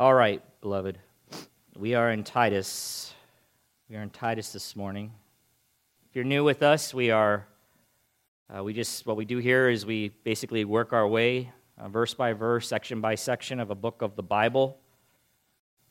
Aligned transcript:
All 0.00 0.14
right, 0.14 0.42
beloved. 0.62 0.98
We 1.76 1.94
are 1.94 2.10
in 2.10 2.24
Titus. 2.24 3.12
We 3.90 3.96
are 3.96 4.02
in 4.02 4.08
Titus 4.08 4.50
this 4.50 4.74
morning. 4.74 5.12
If 6.08 6.16
you're 6.16 6.24
new 6.24 6.42
with 6.42 6.62
us, 6.62 6.94
we 6.94 7.10
are, 7.10 7.46
uh, 8.48 8.64
we 8.64 8.72
just, 8.72 9.04
what 9.04 9.18
we 9.18 9.26
do 9.26 9.36
here 9.36 9.68
is 9.68 9.84
we 9.84 10.08
basically 10.24 10.64
work 10.64 10.94
our 10.94 11.06
way 11.06 11.52
uh, 11.76 11.90
verse 11.90 12.14
by 12.14 12.32
verse, 12.32 12.66
section 12.66 13.02
by 13.02 13.14
section 13.14 13.60
of 13.60 13.68
a 13.70 13.74
book 13.74 14.00
of 14.00 14.16
the 14.16 14.22
Bible. 14.22 14.78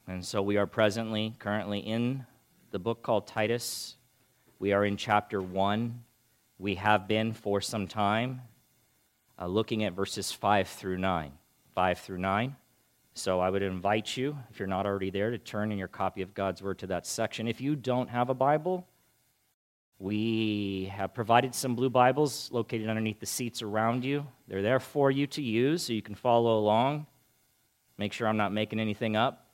And 0.07 0.26
so 0.26 0.41
we 0.41 0.57
are 0.57 0.66
presently, 0.66 1.36
currently 1.38 1.78
in 1.78 2.26
the 2.71 2.80
book 2.80 3.04
called 3.04 3.28
Titus. 3.28 3.96
We 4.57 4.73
are 4.73 4.86
in 4.86 4.98
chapter 4.98 5.39
1. 5.39 6.04
We 6.57 6.73
have 6.73 7.07
been 7.07 7.32
for 7.32 7.62
some 7.62 7.86
time 7.86 8.41
uh, 9.39 9.46
looking 9.46 9.84
at 9.84 9.94
verses 9.94 10.32
5 10.32 10.68
through 10.68 10.98
9. 10.98 11.32
5 11.76 12.00
through 12.00 12.18
9. 12.18 12.55
So 13.14 13.39
I 13.39 13.50
would 13.50 13.62
invite 13.62 14.16
you, 14.16 14.38
if 14.50 14.60
you're 14.60 14.68
not 14.68 14.86
already 14.86 15.09
there, 15.09 15.31
to 15.31 15.38
turn 15.38 15.72
in 15.72 15.77
your 15.77 15.88
copy 15.88 16.22
of 16.22 16.34
God's 16.34 16.62
Word 16.62 16.80
to 16.80 16.88
that 16.88 17.05
section. 17.05 17.48
If 17.48 17.59
you 17.59 17.76
don't 17.76 18.09
have 18.09 18.30
a 18.30 18.34
Bible, 18.34 18.88
we 19.98 20.91
have 20.95 21.14
provided 21.14 21.53
some 21.53 21.76
blue 21.76 21.90
Bibles 21.90 22.50
located 22.52 22.88
underneath 22.88 23.20
the 23.20 23.26
seats 23.26 23.62
around 23.62 24.05
you. 24.05 24.26
They're 24.48 24.62
there 24.62 24.80
for 24.80 25.12
you 25.12 25.27
to 25.27 25.41
use 25.41 25.84
so 25.84 25.94
you 25.94 26.02
can 26.02 26.16
follow 26.16 26.58
along. 26.58 27.08
Make 27.98 28.14
sure 28.14 28.27
I'm 28.27 28.38
not 28.38 28.53
making 28.53 28.80
anything 28.80 29.17
up. 29.17 29.48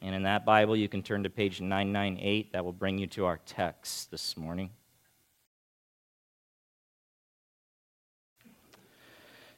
And 0.00 0.14
in 0.14 0.22
that 0.22 0.46
Bible, 0.46 0.74
you 0.74 0.88
can 0.88 1.02
turn 1.02 1.24
to 1.24 1.30
page 1.30 1.60
998. 1.60 2.54
That 2.54 2.64
will 2.64 2.72
bring 2.72 2.96
you 2.96 3.06
to 3.08 3.26
our 3.26 3.38
text 3.44 4.10
this 4.10 4.38
morning. 4.38 4.70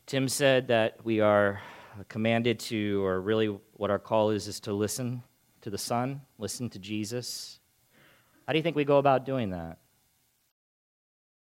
Tim 0.06 0.28
said 0.28 0.66
that 0.68 1.04
we 1.04 1.20
are 1.20 1.60
commanded 2.08 2.58
to, 2.58 3.04
or 3.04 3.20
really 3.20 3.48
what 3.74 3.90
our 3.90 3.98
call 3.98 4.30
is, 4.30 4.48
is 4.48 4.60
to 4.60 4.72
listen 4.72 5.22
to 5.62 5.70
the 5.70 5.78
Son, 5.78 6.20
listen 6.38 6.68
to 6.70 6.78
Jesus. 6.78 7.60
How 8.46 8.52
do 8.52 8.58
you 8.58 8.62
think 8.62 8.76
we 8.76 8.84
go 8.84 8.98
about 8.98 9.24
doing 9.24 9.50
that? 9.50 9.78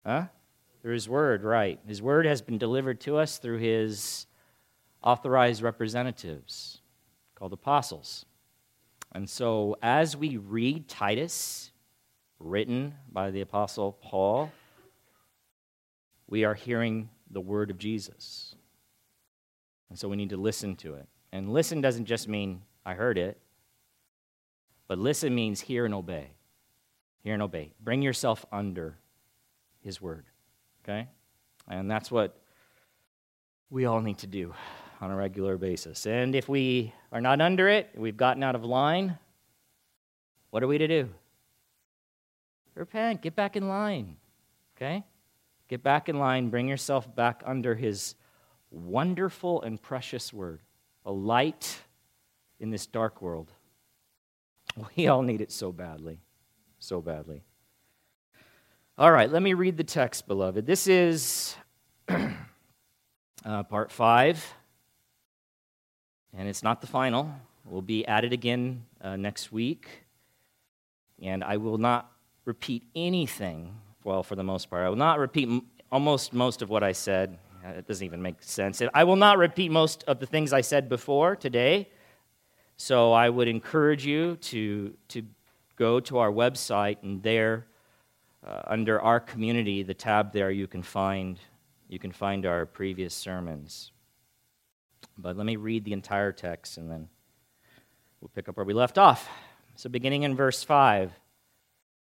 Huh? 0.05 0.25
Through 0.81 0.93
His 0.93 1.07
Word, 1.07 1.43
right. 1.43 1.79
His 1.87 2.01
Word 2.01 2.25
has 2.25 2.41
been 2.41 2.57
delivered 2.57 2.99
to 3.01 3.17
us 3.17 3.37
through 3.37 3.59
His 3.59 4.25
authorized 5.03 5.61
representatives 5.61 6.81
called 7.35 7.53
apostles. 7.53 8.25
And 9.13 9.29
so, 9.29 9.77
as 9.81 10.15
we 10.15 10.37
read 10.37 10.87
Titus, 10.87 11.71
written 12.39 12.95
by 13.11 13.31
the 13.31 13.41
Apostle 13.41 13.97
Paul, 14.01 14.51
we 16.27 16.43
are 16.43 16.53
hearing 16.53 17.09
the 17.29 17.41
Word 17.41 17.69
of 17.69 17.77
Jesus. 17.77 18.50
And 19.91 19.99
so 19.99 20.07
we 20.07 20.15
need 20.15 20.29
to 20.29 20.37
listen 20.37 20.77
to 20.77 20.93
it. 20.93 21.05
And 21.33 21.51
listen 21.51 21.81
doesn't 21.81 22.05
just 22.05 22.29
mean 22.29 22.61
I 22.85 22.93
heard 22.93 23.17
it, 23.17 23.37
but 24.87 24.97
listen 24.97 25.35
means 25.35 25.59
hear 25.59 25.83
and 25.83 25.93
obey. 25.93 26.29
Hear 27.25 27.33
and 27.33 27.43
obey. 27.43 27.73
Bring 27.81 28.01
yourself 28.01 28.45
under 28.53 28.97
His 29.81 30.01
Word. 30.01 30.23
Okay? 30.85 31.09
And 31.67 31.91
that's 31.91 32.09
what 32.09 32.37
we 33.69 33.83
all 33.83 33.99
need 33.99 34.19
to 34.19 34.27
do 34.27 34.53
on 35.01 35.11
a 35.11 35.15
regular 35.17 35.57
basis. 35.57 36.05
And 36.05 36.35
if 36.35 36.47
we 36.47 36.93
are 37.11 37.19
not 37.19 37.41
under 37.41 37.67
it, 37.67 37.89
we've 37.93 38.15
gotten 38.15 38.43
out 38.43 38.55
of 38.55 38.63
line, 38.63 39.17
what 40.51 40.63
are 40.63 40.67
we 40.67 40.77
to 40.77 40.87
do? 40.87 41.09
Repent, 42.75 43.21
get 43.21 43.35
back 43.35 43.57
in 43.57 43.67
line. 43.67 44.15
Okay? 44.77 45.03
Get 45.67 45.83
back 45.83 46.07
in 46.07 46.17
line, 46.17 46.47
bring 46.47 46.69
yourself 46.69 47.13
back 47.13 47.43
under 47.45 47.75
his 47.75 48.15
wonderful 48.71 49.61
and 49.61 49.81
precious 49.81 50.33
word, 50.33 50.61
a 51.05 51.11
light 51.11 51.81
in 52.59 52.71
this 52.71 52.85
dark 52.85 53.21
world. 53.21 53.51
We 54.95 55.07
all 55.07 55.21
need 55.21 55.41
it 55.41 55.51
so 55.51 55.71
badly, 55.71 56.19
so 56.79 57.01
badly. 57.01 57.43
All 58.97 59.11
right, 59.11 59.29
let 59.29 59.41
me 59.41 59.53
read 59.53 59.77
the 59.77 59.83
text, 59.83 60.27
beloved. 60.27 60.65
This 60.65 60.87
is 60.87 61.55
uh, 62.07 63.63
part 63.63 63.91
five 63.91 64.53
and 66.37 66.47
it's 66.47 66.63
not 66.63 66.81
the 66.81 66.87
final. 66.87 67.33
We'll 67.65 67.81
be 67.81 68.05
at 68.07 68.23
it 68.23 68.33
again 68.33 68.85
uh, 69.01 69.15
next 69.15 69.51
week. 69.51 69.87
And 71.21 71.43
I 71.43 71.57
will 71.57 71.77
not 71.77 72.11
repeat 72.45 72.83
anything, 72.95 73.75
well, 74.03 74.23
for 74.23 74.35
the 74.35 74.43
most 74.43 74.69
part. 74.69 74.85
I 74.85 74.89
will 74.89 74.95
not 74.95 75.19
repeat 75.19 75.47
m- 75.47 75.67
almost 75.91 76.33
most 76.33 76.61
of 76.61 76.69
what 76.69 76.83
I 76.83 76.93
said. 76.93 77.37
It 77.63 77.87
doesn't 77.87 78.05
even 78.05 78.21
make 78.21 78.41
sense. 78.41 78.81
I 78.93 79.03
will 79.03 79.15
not 79.15 79.37
repeat 79.37 79.71
most 79.71 80.03
of 80.05 80.19
the 80.19 80.25
things 80.25 80.53
I 80.53 80.61
said 80.61 80.89
before 80.89 81.35
today. 81.35 81.89
So 82.77 83.11
I 83.11 83.29
would 83.29 83.47
encourage 83.47 84.05
you 84.05 84.37
to, 84.37 84.93
to 85.09 85.23
go 85.75 85.99
to 85.99 86.17
our 86.17 86.31
website, 86.31 86.97
and 87.03 87.21
there, 87.21 87.67
uh, 88.45 88.61
under 88.65 88.99
our 88.99 89.19
community, 89.19 89.83
the 89.83 89.93
tab 89.93 90.33
there, 90.33 90.49
you 90.49 90.67
can 90.67 90.81
find, 90.81 91.39
you 91.89 91.99
can 91.99 92.11
find 92.11 92.45
our 92.45 92.65
previous 92.65 93.13
sermons. 93.13 93.91
But 95.17 95.37
let 95.37 95.45
me 95.45 95.55
read 95.55 95.85
the 95.85 95.93
entire 95.93 96.31
text 96.31 96.77
and 96.77 96.89
then 96.89 97.07
we'll 98.19 98.31
pick 98.33 98.49
up 98.49 98.57
where 98.57 98.65
we 98.65 98.73
left 98.73 98.97
off. 98.97 99.29
So, 99.75 99.89
beginning 99.89 100.23
in 100.23 100.35
verse 100.35 100.63
5 100.63 101.11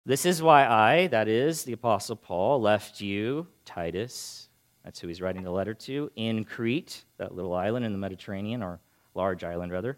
This 0.06 0.24
is 0.24 0.42
why 0.42 0.66
I, 0.66 1.06
that 1.08 1.28
is, 1.28 1.64
the 1.64 1.72
Apostle 1.72 2.16
Paul, 2.16 2.60
left 2.60 3.00
you, 3.00 3.46
Titus, 3.64 4.43
that's 4.84 5.00
who 5.00 5.08
he's 5.08 5.20
writing 5.20 5.42
the 5.42 5.50
letter 5.50 5.74
to, 5.74 6.10
in 6.14 6.44
Crete, 6.44 7.04
that 7.16 7.34
little 7.34 7.54
island 7.54 7.86
in 7.86 7.92
the 7.92 7.98
Mediterranean, 7.98 8.62
or 8.62 8.80
large 9.14 9.42
island 9.42 9.72
rather, 9.72 9.96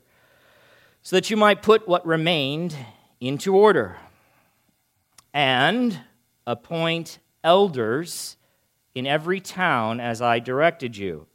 so 1.03 1.17
that 1.17 1.29
you 1.29 1.37
might 1.37 1.63
put 1.63 1.89
what 1.89 2.07
remained 2.07 2.77
into 3.21 3.55
order 3.57 3.97
and 5.35 6.01
appoint 6.47 7.19
elders 7.43 8.37
in 8.95 9.07
every 9.07 9.41
town 9.41 10.01
as 10.01 10.23
I 10.23 10.39
directed 10.39 10.97
you. 10.97 11.27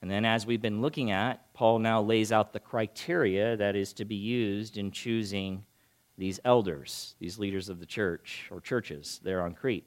And 0.00 0.10
then, 0.10 0.24
as 0.24 0.46
we've 0.46 0.62
been 0.62 0.80
looking 0.80 1.10
at, 1.10 1.52
Paul 1.52 1.80
now 1.80 2.00
lays 2.00 2.30
out 2.30 2.52
the 2.52 2.60
criteria 2.60 3.56
that 3.56 3.74
is 3.74 3.92
to 3.94 4.04
be 4.04 4.14
used 4.14 4.78
in 4.78 4.90
choosing 4.90 5.64
these 6.16 6.38
elders, 6.44 7.14
these 7.18 7.38
leaders 7.38 7.68
of 7.68 7.80
the 7.80 7.86
church 7.86 8.46
or 8.50 8.60
churches 8.60 9.20
there 9.24 9.42
on 9.42 9.54
Crete. 9.54 9.86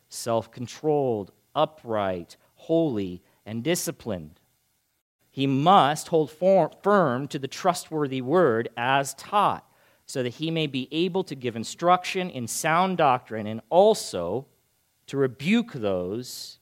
self 0.11 0.51
controlled, 0.51 1.31
upright, 1.55 2.37
holy, 2.55 3.21
and 3.45 3.63
disciplined. 3.63 4.39
He 5.31 5.47
must 5.47 6.09
hold 6.09 6.31
firm 6.31 7.27
to 7.29 7.39
the 7.39 7.47
trustworthy 7.47 8.21
word 8.21 8.69
as 8.75 9.13
taught 9.13 9.65
so 10.05 10.21
that 10.23 10.35
he 10.35 10.51
may 10.51 10.67
be 10.67 10.89
able 10.91 11.23
to 11.23 11.35
give 11.35 11.55
instruction 11.55 12.29
in 12.29 12.47
sound 12.47 12.97
doctrine 12.97 13.47
and 13.47 13.61
also 13.69 14.45
to 15.07 15.17
rebuke 15.17 15.71
those 15.71 16.59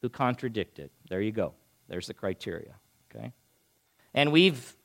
who 0.00 0.08
contradict 0.08 0.78
it. 0.78 0.90
There 1.10 1.20
you 1.20 1.32
go. 1.32 1.52
There's 1.88 2.06
the 2.06 2.14
criteria. 2.14 2.74
Okay? 3.14 3.32
And 4.14 4.32
we've 4.32 4.76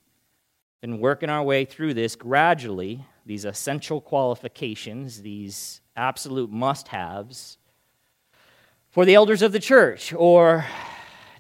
been 0.82 1.00
working 1.00 1.30
our 1.30 1.44
way 1.44 1.64
through 1.64 1.94
this 1.94 2.18
gradually, 2.18 3.06
these 3.26 3.46
essential 3.46 4.02
qualifications, 4.02 5.22
these 5.22 5.80
absolute 5.96 6.52
must 6.52 6.90
haves 6.90 7.58
for 8.96 9.04
the 9.04 9.16
elders 9.16 9.42
of 9.42 9.52
the 9.52 9.60
church 9.60 10.14
or 10.14 10.66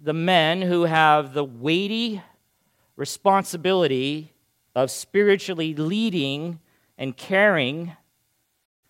the 0.02 0.12
men 0.12 0.62
who 0.62 0.84
have 0.84 1.34
the 1.34 1.46
weighty 1.46 2.22
responsibility 2.98 4.34
of 4.76 4.92
spiritually 4.92 5.74
leading 5.74 6.60
and 6.98 7.16
caring 7.16 7.94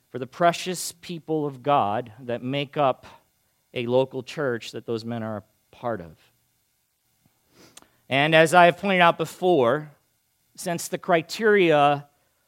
for 0.10 0.18
the 0.18 0.26
precious 0.26 0.94
people 0.94 1.46
of 1.46 1.62
God 1.62 2.12
that 2.20 2.42
make 2.42 2.76
up 2.76 3.06
a 3.76 3.86
local 3.86 4.24
church 4.24 4.72
that 4.72 4.88
those 4.88 5.06
men 5.06 5.22
are 5.22 5.38
a 5.38 5.44
part 5.70 6.02
of. 6.02 6.18
And 8.10 8.34
as 8.34 8.56
I 8.56 8.66
have 8.66 8.80
pointed 8.80 9.02
out 9.02 9.20
before, 9.20 9.92
since 10.56 10.88
the 10.88 10.98
criteria 10.98 12.08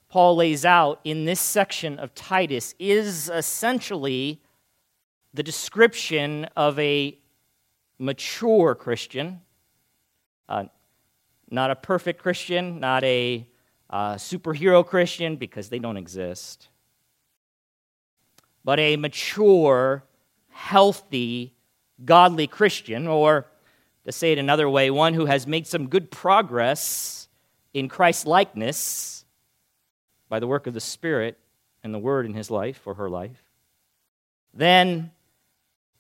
Paul 0.09 0.37
lays 0.37 0.65
out 0.65 0.99
in 1.03 1.25
this 1.25 1.39
section 1.39 1.99
of 1.99 2.15
Titus 2.15 2.73
is 2.79 3.29
essentially 3.29 4.41
the 5.33 5.43
description 5.43 6.45
of 6.55 6.77
a 6.79 7.17
mature 7.99 8.75
Christian, 8.75 9.41
uh, 10.49 10.65
not 11.49 11.71
a 11.71 11.75
perfect 11.75 12.21
Christian, 12.21 12.79
not 12.79 13.03
a 13.03 13.47
uh, 13.89 14.15
superhero 14.15 14.85
Christian, 14.85 15.35
because 15.35 15.69
they 15.69 15.79
don't 15.79 15.97
exist, 15.97 16.67
but 18.63 18.79
a 18.79 18.97
mature, 18.97 20.03
healthy, 20.49 21.53
godly 22.03 22.47
Christian, 22.47 23.07
or 23.07 23.47
to 24.05 24.11
say 24.11 24.31
it 24.31 24.37
another 24.37 24.69
way, 24.69 24.89
one 24.89 25.13
who 25.13 25.25
has 25.25 25.47
made 25.47 25.67
some 25.67 25.87
good 25.87 26.11
progress 26.11 27.27
in 27.73 27.87
Christ's 27.89 28.25
likeness 28.25 29.25
by 30.29 30.39
the 30.39 30.47
work 30.47 30.67
of 30.67 30.73
the 30.73 30.81
Spirit 30.81 31.37
and 31.83 31.93
the 31.93 31.99
Word 31.99 32.25
in 32.25 32.33
his 32.33 32.51
life 32.51 32.81
or 32.85 32.95
her 32.95 33.09
life, 33.09 33.43
then, 34.53 35.11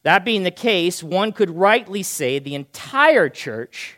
that 0.07 0.23
being 0.23 0.43
the 0.43 0.51
case, 0.51 1.03
one 1.03 1.33
could 1.33 1.49
rightly 1.49 2.01
say 2.01 2.39
the 2.39 2.55
entire 2.55 3.27
church, 3.27 3.97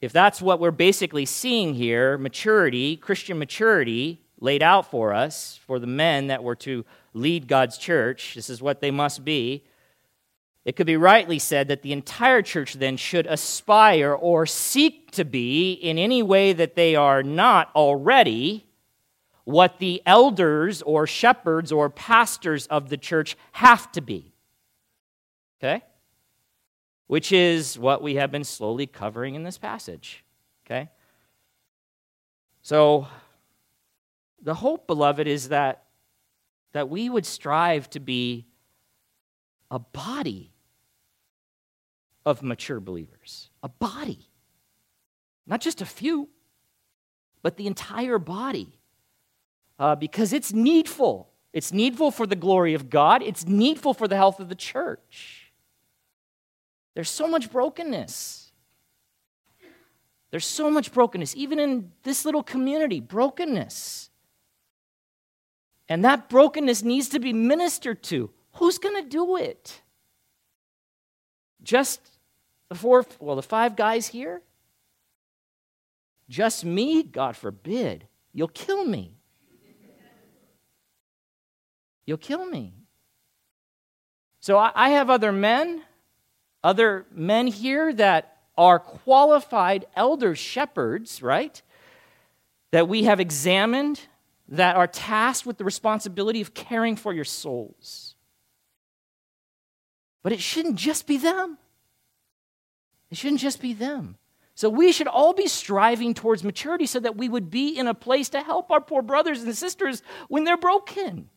if 0.00 0.12
that's 0.12 0.40
what 0.40 0.60
we're 0.60 0.70
basically 0.70 1.26
seeing 1.26 1.74
here, 1.74 2.16
maturity, 2.16 2.96
Christian 2.96 3.36
maturity 3.36 4.20
laid 4.38 4.62
out 4.62 4.88
for 4.92 5.12
us, 5.12 5.58
for 5.66 5.80
the 5.80 5.88
men 5.88 6.28
that 6.28 6.44
were 6.44 6.54
to 6.54 6.84
lead 7.14 7.48
God's 7.48 7.78
church, 7.78 8.36
this 8.36 8.48
is 8.48 8.62
what 8.62 8.80
they 8.80 8.92
must 8.92 9.24
be. 9.24 9.64
It 10.64 10.76
could 10.76 10.86
be 10.86 10.96
rightly 10.96 11.40
said 11.40 11.66
that 11.66 11.82
the 11.82 11.92
entire 11.92 12.40
church 12.40 12.74
then 12.74 12.96
should 12.96 13.26
aspire 13.26 14.14
or 14.14 14.46
seek 14.46 15.10
to 15.10 15.24
be, 15.24 15.72
in 15.72 15.98
any 15.98 16.22
way 16.22 16.52
that 16.52 16.76
they 16.76 16.94
are 16.94 17.24
not 17.24 17.72
already, 17.74 18.68
what 19.42 19.80
the 19.80 20.00
elders 20.06 20.80
or 20.82 21.08
shepherds 21.08 21.72
or 21.72 21.90
pastors 21.90 22.68
of 22.68 22.88
the 22.88 22.96
church 22.96 23.36
have 23.50 23.90
to 23.90 24.00
be. 24.00 24.27
Okay? 25.58 25.82
Which 27.06 27.32
is 27.32 27.78
what 27.78 28.02
we 28.02 28.16
have 28.16 28.30
been 28.30 28.44
slowly 28.44 28.86
covering 28.86 29.34
in 29.34 29.42
this 29.42 29.58
passage. 29.58 30.24
Okay? 30.66 30.90
So, 32.62 33.06
the 34.42 34.54
hope, 34.54 34.86
beloved, 34.86 35.26
is 35.26 35.48
that, 35.48 35.84
that 36.72 36.88
we 36.88 37.08
would 37.08 37.26
strive 37.26 37.90
to 37.90 38.00
be 38.00 38.46
a 39.70 39.78
body 39.78 40.52
of 42.24 42.42
mature 42.42 42.78
believers. 42.78 43.50
A 43.62 43.68
body. 43.68 44.28
Not 45.46 45.60
just 45.60 45.80
a 45.80 45.86
few, 45.86 46.28
but 47.42 47.56
the 47.56 47.66
entire 47.66 48.18
body 48.18 48.78
uh, 49.78 49.94
because 49.94 50.32
it's 50.32 50.52
needful. 50.52 51.30
It's 51.52 51.72
needful 51.72 52.10
for 52.10 52.26
the 52.26 52.36
glory 52.36 52.74
of 52.74 52.90
God, 52.90 53.22
it's 53.22 53.46
needful 53.46 53.94
for 53.94 54.08
the 54.08 54.16
health 54.16 54.40
of 54.40 54.48
the 54.48 54.54
church. 54.54 55.37
There's 56.98 57.08
so 57.08 57.28
much 57.28 57.52
brokenness. 57.52 58.50
There's 60.32 60.44
so 60.44 60.68
much 60.68 60.90
brokenness, 60.92 61.36
even 61.36 61.60
in 61.60 61.92
this 62.02 62.24
little 62.24 62.42
community, 62.42 62.98
brokenness. 62.98 64.10
And 65.88 66.04
that 66.04 66.28
brokenness 66.28 66.82
needs 66.82 67.08
to 67.10 67.20
be 67.20 67.32
ministered 67.32 68.02
to. 68.02 68.30
Who's 68.54 68.78
going 68.78 69.00
to 69.00 69.08
do 69.08 69.36
it? 69.36 69.80
Just 71.62 72.00
the 72.68 72.74
four, 72.74 73.06
well, 73.20 73.36
the 73.36 73.42
five 73.42 73.76
guys 73.76 74.08
here? 74.08 74.42
Just 76.28 76.64
me? 76.64 77.04
God 77.04 77.36
forbid. 77.36 78.08
You'll 78.32 78.48
kill 78.48 78.84
me. 78.84 79.14
You'll 82.06 82.18
kill 82.18 82.44
me. 82.44 82.74
So 84.40 84.58
I 84.58 84.88
have 84.88 85.10
other 85.10 85.30
men, 85.30 85.84
other 86.62 87.06
men 87.12 87.46
here 87.46 87.92
that 87.94 88.36
are 88.56 88.78
qualified 88.78 89.86
elder 89.94 90.34
shepherds, 90.34 91.22
right? 91.22 91.62
That 92.72 92.88
we 92.88 93.04
have 93.04 93.20
examined, 93.20 94.00
that 94.48 94.76
are 94.76 94.86
tasked 94.86 95.46
with 95.46 95.58
the 95.58 95.64
responsibility 95.64 96.40
of 96.40 96.54
caring 96.54 96.96
for 96.96 97.12
your 97.12 97.24
souls. 97.24 98.14
But 100.22 100.32
it 100.32 100.40
shouldn't 100.40 100.76
just 100.76 101.06
be 101.06 101.16
them. 101.16 101.58
It 103.10 103.16
shouldn't 103.16 103.40
just 103.40 103.60
be 103.60 103.72
them. 103.72 104.16
So 104.54 104.68
we 104.68 104.90
should 104.90 105.06
all 105.06 105.32
be 105.32 105.46
striving 105.46 106.14
towards 106.14 106.42
maturity 106.42 106.86
so 106.86 106.98
that 106.98 107.16
we 107.16 107.28
would 107.28 107.48
be 107.48 107.78
in 107.78 107.86
a 107.86 107.94
place 107.94 108.28
to 108.30 108.42
help 108.42 108.72
our 108.72 108.80
poor 108.80 109.02
brothers 109.02 109.42
and 109.42 109.56
sisters 109.56 110.02
when 110.26 110.44
they're 110.44 110.56
broken 110.56 111.30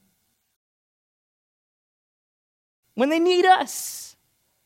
when 2.95 3.09
they 3.09 3.19
need 3.19 3.45
us. 3.45 4.10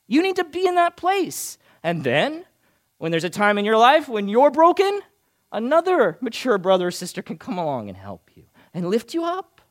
You 0.07 0.21
need 0.21 0.35
to 0.35 0.43
be 0.43 0.67
in 0.67 0.75
that 0.75 0.97
place. 0.97 1.57
And 1.83 2.03
then, 2.03 2.45
when 2.97 3.11
there's 3.11 3.23
a 3.23 3.29
time 3.29 3.57
in 3.57 3.65
your 3.65 3.77
life 3.77 4.07
when 4.07 4.27
you're 4.27 4.51
broken, 4.51 5.01
another 5.51 6.17
mature 6.21 6.57
brother 6.57 6.87
or 6.87 6.91
sister 6.91 7.21
can 7.21 7.37
come 7.37 7.57
along 7.57 7.89
and 7.89 7.97
help 7.97 8.29
you 8.35 8.43
and 8.73 8.89
lift 8.89 9.13
you 9.13 9.23
up. 9.23 9.61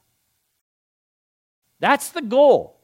That's 1.81 2.11
the 2.11 2.23
goal. 2.23 2.81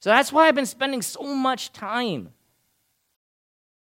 So 0.00 0.10
that's 0.10 0.32
why 0.32 0.48
I've 0.48 0.54
been 0.54 0.66
spending 0.66 1.02
so 1.02 1.22
much 1.22 1.72
time 1.72 2.30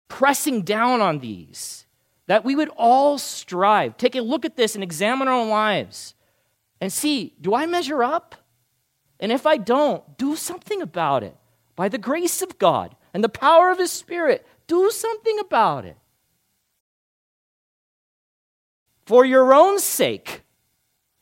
pressing 0.07 0.61
down 0.63 0.99
on 0.99 1.19
these, 1.19 1.85
that 2.27 2.43
we 2.43 2.53
would 2.53 2.69
all 2.75 3.17
strive. 3.17 3.95
Take 3.95 4.15
a 4.15 4.21
look 4.21 4.43
at 4.43 4.57
this 4.57 4.75
and 4.75 4.83
examine 4.83 5.29
our 5.29 5.33
own 5.33 5.49
lives 5.49 6.15
and 6.81 6.91
see 6.91 7.33
do 7.39 7.55
I 7.55 7.65
measure 7.65 8.03
up? 8.03 8.35
And 9.21 9.31
if 9.31 9.45
I 9.45 9.55
don't, 9.55 10.17
do 10.17 10.35
something 10.35 10.81
about 10.81 11.23
it. 11.23 11.37
By 11.81 11.89
the 11.89 11.97
grace 11.97 12.43
of 12.43 12.59
God 12.59 12.95
and 13.11 13.23
the 13.23 13.27
power 13.27 13.71
of 13.71 13.79
His 13.79 13.91
Spirit, 13.91 14.45
do 14.67 14.91
something 14.91 15.39
about 15.39 15.83
it. 15.83 15.97
For 19.07 19.25
your 19.25 19.51
own 19.51 19.79
sake, 19.79 20.43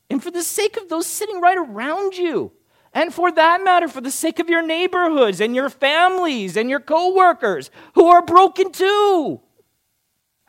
and 0.09 0.21
for 0.21 0.31
the 0.31 0.43
sake 0.43 0.75
of 0.75 0.89
those 0.89 1.07
sitting 1.07 1.39
right 1.39 1.57
around 1.57 2.17
you, 2.17 2.51
and 2.93 3.13
for 3.13 3.31
that 3.31 3.63
matter, 3.63 3.87
for 3.87 4.01
the 4.01 4.11
sake 4.11 4.39
of 4.39 4.49
your 4.49 4.61
neighborhoods 4.61 5.39
and 5.39 5.55
your 5.55 5.69
families 5.69 6.57
and 6.57 6.69
your 6.69 6.81
coworkers 6.81 7.71
who 7.95 8.07
are 8.07 8.21
broken 8.21 8.73
too. 8.73 9.39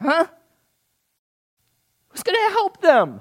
Huh? 0.00 0.26
Who's 2.08 2.24
going 2.24 2.48
to 2.48 2.52
help 2.52 2.82
them? 2.82 3.20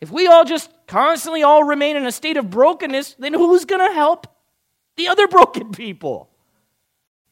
If 0.00 0.10
we 0.10 0.26
all 0.26 0.46
just 0.46 0.70
constantly 0.86 1.42
all 1.42 1.64
remain 1.64 1.96
in 1.96 2.06
a 2.06 2.12
state 2.12 2.38
of 2.38 2.48
brokenness, 2.48 3.16
then 3.18 3.34
who's 3.34 3.66
going 3.66 3.86
to 3.86 3.94
help 3.94 4.31
the 4.96 5.08
other 5.08 5.28
broken 5.28 5.72
people? 5.72 6.28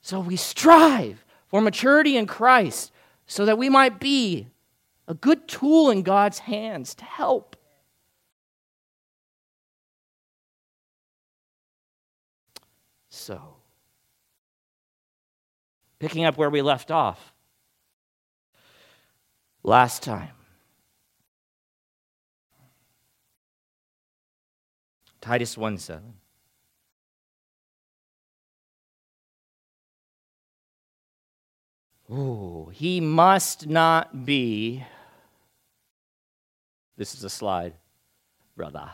So 0.03 0.21
we 0.21 0.37
strive 0.37 1.25
for 1.49 1.61
maturity 1.61 2.17
in 2.17 2.27
Christ 2.27 2.93
so 3.27 3.45
that 3.45 3.59
we 3.59 3.69
might 3.69 4.01
be 4.01 4.49
a 5.07 5.15
good 5.15 5.49
tool 5.49 5.91
in 5.91 6.03
God's 6.03 6.39
hands 6.41 6.95
to 6.95 7.05
help. 7.05 7.57
So, 13.09 13.57
picking 15.99 16.25
up 16.25 16.39
where 16.39 16.49
we 16.49 16.63
left 16.63 16.91
off 16.91 17.33
last 19.63 20.03
time. 20.03 20.31
Titus 25.21 25.59
1 25.59 25.77
7. 25.77 26.20
Oh, 32.11 32.71
he 32.73 33.01
must 33.01 33.69
not 33.69 34.25
be. 34.25 34.85
This 36.97 37.15
is 37.15 37.23
a 37.23 37.31
slide, 37.31 37.75
brother. 38.57 38.91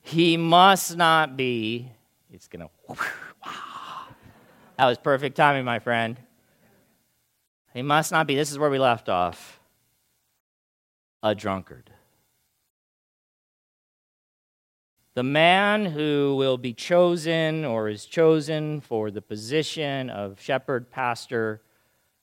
He 0.00 0.36
must 0.36 0.96
not 0.96 1.36
be. 1.36 1.90
It's 2.30 2.46
going 2.46 2.68
to. 2.88 2.96
That 4.76 4.86
was 4.86 4.98
perfect 4.98 5.36
timing, 5.36 5.64
my 5.64 5.80
friend. 5.80 6.18
He 7.72 7.82
must 7.82 8.12
not 8.12 8.26
be. 8.26 8.36
This 8.36 8.52
is 8.52 8.58
where 8.58 8.70
we 8.70 8.78
left 8.78 9.08
off. 9.08 9.58
A 11.22 11.34
drunkard. 11.34 11.90
The 15.14 15.22
man 15.22 15.86
who 15.86 16.34
will 16.36 16.58
be 16.58 16.72
chosen 16.72 17.64
or 17.64 17.88
is 17.88 18.04
chosen 18.04 18.80
for 18.80 19.10
the 19.10 19.22
position 19.22 20.10
of 20.10 20.40
shepherd, 20.40 20.90
pastor, 20.90 21.62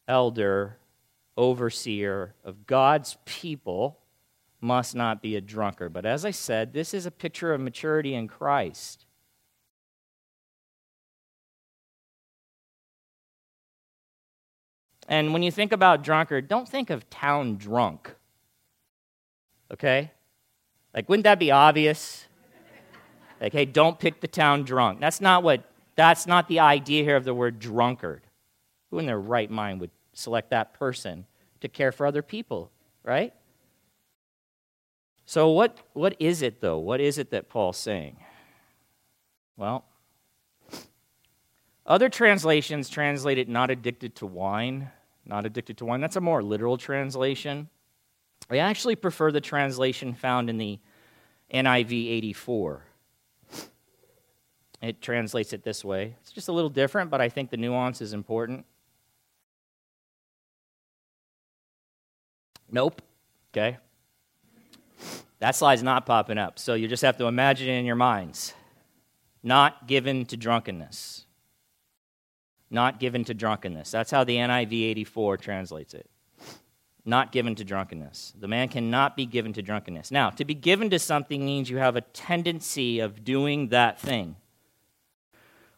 elder, 0.08 0.78
overseer 1.38 2.36
of 2.44 2.68
God's 2.68 3.18
people 3.26 3.98
must 4.60 4.94
not 4.94 5.22
be 5.22 5.36
a 5.36 5.42
drunkard. 5.42 5.94
But 5.94 6.06
as 6.06 6.26
I 6.26 6.32
said, 6.32 6.74
this 6.74 6.94
is 6.94 7.06
a 7.06 7.12
picture 7.12 7.54
of 7.54 7.62
maturity 7.62 8.14
in 8.14 8.28
Christ. 8.28 9.06
And 15.08 15.34
when 15.34 15.44
you 15.44 15.52
think 15.52 15.72
about 15.72 16.04
drunkard, 16.04 16.48
don't 16.48 16.68
think 16.68 16.90
of 16.90 17.10
town 17.10 17.56
drunk. 17.56 18.14
Okay? 19.72 20.12
Like, 20.94 21.10
wouldn't 21.10 21.24
that 21.24 21.40
be 21.40 21.52
obvious? 21.52 22.28
Hey, 23.50 23.66
don't 23.66 23.98
pick 23.98 24.22
the 24.22 24.28
town 24.28 24.64
drunk. 24.64 25.00
That's 25.00 25.20
not 25.20 25.42
what, 25.42 25.64
that's 25.96 26.28
not 26.28 26.48
the 26.48 26.60
idea 26.60 27.04
here 27.04 27.16
of 27.16 27.24
the 27.24 27.34
word 27.34 27.60
drunkard. 27.60 28.22
Who 28.92 29.00
in 29.00 29.08
their 29.08 29.20
right 29.20 29.50
mind 29.50 29.82
would 29.82 29.90
select 30.14 30.52
that 30.52 30.74
person 30.74 31.26
to 31.62 31.68
care 31.68 31.92
for 31.92 32.06
other 32.06 32.22
people, 32.22 32.72
right? 33.04 33.34
So, 35.26 35.50
what, 35.50 35.78
what 35.94 36.16
is 36.20 36.42
it, 36.42 36.62
though? 36.62 36.78
What 36.78 37.00
is 37.00 37.18
it 37.18 37.32
that 37.32 37.50
Paul's 37.50 37.78
saying? 37.78 38.18
Well, 39.56 39.86
other 41.86 42.10
translations 42.10 42.90
translate 42.90 43.38
it 43.38 43.48
not 43.48 43.72
addicted 43.72 44.16
to 44.16 44.26
wine, 44.26 44.92
not 45.26 45.46
addicted 45.46 45.78
to 45.78 45.86
wine. 45.86 46.02
That's 46.02 46.16
a 46.16 46.22
more 46.22 46.44
literal 46.44 46.78
translation. 46.78 47.70
I 48.50 48.58
actually 48.58 48.96
prefer 48.96 49.32
the 49.32 49.42
translation 49.42 50.14
found 50.14 50.50
in 50.50 50.58
the 50.58 50.80
NIV 51.54 52.12
84. 52.12 52.84
It 54.82 55.02
translates 55.02 55.54
it 55.54 55.64
this 55.64 55.86
way. 55.86 56.16
It's 56.22 56.32
just 56.32 56.48
a 56.48 56.52
little 56.52 56.70
different, 56.70 57.12
but 57.12 57.22
I 57.22 57.30
think 57.30 57.52
the 57.52 57.58
nuance 57.58 58.02
is 58.02 58.14
important. 58.14 58.66
Nope. 62.72 63.02
Okay. 63.54 63.78
That 65.40 65.56
slide's 65.56 65.84
not 65.84 66.06
popping 66.06 66.38
up, 66.38 66.58
so 66.58 66.74
you 66.74 66.88
just 66.88 67.04
have 67.04 67.18
to 67.18 67.26
imagine 67.26 67.68
it 67.68 67.80
in 67.80 67.86
your 67.86 67.96
minds. 67.96 68.54
Not 69.44 69.88
given 69.88 70.26
to 70.28 70.38
drunkenness. 70.38 71.26
Not 72.70 73.00
given 73.00 73.24
to 73.26 73.34
drunkenness. 73.34 73.92
That's 73.92 74.12
how 74.12 74.24
the 74.24 74.38
NIV 74.38 74.90
84 74.92 75.38
translates 75.38 75.94
it. 75.94 76.10
Not 77.04 77.32
given 77.32 77.56
to 77.56 77.64
drunkenness. 77.66 78.34
The 78.40 78.48
man 78.48 78.70
cannot 78.70 79.18
be 79.18 79.26
given 79.26 79.52
to 79.54 79.62
drunkenness. 79.62 80.12
Now, 80.12 80.30
to 80.30 80.46
be 80.46 80.54
given 80.54 80.90
to 80.92 81.00
something 81.00 81.44
means 81.44 81.70
you 81.70 81.78
have 81.78 81.96
a 81.96 82.02
tendency 82.02 83.00
of 83.00 83.24
doing 83.24 83.70
that 83.70 84.00
thing, 84.00 84.36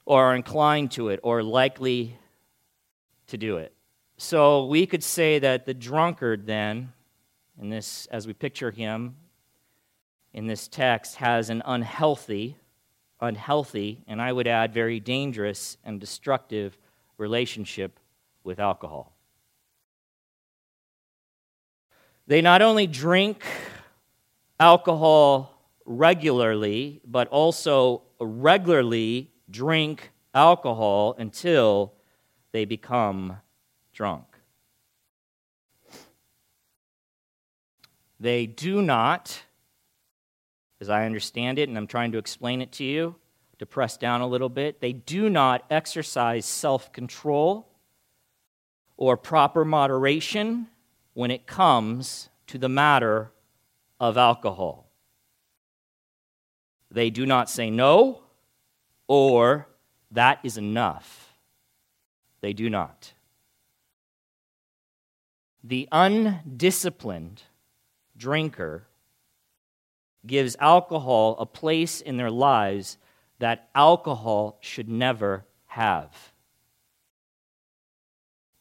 or 0.06 0.26
are 0.26 0.36
inclined 0.36 0.92
to 0.92 1.10
it, 1.10 1.20
or 1.24 1.44
likely 1.44 2.18
to 3.28 3.38
do 3.38 3.58
it. 3.58 3.74
So 4.18 4.66
we 4.66 4.86
could 4.86 5.04
say 5.04 5.40
that 5.40 5.66
the 5.66 5.74
drunkard, 5.74 6.46
then, 6.46 6.94
in 7.60 7.70
this, 7.70 8.06
as 8.08 8.28
we 8.28 8.34
picture 8.34 8.72
him 8.72 9.16
in 10.34 10.48
this 10.48 10.68
text, 10.68 11.16
has 11.16 11.50
an 11.50 11.62
unhealthy, 11.66 12.58
unhealthy, 13.20 14.04
and 14.08 14.22
I 14.22 14.32
would 14.32 14.48
add 14.48 14.74
very 14.74 15.00
dangerous 15.00 15.78
and 15.84 16.00
destructive 16.00 16.78
relationship 17.18 18.00
with 18.44 18.60
alcohol. 18.60 19.16
They 22.28 22.42
not 22.42 22.62
only 22.62 22.88
drink 22.88 23.44
alcohol 24.60 25.58
regularly, 25.86 27.02
but 27.06 27.28
also 27.28 28.04
regularly 28.20 29.33
drink 29.50 30.12
alcohol 30.34 31.16
until 31.18 31.94
they 32.52 32.66
become 32.66 33.38
drunk. 33.94 34.26
They 38.20 38.46
do 38.46 38.82
not, 38.82 39.44
as 40.80 40.90
I 40.90 41.06
understand 41.06 41.60
it, 41.60 41.68
and 41.68 41.78
I'm 41.78 41.88
trying 41.88 42.14
to 42.14 42.18
explain 42.18 42.62
it 42.62 42.72
to 42.74 42.84
you, 42.84 43.16
to 43.60 43.66
press 43.66 43.98
down 43.98 44.22
a 44.22 44.28
little 44.28 44.50
bit, 44.50 44.82
they 44.82 44.94
do 44.94 45.30
not 45.30 45.66
exercise 45.70 46.46
self 46.46 46.92
control 46.92 47.68
or 48.98 49.18
proper 49.18 49.66
moderation 49.66 50.68
when 51.14 51.32
it 51.32 51.46
comes 51.46 52.30
to 52.48 52.58
the 52.58 52.70
matter 52.70 53.32
of 54.00 54.18
alcohol. 54.18 54.90
They 56.90 57.10
do 57.10 57.26
not 57.26 57.50
say 57.50 57.70
no 57.70 58.23
or 59.14 59.68
that 60.10 60.40
is 60.42 60.58
enough. 60.58 61.36
They 62.42 62.52
do 62.52 62.68
not. 62.68 63.14
The 65.64 65.88
undisciplined 65.92 67.44
drinker 68.18 68.88
gives 70.26 70.56
alcohol 70.60 71.36
a 71.38 71.46
place 71.46 72.02
in 72.02 72.18
their 72.18 72.32
lives 72.32 72.98
that 73.38 73.70
alcohol 73.76 74.58
should 74.62 74.90
never 74.90 75.46
have 75.68 76.10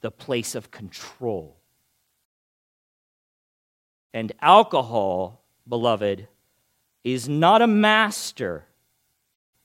the 0.02 0.11
place 0.11 0.54
of 0.54 0.71
control. 0.71 1.56
And 4.12 4.32
alcohol, 4.42 5.40
beloved, 5.66 6.28
is 7.04 7.26
not 7.26 7.62
a 7.62 7.66
master 7.66 8.66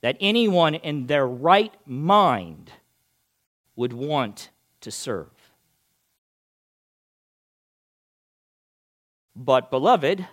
that 0.02 0.18
anyone 0.20 0.76
in 0.76 1.08
their 1.08 1.28
right 1.28 1.74
mind 1.86 2.72
would 3.76 3.94
want 3.94 4.50
to 4.82 4.92
serve. 4.92 5.28
But, 9.36 9.70
beloved, 9.70 10.28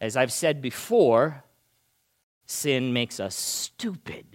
as 0.00 0.16
I've 0.16 0.32
said 0.32 0.60
before, 0.60 1.44
sin 2.46 2.92
makes 2.92 3.20
us 3.20 3.34
stupid. 3.34 4.26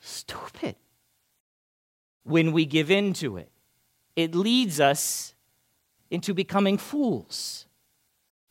Stupid. 0.00 0.76
When 2.24 2.52
we 2.52 2.66
give 2.66 2.90
in 2.90 3.12
to 3.14 3.36
it, 3.36 3.50
it 4.14 4.34
leads 4.34 4.80
us 4.80 5.34
into 6.10 6.34
becoming 6.34 6.78
fools. 6.78 7.66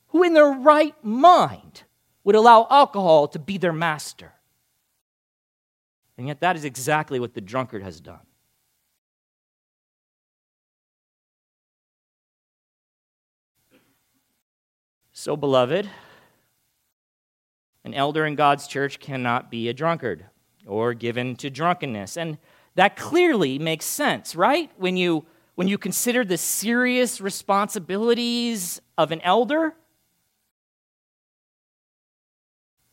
Who, 0.07 0.24
in 0.24 0.33
their 0.33 0.51
right 0.51 0.95
mind, 1.03 1.83
would 2.25 2.36
allow 2.36 2.67
alcohol 2.70 3.29
to 3.29 3.39
be 3.39 3.58
their 3.58 3.72
master? 3.72 4.34
And 6.17 6.27
yet, 6.27 6.41
that 6.41 6.58
is 6.58 6.65
exactly 6.65 7.20
what 7.20 7.34
the 7.34 7.41
drunkard 7.41 7.84
has 7.84 8.01
done. 8.01 8.20
So, 15.13 15.38
beloved, 15.38 15.89
an 17.86 17.94
elder 17.94 18.25
in 18.25 18.36
God's 18.36 18.67
church 18.67 19.00
cannot 19.00 19.50
be 19.50 19.70
a 19.70 19.74
drunkard 19.74 20.25
or 20.67 20.94
given 20.94 21.36
to 21.38 21.50
drunkenness. 21.50 22.17
And 22.17 22.38
that 22.75 22.96
clearly 22.96 23.60
makes 23.60 23.86
sense, 23.86 24.36
right? 24.36 24.72
When 24.77 24.98
you, 24.98 25.25
when 25.55 25.67
you 25.67 25.77
consider 25.77 26.25
the 26.25 26.38
serious 26.38 27.22
responsibilities 27.22 28.82
of 28.98 29.12
an 29.12 29.22
elder. 29.22 29.75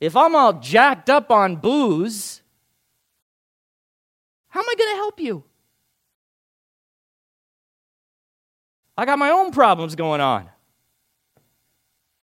If 0.02 0.16
I'm 0.16 0.35
all 0.35 0.54
jacked 0.54 1.09
up 1.09 1.30
on 1.30 1.54
booze, 1.54 2.42
how 4.49 4.59
am 4.59 4.66
I 4.68 4.75
going 4.76 4.90
to 4.90 4.97
help 4.97 5.21
you? 5.21 5.44
I 8.99 9.04
got 9.04 9.21
my 9.21 9.30
own 9.30 9.52
problems 9.52 9.94
going 9.94 10.21
on. 10.21 10.49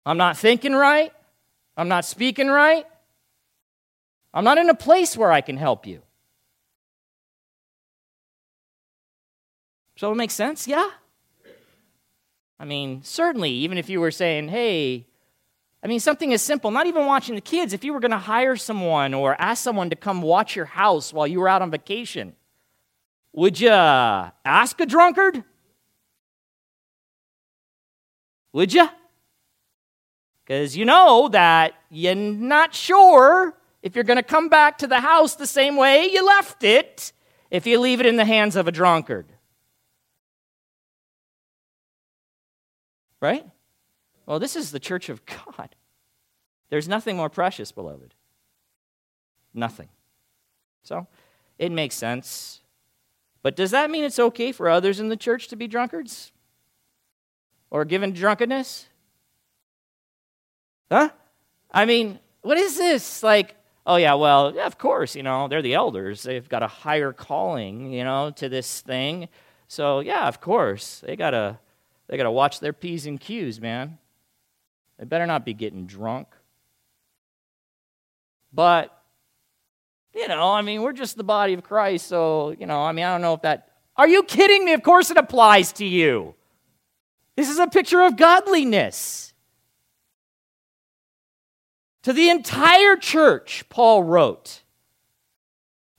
I'm 0.06 0.16
not 0.16 0.38
thinking 0.38 0.72
right. 0.72 1.12
I'm 1.76 1.90
not 1.90 2.06
speaking 2.06 2.48
right. 2.48 2.86
I'm 4.34 4.46
not 4.46 4.58
in 4.58 4.70
a 4.70 4.74
place 4.74 5.18
where 5.18 5.34
I 5.34 5.42
can 5.42 5.58
help 5.58 5.86
you. 5.86 6.04
So 9.98 10.10
it 10.14 10.16
makes 10.16 10.36
sense? 10.36 10.70
Yeah? 10.70 10.90
I 12.62 12.64
mean, 12.64 13.04
certainly, 13.04 13.52
even 13.52 13.78
if 13.78 13.90
you 13.90 14.00
were 14.00 14.12
saying, 14.12 14.48
hey, 14.48 15.06
I 15.88 15.90
mean, 15.90 16.02
something 16.02 16.34
as 16.34 16.42
simple, 16.42 16.70
not 16.70 16.86
even 16.86 17.06
watching 17.06 17.36
the 17.36 17.40
kids, 17.40 17.72
if 17.72 17.86
you 17.86 17.94
were 17.94 18.02
going 18.02 18.12
to 18.12 18.18
hire 18.18 18.58
someone 18.58 19.14
or 19.14 19.40
ask 19.40 19.64
someone 19.64 19.90
to 19.90 19.96
come 19.96 20.22
watch 20.22 20.54
your 20.54 20.66
house 20.66 21.14
while 21.14 21.26
you 21.26 21.40
were 21.40 21.48
out 21.48 21.62
on 21.62 21.72
vacation, 21.72 22.36
would 23.32 23.58
you 23.58 23.70
ask 23.70 24.82
a 24.82 24.86
drunkard? 24.86 25.46
Would 28.52 28.74
you? 28.74 28.90
Because 30.44 30.76
you 30.76 30.84
know 30.84 31.30
that 31.30 31.74
you're 31.90 32.16
not 32.16 32.76
sure 32.76 33.58
if 33.82 33.96
you're 33.96 34.04
going 34.04 34.18
to 34.18 34.24
come 34.24 34.50
back 34.50 34.80
to 34.80 34.88
the 34.88 35.00
house 35.00 35.36
the 35.36 35.48
same 35.48 35.78
way 35.78 36.10
you 36.12 36.26
left 36.26 36.66
it 36.66 37.14
if 37.50 37.66
you 37.66 37.80
leave 37.80 38.02
it 38.02 38.06
in 38.06 38.18
the 38.18 38.26
hands 38.26 38.58
of 38.58 38.68
a 38.68 38.74
drunkard. 38.74 39.32
Right? 43.22 43.46
Well, 44.28 44.40
this 44.40 44.58
is 44.58 44.72
the 44.72 44.80
church 44.82 45.08
of 45.08 45.26
God. 45.58 45.70
There's 46.70 46.88
nothing 46.88 47.18
more 47.18 47.30
precious, 47.30 47.72
beloved. 47.72 48.14
Nothing. 49.54 49.90
So, 50.84 51.08
it 51.58 51.72
makes 51.72 51.96
sense. 51.96 52.62
But 53.42 53.56
does 53.56 53.72
that 53.72 53.90
mean 53.90 54.04
it's 54.04 54.20
okay 54.20 54.52
for 54.52 54.70
others 54.70 55.00
in 55.00 55.10
the 55.10 55.18
church 55.18 55.48
to 55.50 55.56
be 55.56 55.68
drunkards? 55.68 56.32
Or 57.70 57.86
given 57.86 58.14
drunkenness? 58.14 58.88
Huh? 60.92 61.10
I 61.72 61.86
mean, 61.86 62.20
what 62.42 62.58
is 62.58 62.78
this? 62.78 63.24
Like, 63.24 63.56
oh, 63.86 63.98
yeah, 63.98 64.14
well, 64.14 64.54
yeah, 64.56 64.66
of 64.66 64.78
course, 64.78 65.16
you 65.16 65.24
know, 65.24 65.48
they're 65.48 65.62
the 65.62 65.74
elders. 65.74 66.24
They've 66.24 66.48
got 66.48 66.64
a 66.64 66.68
higher 66.68 67.14
calling, 67.14 67.92
you 67.92 68.04
know, 68.04 68.32
to 68.32 68.50
this 68.50 68.82
thing. 68.82 69.28
So, 69.68 70.00
yeah, 70.00 70.28
of 70.28 70.40
course, 70.40 71.02
they 71.06 71.16
got 71.16 71.32
to 71.32 71.60
they 72.08 72.16
got 72.16 72.24
to 72.24 72.32
watch 72.32 72.60
their 72.60 72.74
P's 72.74 73.06
and 73.06 73.20
Q's, 73.20 73.60
man. 73.60 73.98
They 74.98 75.06
better 75.06 75.26
not 75.26 75.46
be 75.46 75.54
getting 75.54 75.86
drunk. 75.86 76.28
But 78.54 78.94
you 80.18 80.28
know, 80.28 80.52
I 80.52 80.62
mean, 80.62 80.82
we're 80.82 80.94
just 80.94 81.16
the 81.16 81.24
body 81.24 81.54
of 81.54 81.64
Christ, 81.64 82.08
so, 82.08 82.56
you 82.60 82.66
know, 82.66 82.82
I 82.82 82.92
mean, 82.92 83.06
I 83.06 83.12
don't 83.12 83.22
know 83.22 83.36
if 83.36 83.44
that. 83.44 83.70
Are 83.96 84.08
you 84.08 84.24
kidding 84.24 84.66
me? 84.66 84.74
Of 84.74 84.82
course 84.82 85.12
it 85.12 85.18
applies 85.18 85.72
to 85.74 85.86
you. 85.86 86.34
This 87.36 87.50
is 87.50 87.60
a 87.60 87.68
picture 87.68 88.02
of 88.02 88.18
godliness. 88.18 89.34
To 92.04 92.14
the 92.14 92.30
entire 92.30 92.96
church, 92.96 93.66
Paul 93.70 94.04
wrote 94.04 94.64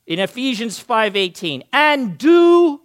in 0.06 0.18
Ephesians 0.18 0.80
5:18, 0.80 1.62
"And 1.72 2.18
do 2.18 2.80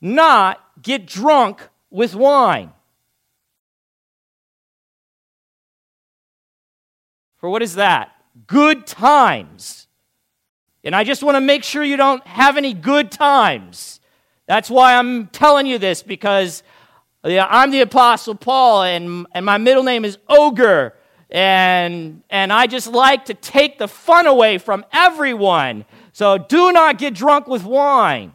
not 0.00 0.64
get 0.80 1.06
drunk 1.06 1.68
with 1.90 2.14
wine." 2.14 2.72
For 7.36 7.50
what 7.50 7.62
is 7.62 7.74
that? 7.74 8.17
Good 8.46 8.86
times. 8.86 9.88
And 10.84 10.94
I 10.94 11.04
just 11.04 11.22
want 11.22 11.36
to 11.36 11.40
make 11.40 11.64
sure 11.64 11.82
you 11.82 11.96
don't 11.96 12.26
have 12.26 12.56
any 12.56 12.72
good 12.72 13.10
times. 13.10 14.00
That's 14.46 14.70
why 14.70 14.94
I'm 14.94 15.26
telling 15.26 15.66
you 15.66 15.78
this 15.78 16.02
because 16.02 16.62
I'm 17.24 17.70
the 17.70 17.80
Apostle 17.80 18.34
Paul 18.34 18.84
and, 18.84 19.26
and 19.34 19.44
my 19.44 19.58
middle 19.58 19.82
name 19.82 20.04
is 20.04 20.18
Ogre. 20.28 20.94
And, 21.30 22.22
and 22.30 22.52
I 22.52 22.66
just 22.66 22.86
like 22.86 23.26
to 23.26 23.34
take 23.34 23.78
the 23.78 23.88
fun 23.88 24.26
away 24.26 24.56
from 24.56 24.86
everyone. 24.92 25.84
So 26.12 26.38
do 26.38 26.72
not 26.72 26.96
get 26.96 27.14
drunk 27.14 27.46
with 27.48 27.64
wine. 27.64 28.32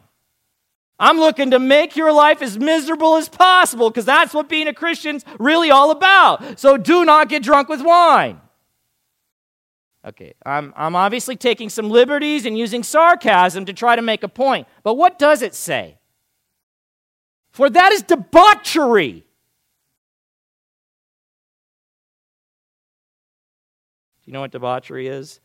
I'm 0.98 1.18
looking 1.18 1.50
to 1.50 1.58
make 1.58 1.96
your 1.96 2.12
life 2.12 2.40
as 2.40 2.56
miserable 2.56 3.16
as 3.16 3.28
possible 3.28 3.90
because 3.90 4.04
that's 4.04 4.32
what 4.32 4.48
being 4.48 4.68
a 4.68 4.74
Christian's 4.74 5.24
really 5.40 5.72
all 5.72 5.90
about. 5.90 6.60
So 6.60 6.76
do 6.76 7.04
not 7.04 7.28
get 7.28 7.42
drunk 7.42 7.68
with 7.68 7.82
wine. 7.82 8.40
Okay, 10.06 10.34
I'm, 10.44 10.74
I'm 10.76 10.94
obviously 10.94 11.34
taking 11.34 11.70
some 11.70 11.88
liberties 11.88 12.44
and 12.44 12.58
using 12.58 12.82
sarcasm 12.82 13.64
to 13.64 13.72
try 13.72 13.96
to 13.96 14.02
make 14.02 14.22
a 14.22 14.28
point. 14.28 14.68
But 14.82 14.94
what 14.94 15.18
does 15.18 15.40
it 15.40 15.54
say? 15.54 15.98
For 17.52 17.70
that 17.70 17.92
is 17.92 18.02
debauchery. 18.02 19.24
Do 24.24 24.30
you 24.30 24.32
know 24.32 24.40
what 24.40 24.50
debauchery 24.50 25.06
is? 25.06 25.40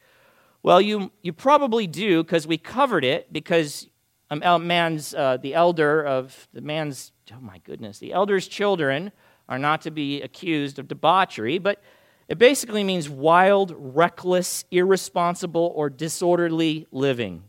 Well, 0.61 0.81
you, 0.81 1.11
you 1.21 1.31
probably 1.31 1.87
do 1.87 2.23
because 2.23 2.45
we 2.45 2.57
covered 2.57 3.05
it 3.05 3.31
because 3.31 3.87
um, 4.29 4.67
man's, 4.67 5.13
uh, 5.13 5.37
the 5.37 5.53
elder 5.53 6.03
of 6.05 6.49
the 6.53 6.61
man's, 6.61 7.13
oh 7.33 7.39
my 7.39 7.59
goodness, 7.59 7.99
the 7.99 8.11
elder's 8.11 8.47
children 8.47 9.13
are 9.47 9.59
not 9.59 9.81
to 9.81 9.91
be 9.91 10.21
accused 10.21 10.79
of 10.79 10.87
debauchery, 10.87 11.59
but 11.59 11.81
it 12.29 12.37
basically 12.37 12.83
means 12.83 13.09
wild, 13.09 13.73
reckless, 13.75 14.63
irresponsible, 14.69 15.73
or 15.75 15.89
disorderly 15.89 16.85
living. 16.91 17.43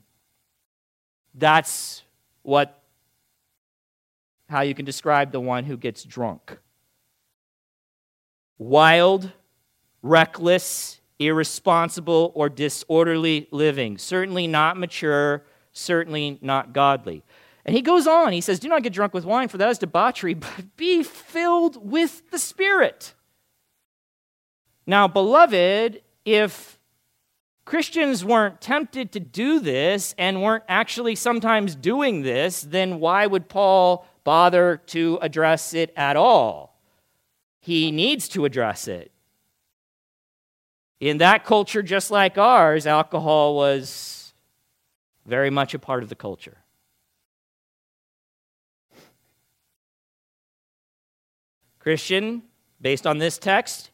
That's 1.35 2.03
what 2.43 2.83
how 4.49 4.63
you 4.63 4.75
can 4.75 4.87
describe 4.87 5.31
the 5.31 5.39
one 5.39 5.65
who 5.65 5.77
gets 5.77 6.03
drunk. 6.03 6.59
Wild, 8.59 9.31
reckless, 10.03 11.01
irresponsible, 11.19 12.33
or 12.35 12.49
disorderly 12.49 13.49
living. 13.53 13.99
Certainly 13.99 14.47
not 14.47 14.79
mature, 14.79 15.45
certainly 15.73 16.39
not 16.41 16.73
godly. 16.73 17.23
And 17.67 17.77
he 17.77 17.83
goes 17.83 18.07
on, 18.07 18.33
he 18.33 18.41
says, 18.41 18.59
Do 18.59 18.69
not 18.69 18.83
get 18.83 18.95
drunk 18.95 19.13
with 19.13 19.27
wine, 19.27 19.49
for 19.49 19.59
that 19.59 19.69
is 19.69 19.79
debauchery, 19.79 20.35
but 20.35 20.75
be 20.79 21.03
filled 21.03 21.91
with 21.91 22.31
the 22.31 22.39
Spirit. 22.39 23.15
Now, 24.87 25.07
beloved, 25.09 26.03
if 26.25 26.79
Christians 27.65 28.25
weren't 28.25 28.61
tempted 28.61 29.13
to 29.13 29.21
do 29.21 29.61
this 29.61 30.15
and 30.19 30.43
weren't 30.43 30.65
actually 30.69 31.15
sometimes 31.15 31.77
doing 31.77 32.23
this, 32.23 32.63
then 32.63 32.99
why 32.99 33.27
would 33.27 33.49
Paul 33.49 34.07
bother 34.25 34.79
to 34.87 35.19
address 35.23 35.75
it 35.75 35.93
at 35.97 36.17
all? 36.17 36.81
He 37.61 37.93
needs 37.93 38.29
to 38.31 38.45
address 38.45 38.89
it. 38.89 39.13
In 40.99 41.19
that 41.19 41.45
culture, 41.45 41.83
just 41.83 42.11
like 42.11 42.37
ours, 42.37 42.87
alcohol 42.87 43.55
was 43.55 44.33
very 45.25 45.51
much 45.51 45.73
a 45.75 45.79
part 45.79 46.03
of 46.03 46.09
the 46.09 46.15
culture. 46.15 46.59
Christian, 51.79 52.43
based 52.81 53.07
on 53.07 53.19
this 53.19 53.39
text, 53.39 53.91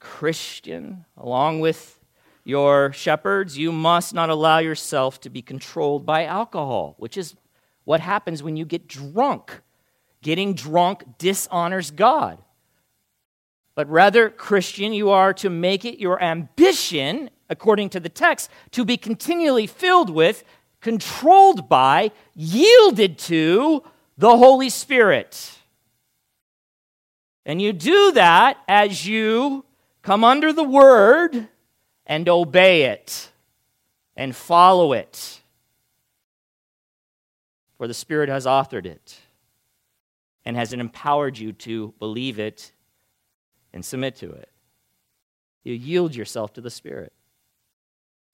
Christian, 0.00 1.04
along 1.16 1.60
with 1.60 2.00
your 2.42 2.92
shepherds, 2.92 3.56
you 3.56 3.70
must 3.70 4.12
not 4.14 4.30
allow 4.30 4.58
yourself 4.58 5.20
to 5.20 5.30
be 5.30 5.42
controlled 5.42 6.04
by 6.04 6.24
alcohol, 6.24 6.94
which 6.98 7.16
is 7.16 7.36
what 7.84 8.00
happens 8.00 8.42
when 8.42 8.56
you 8.56 8.64
get 8.64 8.88
drunk. 8.88 9.60
Getting 10.22 10.54
drunk 10.54 11.04
dishonors 11.18 11.90
God. 11.90 12.38
But 13.74 13.88
rather, 13.88 14.28
Christian, 14.28 14.92
you 14.92 15.10
are 15.10 15.32
to 15.34 15.48
make 15.48 15.84
it 15.84 15.98
your 15.98 16.22
ambition, 16.22 17.30
according 17.48 17.90
to 17.90 18.00
the 18.00 18.08
text, 18.08 18.50
to 18.72 18.84
be 18.84 18.96
continually 18.96 19.66
filled 19.66 20.10
with, 20.10 20.44
controlled 20.80 21.68
by, 21.68 22.10
yielded 22.34 23.18
to 23.18 23.82
the 24.18 24.36
Holy 24.36 24.68
Spirit. 24.68 25.52
And 27.46 27.62
you 27.62 27.72
do 27.72 28.12
that 28.12 28.58
as 28.68 29.06
you 29.06 29.64
come 30.02 30.24
under 30.24 30.52
the 30.52 30.64
word 30.64 31.48
and 32.06 32.28
obey 32.28 32.84
it 32.84 33.30
and 34.16 34.34
follow 34.34 34.92
it. 34.92 35.40
For 37.78 37.86
the 37.86 37.94
Spirit 37.94 38.28
has 38.28 38.46
authored 38.46 38.84
it 38.86 39.18
and 40.44 40.56
has 40.56 40.72
empowered 40.72 41.38
you 41.38 41.52
to 41.52 41.94
believe 41.98 42.38
it 42.38 42.72
and 43.72 43.84
submit 43.84 44.16
to 44.16 44.30
it. 44.30 44.50
You 45.64 45.74
yield 45.74 46.14
yourself 46.14 46.52
to 46.54 46.60
the 46.60 46.70
Spirit 46.70 47.12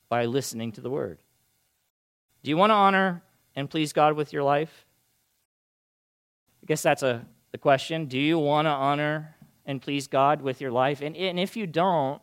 by 0.08 0.24
listening 0.24 0.72
to 0.72 0.80
the 0.80 0.90
Word. 0.90 1.18
Do 2.42 2.50
you 2.50 2.56
want 2.56 2.70
to 2.70 2.74
honor 2.74 3.22
and 3.54 3.70
please 3.70 3.92
God 3.92 4.14
with 4.14 4.32
your 4.32 4.42
life? 4.42 4.86
I 6.62 6.66
guess 6.66 6.82
that's 6.82 7.02
a 7.02 7.26
the 7.52 7.58
question. 7.58 8.06
Do 8.06 8.18
you 8.18 8.38
want 8.38 8.66
to 8.66 8.70
honor 8.70 9.35
and 9.66 9.82
please 9.82 10.06
God 10.06 10.40
with 10.40 10.60
your 10.60 10.70
life? 10.70 11.02
And, 11.02 11.16
and 11.16 11.38
if 11.38 11.56
you 11.56 11.66
don't, 11.66 12.22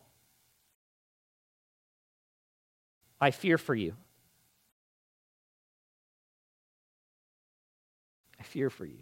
I 3.22 3.32
fear 3.32 3.58
for 3.58 3.76
you. 3.76 3.94
I 8.40 8.44
fear 8.44 8.70
for 8.70 8.86
you. 8.86 9.00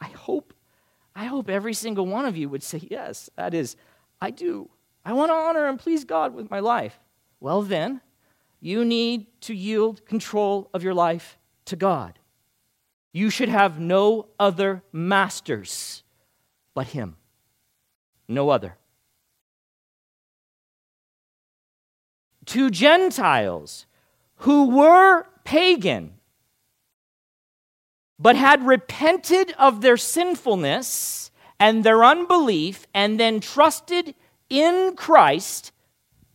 I 0.00 0.06
hope 0.08 0.54
I 1.16 1.26
hope 1.26 1.48
every 1.48 1.74
single 1.74 2.06
one 2.06 2.24
of 2.24 2.36
you 2.36 2.48
would 2.48 2.62
say, 2.62 2.80
Yes, 2.90 3.30
that 3.36 3.54
is, 3.54 3.76
I 4.20 4.30
do. 4.30 4.70
I 5.04 5.12
want 5.12 5.30
to 5.30 5.34
honor 5.34 5.66
and 5.66 5.78
please 5.78 6.04
God 6.04 6.34
with 6.34 6.50
my 6.50 6.60
life. 6.60 6.98
Well, 7.40 7.62
then, 7.62 8.00
you 8.60 8.84
need 8.84 9.26
to 9.42 9.54
yield 9.54 10.06
control 10.06 10.70
of 10.72 10.82
your 10.82 10.94
life 10.94 11.38
to 11.66 11.76
God. 11.76 12.18
You 13.12 13.30
should 13.30 13.50
have 13.50 13.78
no 13.78 14.28
other 14.40 14.82
masters 14.92 16.02
but 16.74 16.88
Him, 16.88 17.16
no 18.28 18.50
other. 18.50 18.76
To 22.46 22.70
Gentiles 22.70 23.86
who 24.38 24.68
were 24.68 25.26
pagan, 25.44 26.14
but 28.18 28.36
had 28.36 28.66
repented 28.66 29.54
of 29.58 29.80
their 29.80 29.96
sinfulness 29.96 31.30
and 31.58 31.84
their 31.84 32.04
unbelief 32.04 32.86
and 32.92 33.18
then 33.18 33.40
trusted 33.40 34.14
in 34.50 34.94
Christ, 34.96 35.72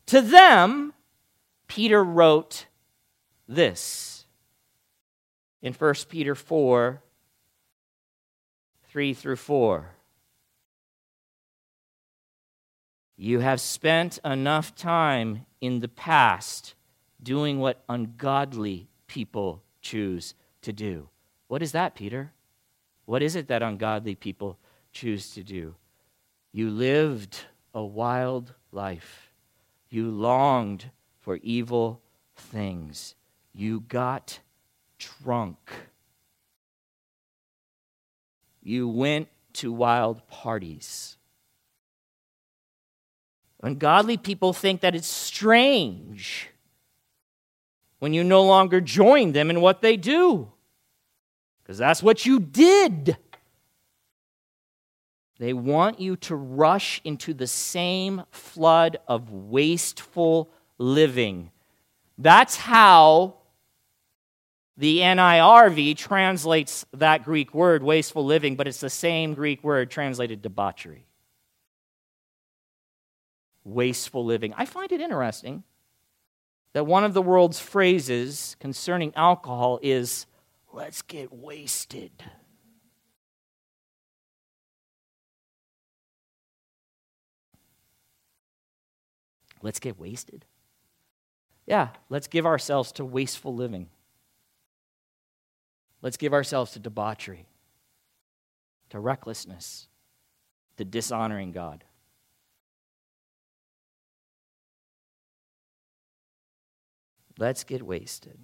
to 0.08 0.22
them, 0.22 0.94
Peter 1.68 2.04
wrote 2.04 2.66
this 3.48 4.26
in 5.62 5.74
1 5.74 5.94
Peter 6.10 6.36
4 6.36 7.02
3 8.92 9.14
through 9.14 9.36
4. 9.36 9.96
You 13.22 13.42
have 13.42 13.60
spent 13.60 14.18
enough 14.24 14.74
time 14.76 15.46
in 15.60 15.82
the 15.82 15.90
past 15.90 16.74
doing 17.22 17.60
what 17.60 17.84
ungodly 17.90 18.88
people 19.08 19.62
choose 19.82 20.36
to 20.62 20.72
do. 20.72 21.10
What 21.50 21.62
is 21.62 21.74
that, 21.74 21.96
Peter? 21.96 22.32
What 23.04 23.22
is 23.22 23.36
it 23.36 23.50
that 23.50 23.62
ungodly 23.62 24.16
people 24.16 24.58
choose 24.94 25.34
to 25.34 25.44
do? 25.44 25.76
You 26.54 26.70
lived 26.70 27.44
a 27.74 27.84
wild 27.84 28.54
life. 28.72 29.34
You 29.90 30.10
longed 30.12 30.90
for 31.20 31.40
evil 31.44 32.02
things. 32.38 33.16
You 33.52 33.82
got 33.82 34.40
drunk. 34.98 35.58
You 38.64 38.88
went 38.88 39.28
to 39.56 39.74
wild 39.74 40.26
parties. 40.30 41.18
Ungodly 43.62 44.18
people 44.18 44.54
think 44.54 44.82
that 44.82 44.96
it's 44.96 45.08
strange 45.08 46.50
when 48.00 48.14
you 48.14 48.24
no 48.24 48.44
longer 48.44 48.80
join 48.80 49.34
them 49.34 49.50
in 49.50 49.60
what 49.60 49.82
they 49.82 49.98
do. 49.98 50.52
Because 51.62 51.78
that's 51.78 52.02
what 52.02 52.26
you 52.26 52.40
did. 52.40 53.18
They 55.40 55.54
want 55.54 56.00
you 56.00 56.16
to 56.18 56.36
rush 56.36 57.02
into 57.04 57.34
the 57.34 57.48
same 57.48 58.24
flood 58.32 58.98
of 59.08 59.32
wasteful 59.32 60.50
living. 60.78 61.52
That's 62.18 62.58
how 62.58 63.36
the 64.78 65.00
NIRV 65.00 65.98
translates 65.98 66.86
that 66.94 67.24
Greek 67.24 67.54
word, 67.54 67.84
wasteful 67.84 68.24
living, 68.24 68.56
but 68.56 68.68
it's 68.68 68.80
the 68.80 68.90
same 68.90 69.34
Greek 69.34 69.64
word 69.64 69.92
translated 69.92 70.42
debauchery. 70.42 71.06
Wasteful 73.64 74.26
living. 74.26 74.54
I 74.58 74.66
find 74.66 74.92
it 74.92 75.02
interesting 75.02 75.64
that 76.74 76.86
one 76.86 77.04
of 77.04 77.14
the 77.14 77.22
world's 77.22 77.60
phrases 77.60 78.56
concerning 78.60 79.14
alcohol 79.16 79.80
is, 79.82 80.26
let's 80.72 81.02
get 81.02 81.34
wasted. 81.34 82.12
Let's 89.62 89.80
get 89.80 90.00
wasted. 90.00 90.46
Yeah, 91.66 91.90
let's 92.10 92.28
give 92.28 92.46
ourselves 92.46 92.92
to 92.94 93.06
wasteful 93.06 93.54
living. 93.54 93.90
Let's 96.02 96.18
give 96.18 96.34
ourselves 96.34 96.72
to 96.72 96.80
debauchery, 96.80 97.46
to 98.90 99.00
recklessness, 99.00 99.88
to 100.78 100.86
dishonoring 100.86 101.52
God. 101.52 101.84
Let's 107.40 107.64
get 107.64 107.82
wasted. 107.82 108.38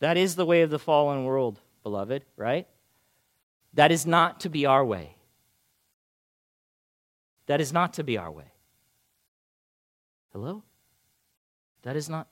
That 0.00 0.16
is 0.16 0.34
the 0.34 0.46
way 0.46 0.62
of 0.62 0.70
the 0.70 0.78
fallen 0.78 1.24
world, 1.24 1.60
beloved, 1.82 2.24
right? 2.36 2.66
That 3.74 3.92
is 3.92 4.06
not 4.06 4.40
to 4.40 4.48
be 4.48 4.64
our 4.64 4.84
way. 4.84 5.16
That 7.46 7.60
is 7.60 7.72
not 7.72 7.92
to 7.94 8.04
be 8.04 8.16
our 8.16 8.30
way. 8.30 8.52
Hello? 10.32 10.62
That 11.82 11.96
is 11.96 12.08
not 12.08 12.28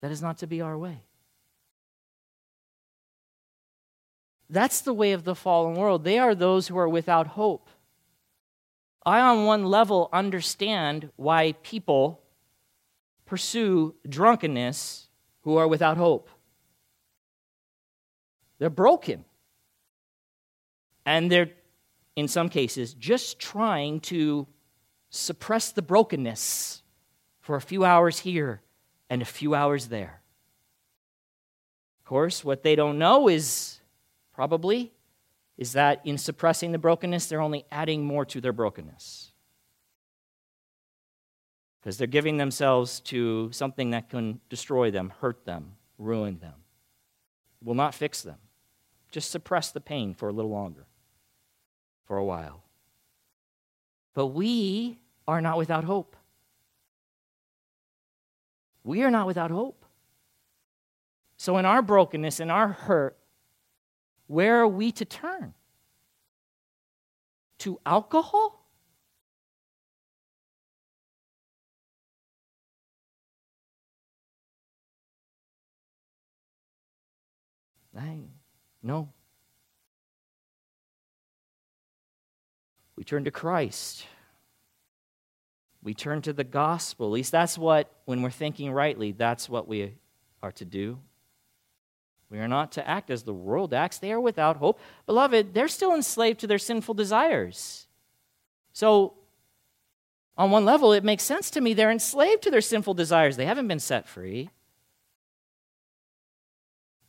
that 0.00 0.10
is 0.10 0.20
not 0.20 0.38
to 0.38 0.46
be 0.46 0.60
our 0.60 0.76
way. 0.76 1.02
That's 4.50 4.82
the 4.82 4.92
way 4.92 5.12
of 5.12 5.24
the 5.24 5.34
fallen 5.34 5.76
world. 5.76 6.04
They 6.04 6.18
are 6.18 6.34
those 6.34 6.68
who 6.68 6.76
are 6.76 6.88
without 6.88 7.28
hope. 7.28 7.70
I, 9.06 9.20
on 9.20 9.44
one 9.44 9.64
level, 9.64 10.08
understand 10.12 11.10
why 11.16 11.52
people 11.62 12.22
pursue 13.26 13.94
drunkenness 14.08 15.08
who 15.42 15.56
are 15.56 15.68
without 15.68 15.96
hope. 15.96 16.30
They're 18.58 18.70
broken. 18.70 19.24
And 21.04 21.30
they're, 21.30 21.50
in 22.16 22.28
some 22.28 22.48
cases, 22.48 22.94
just 22.94 23.38
trying 23.38 24.00
to 24.00 24.46
suppress 25.10 25.70
the 25.70 25.82
brokenness 25.82 26.82
for 27.40 27.56
a 27.56 27.60
few 27.60 27.84
hours 27.84 28.20
here 28.20 28.62
and 29.10 29.20
a 29.20 29.26
few 29.26 29.54
hours 29.54 29.88
there. 29.88 30.22
Of 32.00 32.08
course, 32.08 32.44
what 32.44 32.62
they 32.62 32.74
don't 32.74 32.98
know 32.98 33.28
is 33.28 33.80
probably 34.32 34.92
is 35.56 35.72
that 35.72 36.00
in 36.04 36.18
suppressing 36.18 36.72
the 36.72 36.78
brokenness, 36.78 37.26
they're 37.26 37.40
only 37.40 37.64
adding 37.70 38.04
more 38.04 38.24
to 38.24 38.40
their 38.40 38.52
brokenness. 38.52 39.32
Because 41.80 41.98
they're 41.98 42.06
giving 42.06 42.38
themselves 42.38 43.00
to 43.00 43.52
something 43.52 43.90
that 43.90 44.08
can 44.08 44.40
destroy 44.48 44.90
them, 44.90 45.12
hurt 45.20 45.44
them, 45.44 45.72
ruin 45.98 46.38
them, 46.38 46.54
will 47.62 47.74
not 47.74 47.94
fix 47.94 48.22
them. 48.22 48.38
Just 49.10 49.30
suppress 49.30 49.70
the 49.70 49.80
pain 49.80 50.14
for 50.14 50.28
a 50.28 50.32
little 50.32 50.50
longer, 50.50 50.86
for 52.04 52.16
a 52.16 52.24
while. 52.24 52.64
But 54.14 54.28
we 54.28 54.98
are 55.28 55.40
not 55.40 55.58
without 55.58 55.84
hope. 55.84 56.16
We 58.82 59.02
are 59.02 59.10
not 59.10 59.26
without 59.26 59.50
hope. 59.50 59.84
So, 61.36 61.58
in 61.58 61.64
our 61.64 61.82
brokenness, 61.82 62.40
in 62.40 62.50
our 62.50 62.68
hurt, 62.68 63.16
where 64.26 64.60
are 64.60 64.68
we 64.68 64.92
to 64.92 65.04
turn? 65.04 65.54
To 67.60 67.78
alcohol? 67.86 68.60
I, 77.96 78.18
no. 78.82 79.10
We 82.96 83.04
turn 83.04 83.24
to 83.24 83.30
Christ 83.30 84.06
we 85.84 85.92
turn 85.92 86.22
to 86.22 86.32
the 86.32 86.44
gospel. 86.44 87.06
At 87.08 87.12
least 87.12 87.30
that's 87.30 87.58
what, 87.58 87.92
when 88.06 88.22
we're 88.22 88.30
thinking 88.30 88.72
rightly, 88.72 89.12
that's 89.12 89.48
what 89.48 89.68
we 89.68 89.94
are 90.42 90.52
to 90.52 90.64
do. 90.64 90.98
We 92.34 92.40
are 92.40 92.48
not 92.48 92.72
to 92.72 92.88
act 92.88 93.10
as 93.10 93.22
the 93.22 93.32
world 93.32 93.72
acts. 93.72 93.98
They 93.98 94.10
are 94.10 94.18
without 94.18 94.56
hope. 94.56 94.80
Beloved, 95.06 95.54
they're 95.54 95.68
still 95.68 95.94
enslaved 95.94 96.40
to 96.40 96.48
their 96.48 96.58
sinful 96.58 96.94
desires. 96.94 97.86
So, 98.72 99.14
on 100.36 100.50
one 100.50 100.64
level, 100.64 100.92
it 100.92 101.04
makes 101.04 101.22
sense 101.22 101.48
to 101.50 101.60
me 101.60 101.74
they're 101.74 101.92
enslaved 101.92 102.42
to 102.42 102.50
their 102.50 102.60
sinful 102.60 102.94
desires. 102.94 103.36
They 103.36 103.46
haven't 103.46 103.68
been 103.68 103.78
set 103.78 104.08
free. 104.08 104.50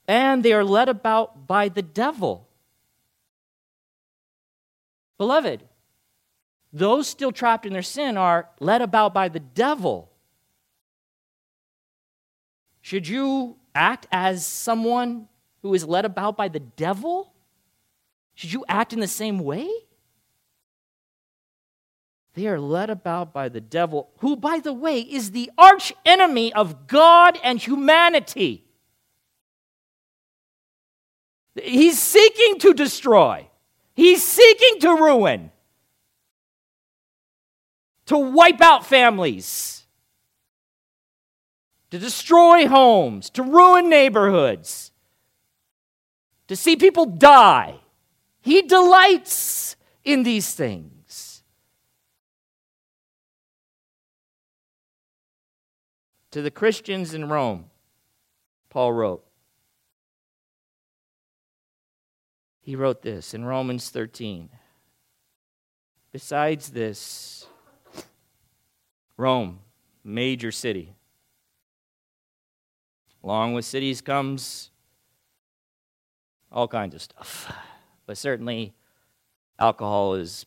And 0.07 0.43
they 0.43 0.53
are 0.53 0.63
led 0.63 0.89
about 0.89 1.47
by 1.47 1.69
the 1.69 1.81
devil. 1.81 2.47
Beloved, 5.17 5.63
those 6.71 7.07
still 7.07 7.31
trapped 7.31 7.65
in 7.65 7.73
their 7.73 7.81
sin 7.81 8.15
are 8.15 8.49
led 8.59 8.83
about 8.83 9.11
by 9.11 9.29
the 9.29 9.39
devil. 9.39 10.11
Should 12.81 13.07
you 13.07 13.55
act 13.75 14.07
as 14.11 14.45
someone 14.45 15.27
who 15.61 15.73
is 15.73 15.85
led 15.85 16.05
about 16.05 16.37
by 16.37 16.47
the 16.47 16.59
devil? 16.59 17.33
Should 18.33 18.53
you 18.53 18.65
act 18.67 18.93
in 18.93 18.99
the 18.99 19.07
same 19.07 19.39
way? 19.39 19.69
They 22.33 22.47
are 22.47 22.59
led 22.59 22.89
about 22.89 23.31
by 23.31 23.47
the 23.47 23.61
devil, 23.61 24.09
who, 24.17 24.35
by 24.35 24.59
the 24.59 24.73
way, 24.73 24.99
is 24.99 25.31
the 25.31 25.51
arch 25.57 25.93
enemy 26.05 26.51
of 26.53 26.87
God 26.87 27.39
and 27.43 27.59
humanity. 27.59 28.65
He's 31.61 31.97
seeking 31.97 32.59
to 32.59 32.73
destroy, 32.73 33.47
he's 33.93 34.21
seeking 34.21 34.81
to 34.81 34.89
ruin 34.89 35.51
to 38.07 38.17
wipe 38.17 38.61
out 38.61 38.85
families, 38.85 39.84
to 41.95 41.99
destroy 41.99 42.67
homes, 42.67 43.29
to 43.29 43.41
ruin 43.41 43.89
neighborhoods, 43.89 44.91
to 46.45 46.53
see 46.53 46.75
people 46.75 47.05
die. 47.05 47.79
He 48.41 48.63
delights 48.63 49.77
in 50.03 50.23
these 50.23 50.53
things. 50.53 51.41
To 56.31 56.41
the 56.41 56.51
Christians 56.51 57.13
in 57.13 57.29
Rome, 57.29 57.67
Paul 58.69 58.91
wrote, 58.91 59.23
he 62.59 62.75
wrote 62.75 63.03
this 63.03 63.33
in 63.33 63.45
Romans 63.45 63.89
13. 63.89 64.49
Besides 66.11 66.71
this, 66.71 67.47
Rome, 69.15 69.59
major 70.03 70.51
city. 70.51 70.93
Along 73.25 73.55
with 73.55 73.65
cities 73.65 74.01
comes 74.01 74.69
all 76.51 76.67
kinds 76.67 76.93
of 76.93 77.01
stuff. 77.01 77.51
But 78.05 78.19
certainly, 78.19 78.75
alcohol 79.57 80.13
is 80.13 80.45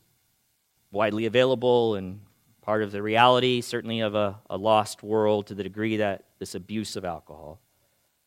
widely 0.89 1.25
available 1.25 1.95
and 1.95 2.21
part 2.61 2.81
of 2.81 2.93
the 2.93 3.03
reality, 3.03 3.59
certainly, 3.59 3.99
of 3.99 4.15
a, 4.15 4.39
a 4.49 4.55
lost 4.55 5.03
world 5.03 5.47
to 5.47 5.55
the 5.55 5.63
degree 5.63 5.97
that 5.97 6.23
this 6.39 6.55
abuse 6.55 6.95
of 6.95 7.03
alcohol 7.03 7.59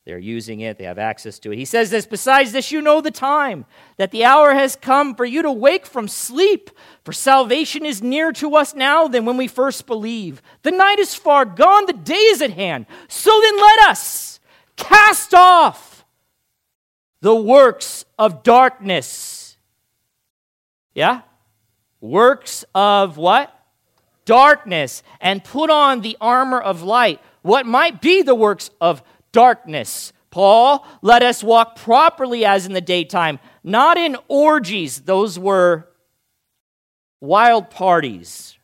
they're 0.05 0.19
using 0.19 0.61
it, 0.61 0.79
they 0.79 0.85
have 0.85 0.99
access 0.99 1.39
to 1.39 1.53
it. 1.53 1.59
He 1.59 1.65
says 1.65 1.91
this 1.91 2.07
Besides 2.07 2.53
this, 2.53 2.73
you 2.73 2.83
know 2.83 3.01
the 3.01 3.13
time, 3.13 3.65
that 3.99 4.11
the 4.11 4.25
hour 4.25 4.53
has 4.53 4.75
come 4.75 5.15
for 5.15 5.25
you 5.25 5.43
to 5.43 5.53
wake 5.53 5.87
from 5.87 6.09
sleep, 6.09 6.71
for 7.05 7.13
salvation 7.13 7.87
is 7.87 8.03
nearer 8.03 8.33
to 8.35 8.57
us 8.57 8.75
now 8.75 9.07
than 9.07 9.25
when 9.25 9.37
we 9.37 9.47
first 9.47 9.87
believe. 9.87 10.43
The 10.63 10.73
night 10.73 10.99
is 10.99 11.15
far 11.15 11.45
gone, 11.45 11.87
the 11.87 11.93
day 11.93 12.15
is 12.15 12.43
at 12.43 12.51
hand. 12.51 12.87
So 13.09 13.31
then 13.43 13.57
let 13.57 13.79
us 13.91 14.32
cast 14.77 15.35
off 15.35 16.05
the 17.21 17.35
works 17.35 18.05
of 18.19 18.43
darkness. 18.43 19.57
Yeah? 20.95 21.23
Works 22.01 22.65
of 22.75 23.17
what? 23.17 23.59
darkness 24.25 25.03
and 25.21 25.43
put 25.43 25.71
on 25.71 26.01
the 26.01 26.17
armor 26.21 26.61
of 26.61 26.83
light. 26.83 27.21
What 27.43 27.67
might 27.67 28.01
be 28.01 28.23
the 28.23 28.35
works 28.35 28.71
of 28.81 29.03
darkness? 29.33 30.13
Paul, 30.31 30.87
let 31.03 31.23
us 31.23 31.43
walk 31.43 31.77
properly 31.77 32.45
as 32.45 32.67
in 32.67 32.73
the 32.73 32.81
daytime, 32.81 33.39
not 33.63 33.99
in 33.99 34.17
orgies. 34.29 35.01
Those 35.01 35.39
were 35.39 35.89
wild 37.21 37.71
parties. 37.71 38.57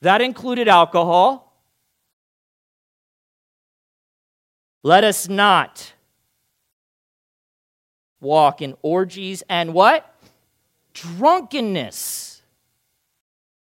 That 0.00 0.20
included 0.20 0.68
alcohol. 0.68 1.43
Let 4.84 5.02
us 5.02 5.30
not 5.30 5.94
walk 8.20 8.60
in 8.60 8.76
orgies 8.82 9.42
and 9.48 9.72
what? 9.72 10.14
Drunkenness. 10.92 12.42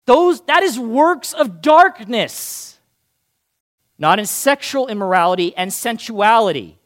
Those 0.06 0.40
that 0.42 0.64
is 0.64 0.80
works 0.80 1.32
of 1.32 1.62
darkness. 1.62 2.80
Not 3.98 4.18
in 4.18 4.26
sexual 4.26 4.88
immorality 4.88 5.56
and 5.56 5.72
sensuality. 5.72 6.76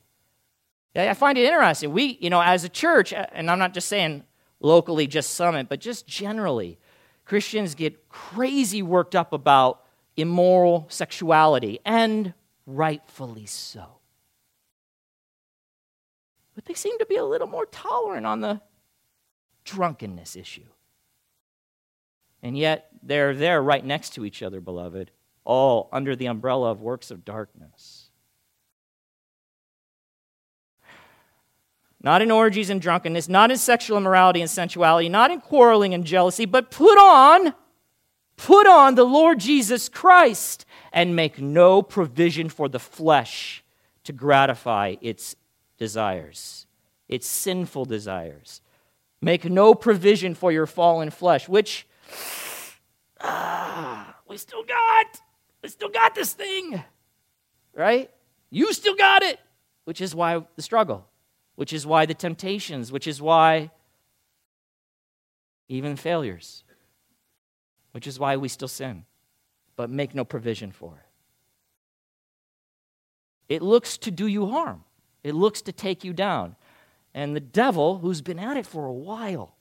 I 0.94 1.14
find 1.14 1.38
it 1.38 1.46
interesting. 1.46 1.90
We, 1.90 2.18
you 2.20 2.28
know, 2.28 2.42
as 2.42 2.62
a 2.62 2.68
church, 2.68 3.14
uh, 3.14 3.24
and 3.32 3.50
I'm 3.50 3.58
not 3.58 3.72
just 3.72 3.88
saying 3.88 4.24
locally, 4.60 5.06
just 5.06 5.32
Summit, 5.32 5.68
but 5.70 5.80
just 5.80 6.06
generally, 6.06 6.78
Christians 7.24 7.74
get 7.74 8.10
crazy 8.10 8.82
worked 8.82 9.16
up 9.16 9.32
about 9.32 9.82
immoral 10.14 10.86
sexuality, 10.90 11.80
and 11.86 12.34
rightfully 12.66 13.46
so. 13.46 13.99
But 16.60 16.66
they 16.66 16.74
seem 16.74 16.98
to 16.98 17.06
be 17.06 17.16
a 17.16 17.24
little 17.24 17.46
more 17.46 17.64
tolerant 17.64 18.26
on 18.26 18.42
the 18.42 18.60
drunkenness 19.64 20.36
issue. 20.36 20.66
And 22.42 22.54
yet, 22.54 22.90
they're 23.02 23.34
there 23.34 23.62
right 23.62 23.82
next 23.82 24.10
to 24.10 24.26
each 24.26 24.42
other, 24.42 24.60
beloved, 24.60 25.10
all 25.46 25.88
under 25.90 26.14
the 26.14 26.26
umbrella 26.26 26.70
of 26.70 26.82
works 26.82 27.10
of 27.10 27.24
darkness. 27.24 28.10
Not 32.02 32.20
in 32.20 32.30
orgies 32.30 32.68
and 32.68 32.78
drunkenness, 32.78 33.26
not 33.26 33.50
in 33.50 33.56
sexual 33.56 33.96
immorality 33.96 34.42
and 34.42 34.50
sensuality, 34.50 35.08
not 35.08 35.30
in 35.30 35.40
quarreling 35.40 35.94
and 35.94 36.04
jealousy, 36.04 36.44
but 36.44 36.70
put 36.70 36.98
on, 36.98 37.54
put 38.36 38.66
on 38.66 38.96
the 38.96 39.04
Lord 39.04 39.40
Jesus 39.40 39.88
Christ 39.88 40.66
and 40.92 41.16
make 41.16 41.38
no 41.40 41.80
provision 41.80 42.50
for 42.50 42.68
the 42.68 42.78
flesh 42.78 43.64
to 44.04 44.12
gratify 44.12 44.96
its 45.00 45.36
desires, 45.80 46.66
its 47.08 47.26
sinful 47.26 47.86
desires. 47.86 48.60
Make 49.20 49.46
no 49.46 49.74
provision 49.74 50.36
for 50.36 50.52
your 50.52 50.66
fallen 50.66 51.10
flesh, 51.10 51.48
which 51.48 51.88
ah, 53.20 54.14
we 54.28 54.36
still 54.36 54.62
got. 54.62 55.20
We 55.62 55.68
still 55.68 55.88
got 55.88 56.14
this 56.14 56.32
thing, 56.32 56.82
right? 57.74 58.10
You 58.50 58.72
still 58.72 58.94
got 58.94 59.22
it, 59.22 59.40
which 59.84 60.00
is 60.00 60.14
why 60.14 60.42
the 60.56 60.62
struggle, 60.62 61.06
which 61.56 61.72
is 61.72 61.86
why 61.86 62.06
the 62.06 62.14
temptations, 62.14 62.92
which 62.92 63.06
is 63.06 63.20
why 63.20 63.70
even 65.68 65.96
failures, 65.96 66.64
which 67.92 68.06
is 68.06 68.18
why 68.18 68.36
we 68.36 68.48
still 68.48 68.68
sin, 68.68 69.04
but 69.76 69.90
make 69.90 70.14
no 70.14 70.24
provision 70.24 70.72
for 70.72 70.96
it. 70.96 71.06
It 73.54 73.62
looks 73.62 73.98
to 73.98 74.10
do 74.10 74.26
you 74.26 74.46
harm. 74.46 74.84
It 75.22 75.34
looks 75.34 75.62
to 75.62 75.72
take 75.72 76.04
you 76.04 76.12
down. 76.12 76.56
And 77.12 77.34
the 77.34 77.40
devil, 77.40 77.98
who's 77.98 78.22
been 78.22 78.38
at 78.38 78.56
it 78.56 78.66
for 78.66 78.86
a 78.86 78.92
while, 78.92 79.56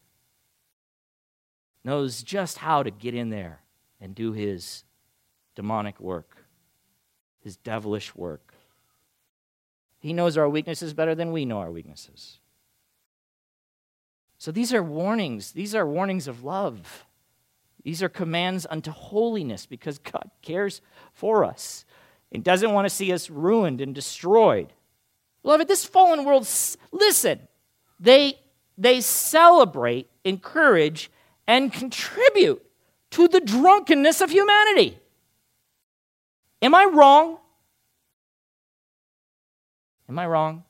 knows 1.84 2.24
just 2.24 2.60
how 2.60 2.84
to 2.84 2.92
get 2.92 3.16
in 3.16 3.30
there 3.30 3.62
and 4.00 4.14
do 4.14 4.32
his 4.32 4.84
demonic 5.56 6.00
work, 6.00 6.46
his 7.44 7.58
devilish 7.58 8.16
work. 8.16 8.54
He 10.00 10.14
knows 10.14 10.38
our 10.38 10.48
weaknesses 10.48 10.94
better 10.94 11.16
than 11.16 11.32
we 11.32 11.46
know 11.46 11.58
our 11.60 11.72
weaknesses. 11.72 12.40
So 14.38 14.52
these 14.52 14.74
are 14.74 14.84
warnings. 14.84 15.52
These 15.52 15.76
are 15.76 15.86
warnings 15.86 16.28
of 16.28 16.44
love. 16.44 17.06
These 17.84 18.02
are 18.02 18.10
commands 18.10 18.66
unto 18.70 18.92
holiness 18.92 19.66
because 19.66 20.00
God 20.00 20.30
cares 20.42 20.82
for 21.12 21.44
us 21.44 21.86
and 22.32 22.44
doesn't 22.44 22.72
want 22.72 22.86
to 22.86 22.94
see 22.94 23.12
us 23.12 23.30
ruined 23.30 23.82
and 23.82 23.94
destroyed. 23.94 24.74
Beloved, 25.44 25.68
this 25.68 25.86
fallen 25.86 26.26
world, 26.26 26.48
listen, 26.92 27.40
they, 28.00 28.40
they 28.78 29.02
celebrate, 29.02 30.10
encourage, 30.24 31.10
and 31.48 31.72
contribute 31.72 32.62
to 33.12 33.28
the 33.28 33.40
drunkenness 33.40 34.22
of 34.22 34.30
humanity. 34.30 35.00
Am 36.62 36.76
I 36.76 36.86
wrong? 36.86 37.38
Am 40.08 40.20
I 40.20 40.28
wrong? 40.28 40.64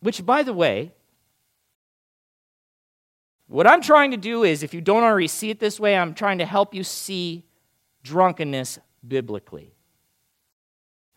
Which, 0.00 0.24
by 0.24 0.42
the 0.42 0.52
way, 0.52 0.92
what 3.46 3.66
I'm 3.66 3.80
trying 3.80 4.10
to 4.10 4.16
do 4.16 4.44
is, 4.44 4.62
if 4.62 4.74
you 4.74 4.80
don't 4.80 5.02
already 5.02 5.26
see 5.28 5.50
it 5.50 5.58
this 5.58 5.80
way, 5.80 5.96
I'm 5.96 6.14
trying 6.14 6.38
to 6.38 6.44
help 6.44 6.74
you 6.74 6.84
see 6.84 7.44
drunkenness 8.02 8.78
biblically 9.06 9.77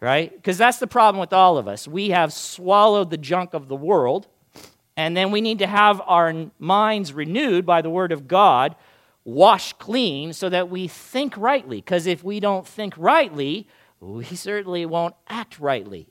right? 0.01 0.35
Because 0.35 0.57
that's 0.57 0.79
the 0.79 0.87
problem 0.87 1.19
with 1.19 1.31
all 1.31 1.57
of 1.57 1.67
us. 1.67 1.87
We 1.87 2.09
have 2.09 2.33
swallowed 2.33 3.11
the 3.11 3.17
junk 3.17 3.53
of 3.53 3.67
the 3.67 3.75
world, 3.75 4.27
and 4.97 5.15
then 5.15 5.31
we 5.31 5.39
need 5.39 5.59
to 5.59 5.67
have 5.67 6.01
our 6.05 6.47
minds 6.59 7.13
renewed 7.13 7.65
by 7.65 7.81
the 7.81 7.89
Word 7.89 8.11
of 8.11 8.27
God, 8.27 8.75
washed 9.23 9.77
clean, 9.77 10.33
so 10.33 10.49
that 10.49 10.69
we 10.69 10.87
think 10.87 11.37
rightly. 11.37 11.77
Because 11.77 12.07
if 12.07 12.23
we 12.23 12.39
don't 12.39 12.67
think 12.67 12.95
rightly, 12.97 13.67
we 13.99 14.25
certainly 14.25 14.85
won't 14.85 15.15
act 15.29 15.59
rightly 15.59 16.07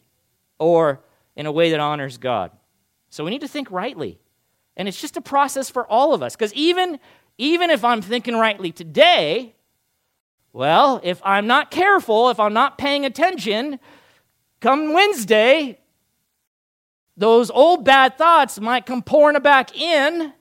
or 0.59 1.01
in 1.35 1.47
a 1.47 1.53
way 1.53 1.73
that 1.73 1.81
honors 1.81 2.19
God. 2.19 2.53
So 3.09 3.25
we 3.25 3.31
need 3.31 3.41
to 3.41 3.49
think 3.49 3.71
rightly. 3.71 4.21
And 4.77 4.87
it's 4.87 5.01
just 5.01 5.17
a 5.17 5.21
process 5.21 5.69
for 5.69 5.85
all 5.87 6.15
of 6.15 6.23
us. 6.23 6.37
Because 6.37 6.55
even, 6.55 7.01
even 7.39 7.71
if 7.71 7.85
I'm 7.85 8.01
thinking 8.01 8.37
rightly 8.37 8.71
today, 8.71 9.55
well, 10.53 11.01
if 11.03 11.21
I'm 11.25 11.47
not 11.47 11.71
careful, 11.71 12.31
if 12.31 12.41
I'm 12.41 12.53
not 12.53 12.79
paying 12.79 13.05
attention, 13.05 13.79
come 14.61 14.93
Wednesday, 14.93 15.79
those 17.17 17.51
old 17.51 17.85
bad 17.85 18.19
thoughts 18.19 18.59
might 18.59 18.87
come 18.87 19.03
pouring 19.03 19.41
back 19.43 19.77
in, 19.79 20.33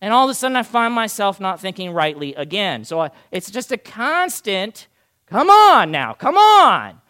and 0.00 0.12
all 0.14 0.24
of 0.24 0.30
a 0.30 0.34
sudden 0.34 0.56
I 0.56 0.62
find 0.62 0.94
myself 0.94 1.40
not 1.40 1.60
thinking 1.60 1.90
rightly 1.90 2.34
again. 2.34 2.84
So 2.84 3.10
it's 3.30 3.50
just 3.50 3.72
a 3.72 3.76
constant 3.76 4.86
come 5.26 5.50
on 5.50 5.90
now, 5.90 6.14
come 6.14 6.38
on. 6.38 7.00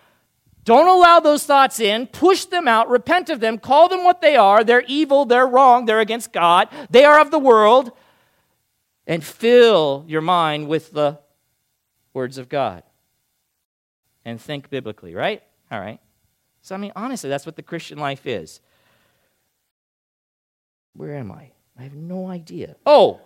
Don't 0.65 0.87
allow 0.87 1.19
those 1.19 1.47
thoughts 1.47 1.81
in. 1.81 2.07
Push 2.09 2.45
them 2.47 2.69
out. 2.69 2.91
Repent 2.91 3.31
of 3.31 3.41
them. 3.41 3.57
Call 3.57 3.89
them 3.89 4.05
what 4.05 4.21
they 4.21 4.37
are. 4.37 4.63
They're 4.63 4.85
evil. 4.87 5.25
They're 5.25 5.47
wrong. 5.47 5.87
They're 5.87 6.01
against 6.01 6.31
God. 6.31 6.69
They 6.91 7.07
are 7.07 7.19
of 7.19 7.31
the 7.31 7.39
world. 7.39 7.91
And 9.07 9.25
fill 9.25 10.05
your 10.07 10.21
mind 10.21 10.69
with 10.69 10.93
the 10.93 11.21
words 12.19 12.37
of 12.37 12.49
God 12.49 12.83
and 14.25 14.41
think 14.41 14.69
biblically, 14.71 15.15
right? 15.15 15.41
All 15.71 15.79
right. 15.79 16.01
So, 16.63 16.75
I 16.75 16.79
mean, 16.79 16.91
honestly, 16.97 17.31
that's 17.31 17.47
what 17.47 17.55
the 17.55 17.63
Christian 17.63 17.97
life 17.97 18.27
is. 18.27 18.61
Where 20.95 21.15
am 21.15 21.31
I? 21.31 21.53
I 21.79 21.83
have 21.85 21.95
no 21.95 22.27
idea. 22.27 22.75
Oh, 22.85 23.21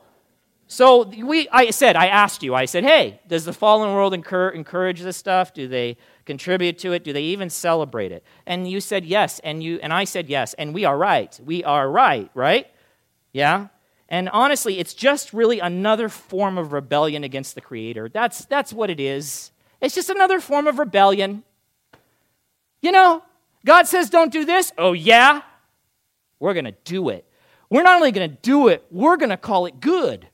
so 0.66 1.05
we, 1.05 1.48
I 1.50 1.70
said, 1.70 1.96
I 1.96 2.07
asked 2.07 2.42
you, 2.42 2.55
I 2.55 2.66
said, 2.66 2.85
hey, 2.85 3.20
does 3.26 3.46
the 3.46 3.52
fallen 3.55 3.94
world 3.94 4.12
encourage 4.12 5.00
this 5.00 5.16
stuff? 5.16 5.55
Do 5.55 5.68
they 5.68 5.96
contribute 6.26 6.78
to 6.81 6.92
it? 6.92 7.02
Do 7.02 7.14
they 7.14 7.24
even 7.24 7.48
celebrate 7.48 8.12
it? 8.12 8.22
And 8.46 8.70
you 8.70 8.81
said 8.81 9.07
yes, 9.07 9.40
and, 9.42 9.62
you, 9.62 9.81
and 9.83 9.92
I 9.92 10.05
said 10.05 10.28
yes, 10.28 10.55
and 10.55 10.74
we 10.74 10.85
are 10.85 10.98
right. 10.98 11.38
We 11.42 11.64
are 11.64 11.90
right, 11.90 12.31
right? 12.35 12.66
Yeah? 13.33 13.68
And 14.12 14.29
honestly, 14.29 14.79
it's 14.79 14.92
just 14.92 15.33
really 15.33 15.59
another 15.59 16.11
form 16.11 16.59
of 16.59 16.75
rebellion 16.75 17.25
against 17.25 17.55
the 17.55 17.62
Creator. 17.62 18.11
That's, 18.11 18.44
that's 18.44 18.70
what 18.70 18.90
it 18.90 19.01
is. 19.01 19.53
It's 19.81 19.94
just 19.94 20.11
another 20.11 20.38
form 20.38 20.66
of 20.66 20.79
rebellion. 20.79 21.44
You 22.83 22.92
know, 22.92 23.22
God 23.64 23.87
says, 23.87 24.11
don't 24.11 24.31
do 24.31 24.44
this. 24.44 24.70
Oh, 24.77 24.92
yeah? 24.92 25.40
We're 26.38 26.53
going 26.53 26.66
to 26.66 26.75
do 26.85 27.09
it. 27.09 27.25
We're 27.70 27.83
not 27.83 27.96
only 27.96 28.12
going 28.12 28.29
to 28.29 28.37
do 28.42 28.68
it, 28.68 28.85
we're 28.90 29.16
going 29.16 29.31
to 29.31 29.38
call 29.38 29.64
it 29.64 29.81
good. 29.81 30.29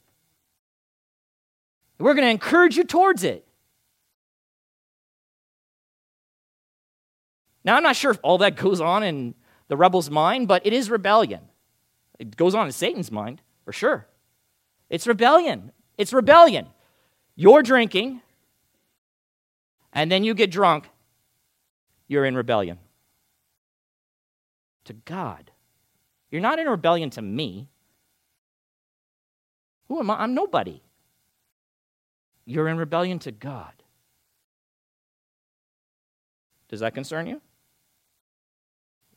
We're 2.00 2.14
going 2.14 2.26
to 2.26 2.32
encourage 2.32 2.76
you 2.76 2.82
towards 2.82 3.22
it. 3.22 3.46
Now, 7.62 7.76
I'm 7.76 7.84
not 7.84 7.94
sure 7.94 8.10
if 8.10 8.18
all 8.24 8.38
that 8.38 8.56
goes 8.56 8.80
on 8.80 9.04
in 9.04 9.36
the 9.68 9.76
rebel's 9.76 10.10
mind, 10.10 10.48
but 10.48 10.66
it 10.66 10.72
is 10.72 10.90
rebellion. 10.90 11.42
It 12.18 12.36
goes 12.36 12.56
on 12.56 12.66
in 12.66 12.72
Satan's 12.72 13.12
mind 13.12 13.40
for 13.68 13.72
sure. 13.74 14.06
It's 14.88 15.06
rebellion. 15.06 15.72
It's 15.98 16.14
rebellion. 16.14 16.68
You're 17.36 17.62
drinking, 17.62 18.22
and 19.92 20.10
then 20.10 20.24
you 20.24 20.32
get 20.32 20.50
drunk, 20.50 20.88
you're 22.06 22.24
in 22.24 22.34
rebellion 22.34 22.78
to 24.86 24.94
God. 24.94 25.50
You're 26.30 26.40
not 26.40 26.58
in 26.58 26.66
rebellion 26.66 27.10
to 27.10 27.20
me. 27.20 27.68
Who 29.88 30.00
am 30.00 30.12
I? 30.12 30.22
I'm 30.22 30.32
nobody. 30.32 30.80
You're 32.46 32.68
in 32.68 32.78
rebellion 32.78 33.18
to 33.18 33.32
God. 33.32 33.74
Does 36.70 36.80
that 36.80 36.94
concern 36.94 37.26
you? 37.26 37.42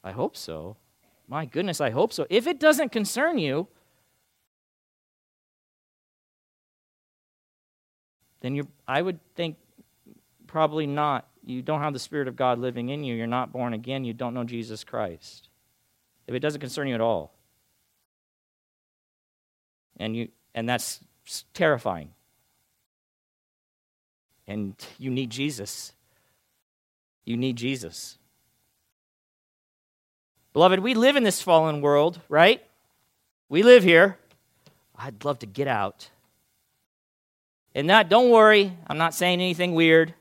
I 0.03 0.11
hope 0.11 0.35
so. 0.35 0.75
My 1.25 1.45
goodness, 1.45 1.79
I 1.79 1.91
hope 1.91 2.11
so. 2.11 2.27
If 2.29 2.47
it 2.47 2.59
doesn't 2.59 2.91
concern 2.91 3.37
you, 3.37 3.69
then 8.41 8.55
you 8.55 8.67
I 8.87 9.01
would 9.01 9.19
think 9.35 9.57
probably 10.47 10.85
not. 10.85 11.27
You 11.43 11.61
don't 11.61 11.79
have 11.81 11.93
the 11.93 11.99
Spirit 11.99 12.27
of 12.27 12.35
God 12.35 12.59
living 12.59 12.89
in 12.89 13.03
you. 13.03 13.15
You're 13.15 13.25
not 13.25 13.51
born 13.51 13.73
again. 13.73 14.03
You 14.03 14.13
don't 14.13 14.33
know 14.33 14.43
Jesus 14.43 14.83
Christ. 14.83 15.47
If 16.27 16.35
it 16.35 16.39
doesn't 16.39 16.61
concern 16.61 16.87
you 16.87 16.95
at 16.95 17.01
all. 17.01 17.33
And 19.97 20.15
you 20.15 20.29
and 20.53 20.67
that's 20.67 20.99
terrifying. 21.53 22.09
And 24.47 24.75
you 24.97 25.09
need 25.09 25.29
Jesus. 25.29 25.93
You 27.23 27.37
need 27.37 27.55
Jesus. 27.55 28.17
Beloved, 30.53 30.79
we 30.79 30.95
live 30.95 31.15
in 31.15 31.23
this 31.23 31.41
fallen 31.41 31.81
world, 31.81 32.19
right? 32.27 32.61
We 33.47 33.63
live 33.63 33.83
here. 33.83 34.17
I'd 34.95 35.23
love 35.23 35.39
to 35.39 35.45
get 35.45 35.67
out. 35.67 36.10
And 37.73 37.89
that, 37.89 38.09
don't 38.09 38.29
worry, 38.29 38.77
I'm 38.87 38.97
not 38.97 39.13
saying 39.13 39.39
anything 39.39 39.73
weird. 39.73 40.13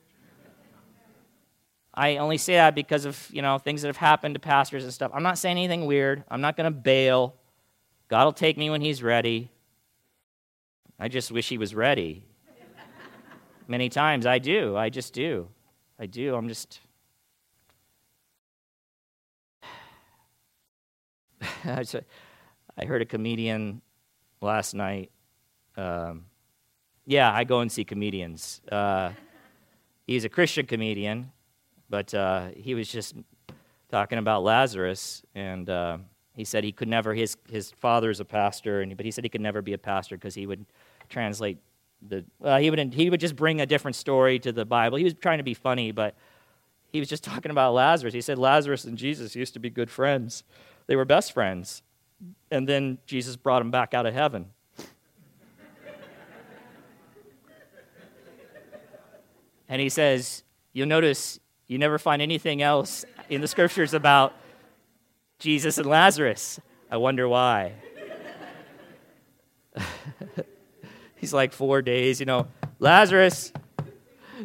I 1.92 2.18
only 2.18 2.38
say 2.38 2.54
that 2.54 2.74
because 2.74 3.04
of, 3.04 3.28
you 3.32 3.42
know, 3.42 3.58
things 3.58 3.82
that 3.82 3.88
have 3.88 3.96
happened 3.96 4.34
to 4.36 4.40
pastors 4.40 4.84
and 4.84 4.92
stuff. 4.92 5.10
I'm 5.12 5.24
not 5.24 5.38
saying 5.38 5.56
anything 5.58 5.86
weird. 5.86 6.24
I'm 6.30 6.40
not 6.40 6.56
going 6.56 6.72
to 6.72 6.78
bail. 6.78 7.34
God 8.08 8.24
will 8.24 8.32
take 8.32 8.56
me 8.56 8.70
when 8.70 8.80
he's 8.80 9.02
ready. 9.02 9.50
I 10.98 11.08
just 11.08 11.32
wish 11.32 11.48
he 11.48 11.58
was 11.58 11.74
ready. 11.74 12.24
Many 13.66 13.88
times 13.88 14.26
I 14.26 14.38
do. 14.38 14.76
I 14.76 14.88
just 14.88 15.12
do. 15.12 15.48
I 15.98 16.06
do. 16.06 16.34
I'm 16.34 16.48
just 16.48 16.80
I 21.64 21.84
heard 22.84 23.02
a 23.02 23.06
comedian 23.06 23.82
last 24.40 24.74
night. 24.74 25.10
Um, 25.76 26.26
yeah, 27.10 27.32
I 27.32 27.42
go 27.42 27.58
and 27.58 27.72
see 27.72 27.82
comedians. 27.82 28.60
Uh, 28.70 29.10
he's 30.06 30.24
a 30.24 30.28
Christian 30.28 30.64
comedian, 30.64 31.32
but 31.88 32.14
uh, 32.14 32.50
he 32.54 32.76
was 32.76 32.88
just 32.88 33.16
talking 33.90 34.18
about 34.18 34.44
Lazarus, 34.44 35.22
and 35.34 35.68
uh, 35.68 35.98
he 36.36 36.44
said 36.44 36.62
he 36.62 36.70
could 36.70 36.86
never. 36.86 37.12
His 37.12 37.36
his 37.50 37.72
father 37.72 38.10
is 38.10 38.20
a 38.20 38.24
pastor, 38.24 38.82
and 38.82 38.96
but 38.96 39.04
he 39.04 39.10
said 39.10 39.24
he 39.24 39.28
could 39.28 39.40
never 39.40 39.60
be 39.60 39.72
a 39.72 39.78
pastor 39.78 40.16
because 40.16 40.36
he 40.36 40.46
would 40.46 40.64
translate 41.08 41.58
the. 42.00 42.24
He 42.60 42.70
would 42.70 42.94
he 42.94 43.10
would 43.10 43.20
just 43.20 43.34
bring 43.34 43.60
a 43.60 43.66
different 43.66 43.96
story 43.96 44.38
to 44.38 44.52
the 44.52 44.64
Bible. 44.64 44.96
He 44.96 45.02
was 45.02 45.14
trying 45.14 45.38
to 45.38 45.44
be 45.44 45.54
funny, 45.54 45.90
but 45.90 46.14
he 46.92 47.00
was 47.00 47.08
just 47.08 47.24
talking 47.32 47.50
about 47.50 47.74
Lazarus. 47.74 48.14
He 48.14 48.20
said 48.20 48.38
Lazarus 48.38 48.84
and 48.84 48.96
Jesus 48.96 49.34
used 49.34 49.54
to 49.54 49.58
be 49.58 49.68
good 49.68 49.90
friends. 49.90 50.44
They 50.86 50.94
were 50.94 51.04
best 51.04 51.32
friends. 51.32 51.82
And 52.52 52.68
then 52.68 52.98
Jesus 53.04 53.34
brought 53.34 53.62
him 53.62 53.72
back 53.72 53.94
out 53.94 54.06
of 54.06 54.14
heaven. 54.14 54.50
And 59.70 59.80
he 59.80 59.88
says, 59.88 60.42
You'll 60.72 60.88
notice 60.88 61.40
you 61.66 61.78
never 61.78 61.98
find 61.98 62.20
anything 62.20 62.60
else 62.60 63.04
in 63.28 63.40
the 63.40 63.48
scriptures 63.48 63.94
about 63.94 64.34
Jesus 65.38 65.78
and 65.78 65.86
Lazarus. 65.86 66.60
I 66.90 66.96
wonder 66.96 67.28
why. 67.28 67.74
he's 71.16 71.32
like 71.32 71.52
four 71.52 71.80
days, 71.82 72.20
you 72.20 72.26
know, 72.26 72.48
Lazarus. 72.80 73.52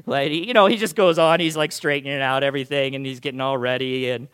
Like, 0.05 0.31
you 0.31 0.53
know, 0.53 0.67
he 0.67 0.77
just 0.77 0.95
goes 0.95 1.17
on. 1.17 1.39
He's 1.39 1.57
like 1.57 1.71
straightening 1.71 2.21
out 2.21 2.43
everything 2.43 2.95
and 2.95 3.05
he's 3.05 3.19
getting 3.19 3.41
all 3.41 3.57
ready. 3.57 4.09
And 4.09 4.27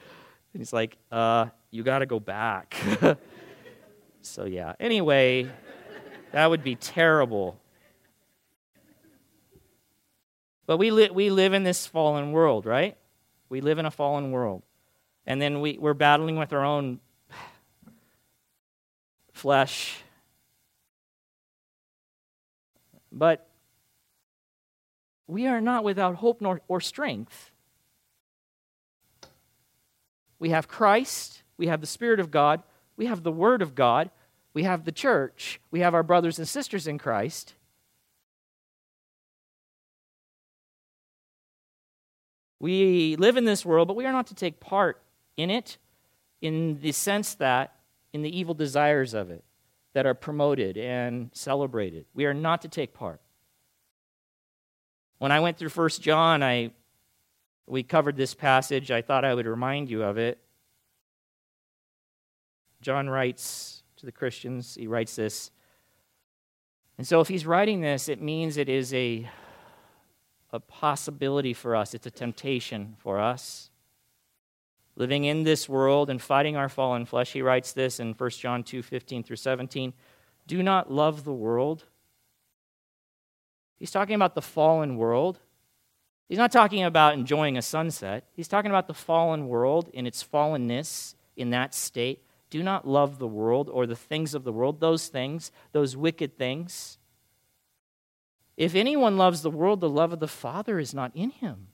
he's 0.53 0.73
like, 0.73 0.97
uh, 1.11 1.47
you 1.71 1.83
got 1.83 1.99
to 1.99 2.05
go 2.05 2.19
back. 2.19 2.75
so, 4.21 4.45
yeah. 4.45 4.73
Anyway, 4.79 5.49
that 6.31 6.49
would 6.49 6.63
be 6.63 6.75
terrible. 6.75 7.60
But 10.71 10.77
we, 10.77 10.89
li- 10.89 11.09
we 11.09 11.29
live 11.29 11.51
in 11.51 11.63
this 11.63 11.85
fallen 11.85 12.31
world, 12.31 12.65
right? 12.65 12.95
We 13.49 13.59
live 13.59 13.77
in 13.77 13.85
a 13.85 13.91
fallen 13.91 14.31
world. 14.31 14.63
And 15.27 15.41
then 15.41 15.59
we, 15.59 15.77
we're 15.77 15.93
battling 15.93 16.37
with 16.37 16.53
our 16.53 16.63
own 16.63 17.01
flesh. 19.33 20.01
But 23.11 23.49
we 25.27 25.45
are 25.45 25.59
not 25.59 25.83
without 25.83 26.15
hope 26.15 26.39
nor, 26.39 26.61
or 26.69 26.79
strength. 26.79 27.51
We 30.39 30.51
have 30.51 30.69
Christ 30.69 31.43
we 31.57 31.67
have 31.67 31.81
the 31.81 31.85
Spirit 31.85 32.21
of 32.21 32.31
God, 32.31 32.63
we 32.95 33.07
have 33.07 33.23
the 33.23 33.31
Word 33.33 33.61
of 33.61 33.75
God, 33.75 34.09
we 34.53 34.63
have 34.63 34.85
the 34.85 34.93
church, 34.93 35.59
we 35.69 35.81
have 35.81 35.93
our 35.93 36.01
brothers 36.01 36.39
and 36.39 36.47
sisters 36.47 36.87
in 36.87 36.97
Christ. 36.97 37.55
We 42.61 43.15
live 43.15 43.37
in 43.37 43.45
this 43.45 43.65
world, 43.65 43.87
but 43.87 43.97
we 43.97 44.05
are 44.05 44.11
not 44.11 44.27
to 44.27 44.35
take 44.35 44.59
part 44.59 45.01
in 45.35 45.49
it 45.49 45.79
in 46.41 46.79
the 46.79 46.91
sense 46.91 47.33
that, 47.35 47.73
in 48.13 48.21
the 48.21 48.37
evil 48.37 48.53
desires 48.53 49.15
of 49.15 49.31
it 49.31 49.43
that 49.93 50.05
are 50.05 50.13
promoted 50.13 50.77
and 50.77 51.31
celebrated. 51.33 52.05
We 52.13 52.25
are 52.25 52.35
not 52.35 52.61
to 52.61 52.67
take 52.67 52.93
part. 52.93 53.19
When 55.17 55.31
I 55.31 55.39
went 55.39 55.57
through 55.57 55.69
First 55.69 56.03
John, 56.03 56.43
I 56.43 56.69
we 57.65 57.81
covered 57.81 58.15
this 58.15 58.35
passage. 58.35 58.91
I 58.91 59.01
thought 59.01 59.25
I 59.25 59.33
would 59.33 59.47
remind 59.47 59.89
you 59.89 60.03
of 60.03 60.19
it. 60.19 60.37
John 62.81 63.09
writes 63.09 63.81
to 63.97 64.05
the 64.05 64.11
Christians, 64.11 64.75
he 64.75 64.85
writes 64.85 65.15
this. 65.15 65.49
And 66.99 67.07
so 67.07 67.21
if 67.21 67.27
he's 67.27 67.47
writing 67.47 67.81
this, 67.81 68.07
it 68.07 68.21
means 68.21 68.57
it 68.57 68.69
is 68.69 68.93
a, 68.93 69.27
a 70.51 70.59
possibility 70.59 71.53
for 71.53 71.75
us, 71.75 71.93
it's 71.93 72.05
a 72.05 72.11
temptation 72.11 72.95
for 72.99 73.19
us. 73.19 73.69
Living 74.95 75.23
in 75.23 75.43
this 75.43 75.69
world 75.69 76.09
and 76.09 76.21
fighting 76.21 76.57
our 76.57 76.69
fallen 76.69 77.05
flesh, 77.05 77.31
he 77.31 77.41
writes 77.41 77.71
this 77.71 77.99
in 77.99 78.13
1 78.13 78.29
John 78.31 78.63
2 78.63 78.83
15 78.83 79.23
through 79.23 79.37
17. 79.37 79.93
Do 80.47 80.61
not 80.61 80.91
love 80.91 81.23
the 81.23 81.33
world. 81.33 81.85
He's 83.79 83.91
talking 83.91 84.15
about 84.15 84.35
the 84.35 84.41
fallen 84.41 84.97
world. 84.97 85.39
He's 86.27 86.37
not 86.37 86.51
talking 86.51 86.83
about 86.83 87.13
enjoying 87.13 87.57
a 87.57 87.61
sunset. 87.61 88.27
He's 88.33 88.47
talking 88.47 88.71
about 88.71 88.87
the 88.87 88.93
fallen 88.93 89.47
world 89.47 89.89
in 89.93 90.05
its 90.05 90.23
fallenness 90.23 91.15
in 91.35 91.49
that 91.49 91.73
state. 91.73 92.23
Do 92.49 92.63
not 92.63 92.87
love 92.87 93.17
the 93.17 93.27
world 93.27 93.69
or 93.69 93.87
the 93.87 93.95
things 93.95 94.33
of 94.33 94.43
the 94.43 94.53
world, 94.53 94.79
those 94.79 95.07
things, 95.07 95.51
those 95.71 95.97
wicked 95.97 96.37
things. 96.37 96.99
If 98.61 98.75
anyone 98.75 99.17
loves 99.17 99.41
the 99.41 99.49
world, 99.49 99.79
the 99.79 99.89
love 99.89 100.13
of 100.13 100.19
the 100.19 100.27
Father 100.27 100.77
is 100.77 100.93
not 100.93 101.11
in 101.15 101.31
him. 101.31 101.69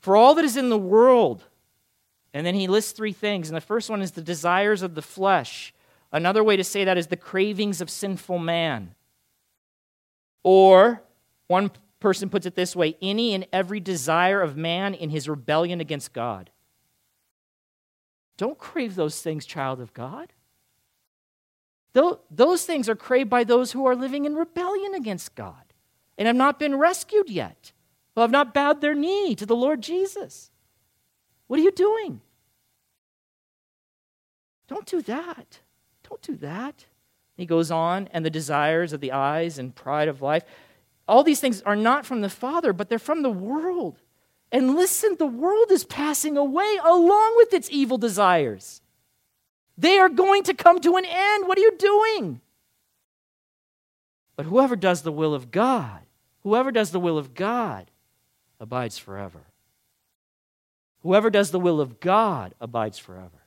For 0.00 0.16
all 0.16 0.34
that 0.34 0.46
is 0.46 0.56
in 0.56 0.70
the 0.70 0.78
world, 0.78 1.44
and 2.32 2.46
then 2.46 2.54
he 2.54 2.66
lists 2.66 2.92
three 2.92 3.12
things, 3.12 3.50
and 3.50 3.56
the 3.56 3.60
first 3.60 3.90
one 3.90 4.00
is 4.00 4.12
the 4.12 4.22
desires 4.22 4.80
of 4.80 4.94
the 4.94 5.02
flesh. 5.02 5.74
Another 6.10 6.42
way 6.42 6.56
to 6.56 6.64
say 6.64 6.84
that 6.84 6.96
is 6.96 7.08
the 7.08 7.18
cravings 7.18 7.82
of 7.82 7.90
sinful 7.90 8.38
man. 8.38 8.94
Or, 10.42 11.02
one 11.48 11.70
person 12.00 12.30
puts 12.30 12.46
it 12.46 12.54
this 12.54 12.74
way 12.74 12.96
any 13.02 13.34
and 13.34 13.46
every 13.52 13.78
desire 13.78 14.40
of 14.40 14.56
man 14.56 14.94
in 14.94 15.10
his 15.10 15.28
rebellion 15.28 15.82
against 15.82 16.14
God. 16.14 16.48
Don't 18.38 18.56
crave 18.56 18.94
those 18.94 19.20
things, 19.20 19.44
child 19.44 19.82
of 19.82 19.92
God. 19.92 20.32
Those 21.94 22.64
things 22.64 22.88
are 22.88 22.96
craved 22.96 23.30
by 23.30 23.44
those 23.44 23.72
who 23.72 23.86
are 23.86 23.96
living 23.96 24.24
in 24.24 24.34
rebellion 24.34 24.94
against 24.94 25.34
God 25.34 25.74
and 26.16 26.26
have 26.26 26.36
not 26.36 26.58
been 26.58 26.76
rescued 26.76 27.28
yet, 27.28 27.72
who 28.14 28.20
have 28.20 28.30
not 28.30 28.54
bowed 28.54 28.80
their 28.80 28.94
knee 28.94 29.34
to 29.34 29.46
the 29.46 29.56
Lord 29.56 29.82
Jesus. 29.82 30.50
What 31.46 31.60
are 31.60 31.62
you 31.62 31.72
doing? 31.72 32.20
Don't 34.68 34.86
do 34.86 35.02
that. 35.02 35.60
Don't 36.08 36.22
do 36.22 36.34
that. 36.36 36.86
He 37.36 37.46
goes 37.46 37.70
on, 37.70 38.08
and 38.12 38.24
the 38.24 38.30
desires 38.30 38.92
of 38.92 39.00
the 39.00 39.12
eyes 39.12 39.58
and 39.58 39.74
pride 39.74 40.08
of 40.08 40.20
life. 40.20 40.44
All 41.08 41.24
these 41.24 41.40
things 41.40 41.62
are 41.62 41.74
not 41.74 42.04
from 42.04 42.20
the 42.20 42.28
Father, 42.28 42.72
but 42.72 42.88
they're 42.88 42.98
from 42.98 43.22
the 43.22 43.30
world. 43.30 44.00
And 44.50 44.76
listen, 44.76 45.16
the 45.18 45.26
world 45.26 45.70
is 45.70 45.84
passing 45.84 46.36
away 46.36 46.78
along 46.84 47.34
with 47.38 47.54
its 47.54 47.70
evil 47.70 47.96
desires. 47.96 48.81
They 49.76 49.98
are 49.98 50.08
going 50.08 50.42
to 50.44 50.54
come 50.54 50.80
to 50.80 50.96
an 50.96 51.04
end. 51.04 51.48
What 51.48 51.58
are 51.58 51.62
you 51.62 51.76
doing? 51.78 52.40
But 54.36 54.46
whoever 54.46 54.76
does 54.76 55.02
the 55.02 55.12
will 55.12 55.34
of 55.34 55.50
God, 55.50 56.00
whoever 56.42 56.70
does 56.72 56.90
the 56.90 57.00
will 57.00 57.18
of 57.18 57.34
God, 57.34 57.90
abides 58.58 58.98
forever. 58.98 59.40
Whoever 61.02 61.30
does 61.30 61.50
the 61.50 61.60
will 61.60 61.80
of 61.80 62.00
God 62.00 62.54
abides 62.60 62.98
forever. 62.98 63.42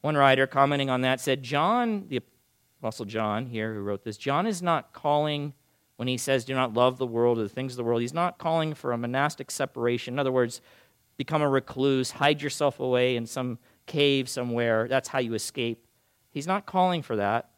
One 0.00 0.16
writer 0.16 0.46
commenting 0.46 0.90
on 0.90 1.02
that 1.02 1.20
said 1.20 1.42
John, 1.42 2.06
the, 2.08 2.20
Apostle 2.80 3.04
John 3.04 3.46
here, 3.46 3.74
who 3.74 3.80
wrote 3.80 4.02
this, 4.02 4.16
John 4.16 4.46
is 4.46 4.60
not 4.60 4.92
calling, 4.92 5.54
when 5.96 6.08
he 6.08 6.16
says, 6.16 6.44
do 6.44 6.54
not 6.54 6.74
love 6.74 6.98
the 6.98 7.06
world 7.06 7.38
or 7.38 7.42
the 7.42 7.48
things 7.48 7.74
of 7.74 7.76
the 7.76 7.84
world, 7.84 8.00
he's 8.00 8.12
not 8.12 8.38
calling 8.38 8.74
for 8.74 8.90
a 8.90 8.98
monastic 8.98 9.50
separation. 9.50 10.14
In 10.14 10.18
other 10.18 10.32
words, 10.32 10.60
become 11.22 11.40
a 11.40 11.48
recluse, 11.48 12.10
hide 12.10 12.42
yourself 12.42 12.80
away 12.80 13.14
in 13.14 13.26
some 13.26 13.56
cave 13.86 14.28
somewhere. 14.28 14.88
That's 14.88 15.06
how 15.06 15.20
you 15.20 15.34
escape. 15.34 15.86
He's 16.30 16.48
not 16.48 16.66
calling 16.66 17.00
for 17.00 17.14
that, 17.14 17.50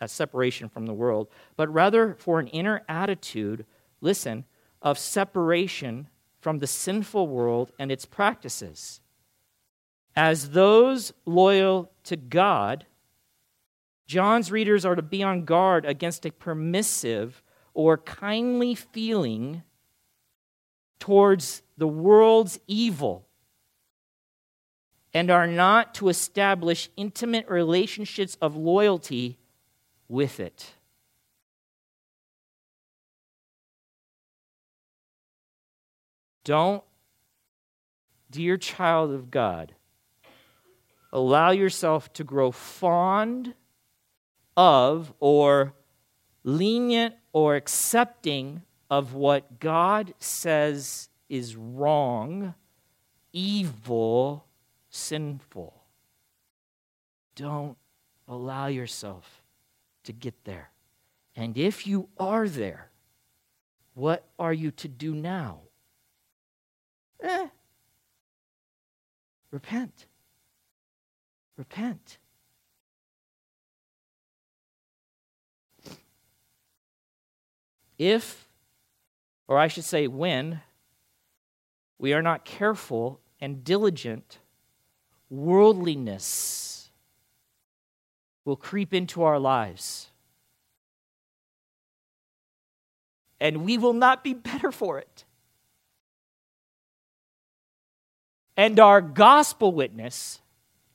that 0.00 0.10
separation 0.10 0.68
from 0.68 0.86
the 0.86 0.92
world, 0.92 1.28
but 1.54 1.72
rather 1.72 2.16
for 2.18 2.40
an 2.40 2.48
inner 2.48 2.82
attitude, 2.88 3.64
listen, 4.00 4.46
of 4.82 4.98
separation 4.98 6.08
from 6.40 6.58
the 6.58 6.66
sinful 6.66 7.28
world 7.28 7.70
and 7.78 7.92
its 7.92 8.04
practices. 8.04 9.00
As 10.16 10.50
those 10.50 11.12
loyal 11.24 11.92
to 12.02 12.16
God, 12.16 12.84
John's 14.08 14.50
readers 14.50 14.84
are 14.84 14.96
to 14.96 15.02
be 15.02 15.22
on 15.22 15.44
guard 15.44 15.84
against 15.84 16.26
a 16.26 16.32
permissive 16.32 17.44
or 17.74 17.96
kindly 17.96 18.74
feeling 18.74 19.62
towards 20.98 21.62
the 21.78 21.88
world's 21.88 22.58
evil 22.66 23.24
and 25.14 25.30
are 25.30 25.46
not 25.46 25.94
to 25.94 26.08
establish 26.08 26.90
intimate 26.96 27.48
relationships 27.48 28.36
of 28.42 28.56
loyalty 28.56 29.38
with 30.08 30.40
it. 30.40 30.74
Don't, 36.44 36.82
dear 38.30 38.56
child 38.56 39.12
of 39.12 39.30
God, 39.30 39.74
allow 41.12 41.52
yourself 41.52 42.12
to 42.14 42.24
grow 42.24 42.50
fond 42.50 43.54
of 44.56 45.12
or 45.20 45.74
lenient 46.42 47.14
or 47.32 47.54
accepting 47.54 48.62
of 48.90 49.14
what 49.14 49.60
God 49.60 50.14
says 50.18 51.07
is 51.28 51.56
wrong, 51.56 52.54
evil, 53.32 54.44
sinful. 54.90 55.74
Don't 57.34 57.76
allow 58.26 58.66
yourself 58.66 59.42
to 60.04 60.12
get 60.12 60.44
there. 60.44 60.70
And 61.36 61.56
if 61.56 61.86
you 61.86 62.08
are 62.18 62.48
there, 62.48 62.90
what 63.94 64.24
are 64.38 64.52
you 64.52 64.70
to 64.72 64.88
do 64.88 65.14
now? 65.14 65.60
Eh. 67.22 67.48
Repent. 69.50 70.06
Repent. 71.56 72.18
If, 77.98 78.48
or 79.48 79.58
I 79.58 79.66
should 79.66 79.84
say, 79.84 80.06
when, 80.06 80.60
we 81.98 82.12
are 82.12 82.22
not 82.22 82.44
careful 82.44 83.20
and 83.40 83.64
diligent, 83.64 84.38
worldliness 85.30 86.90
will 88.44 88.56
creep 88.56 88.94
into 88.94 89.22
our 89.22 89.38
lives. 89.38 90.10
And 93.40 93.64
we 93.64 93.78
will 93.78 93.92
not 93.92 94.24
be 94.24 94.34
better 94.34 94.72
for 94.72 94.98
it. 94.98 95.24
And 98.56 98.80
our 98.80 99.00
gospel 99.00 99.70
witness, 99.70 100.40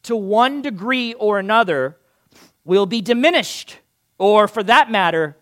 to 0.04 0.16
one 0.16 0.62
degree 0.62 1.14
or 1.14 1.40
another, 1.40 1.98
will 2.66 2.86
be 2.86 3.02
diminished, 3.02 3.78
or 4.18 4.48
for 4.48 4.64
that 4.64 4.92
matter, 4.92 5.38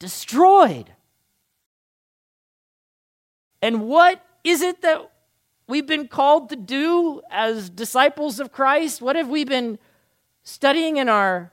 destroyed. 0.00 0.90
And 3.62 3.86
what 3.88 4.24
is 4.44 4.62
it 4.62 4.82
that 4.82 5.10
we've 5.66 5.86
been 5.86 6.08
called 6.08 6.48
to 6.50 6.56
do 6.56 7.22
as 7.30 7.70
disciples 7.70 8.40
of 8.40 8.52
Christ? 8.52 9.00
What 9.00 9.16
have 9.16 9.28
we 9.28 9.44
been 9.44 9.78
studying 10.42 10.96
in 10.96 11.08
our 11.08 11.52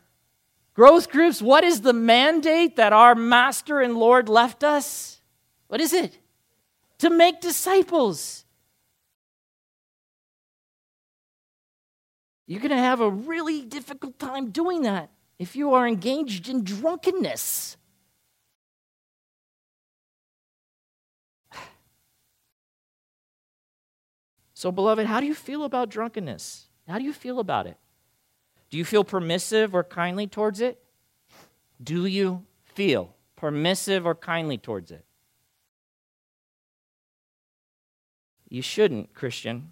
growth 0.74 1.10
groups? 1.10 1.42
What 1.42 1.64
is 1.64 1.82
the 1.82 1.94
mandate 1.94 2.76
that 2.78 2.94
our 2.94 3.16
Master 3.16 3.82
and 3.82 3.96
Lord 3.96 4.30
left 4.30 4.64
us? 4.64 5.22
What 5.68 5.82
is 5.82 5.94
it? 5.94 6.18
To 7.00 7.10
make 7.10 7.42
disciples. 7.42 8.46
You're 12.48 12.62
going 12.62 12.72
to 12.72 12.78
have 12.78 13.02
a 13.02 13.10
really 13.10 13.62
difficult 13.62 14.18
time 14.18 14.52
doing 14.52 14.84
that 14.84 15.10
if 15.38 15.56
you 15.56 15.74
are 15.74 15.88
engaged 15.88 16.48
in 16.48 16.64
drunkenness. 16.64 17.76
So, 24.58 24.72
beloved, 24.72 25.06
how 25.06 25.20
do 25.20 25.28
you 25.28 25.36
feel 25.36 25.66
about 25.66 25.90
drunkenness? 25.90 26.66
How 26.88 26.98
do 26.98 27.04
you 27.04 27.14
feel 27.14 27.38
about 27.38 27.68
it? 27.68 27.78
Do 28.72 28.80
you 28.80 28.86
feel 28.86 29.04
permissive 29.04 29.76
or 29.76 29.84
kindly 29.84 30.26
towards 30.26 30.62
it? 30.62 30.84
Do 31.84 32.08
you 32.08 32.44
feel 32.66 33.14
permissive 33.36 34.08
or 34.08 34.16
kindly 34.16 34.58
towards 34.58 34.90
it? 34.90 35.06
You 38.50 38.64
shouldn't, 38.64 39.14
Christian. 39.14 39.70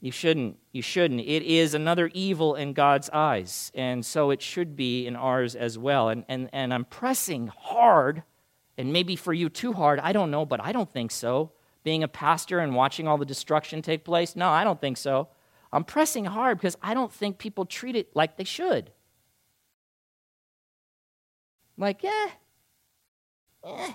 You 0.00 0.12
shouldn't. 0.12 0.56
You 0.70 0.82
shouldn't. 0.82 1.18
It 1.18 1.42
is 1.42 1.74
another 1.74 2.08
evil 2.14 2.54
in 2.54 2.74
God's 2.74 3.10
eyes, 3.10 3.72
and 3.74 4.06
so 4.06 4.30
it 4.30 4.40
should 4.40 4.76
be 4.76 5.04
in 5.04 5.16
ours 5.16 5.56
as 5.56 5.76
well. 5.76 6.10
And, 6.10 6.24
and, 6.28 6.48
and 6.52 6.72
I'm 6.72 6.84
pressing 6.84 7.48
hard, 7.48 8.22
and 8.76 8.92
maybe 8.92 9.16
for 9.16 9.32
you 9.32 9.48
too 9.48 9.72
hard, 9.72 9.98
I 9.98 10.12
don't 10.12 10.30
know, 10.30 10.46
but 10.46 10.60
I 10.62 10.70
don't 10.70 10.92
think 10.92 11.10
so 11.10 11.50
being 11.88 12.02
a 12.02 12.08
pastor 12.08 12.58
and 12.58 12.74
watching 12.74 13.08
all 13.08 13.16
the 13.16 13.24
destruction 13.24 13.80
take 13.80 14.04
place? 14.04 14.36
No, 14.36 14.50
I 14.50 14.62
don't 14.62 14.78
think 14.78 14.98
so. 14.98 15.28
I'm 15.72 15.84
pressing 15.84 16.26
hard 16.26 16.58
because 16.58 16.76
I 16.82 16.92
don't 16.92 17.10
think 17.10 17.38
people 17.38 17.64
treat 17.64 17.96
it 17.96 18.14
like 18.14 18.36
they 18.36 18.44
should. 18.44 18.92
Like, 21.78 22.04
eh, 22.04 22.28
eh. 23.64 23.92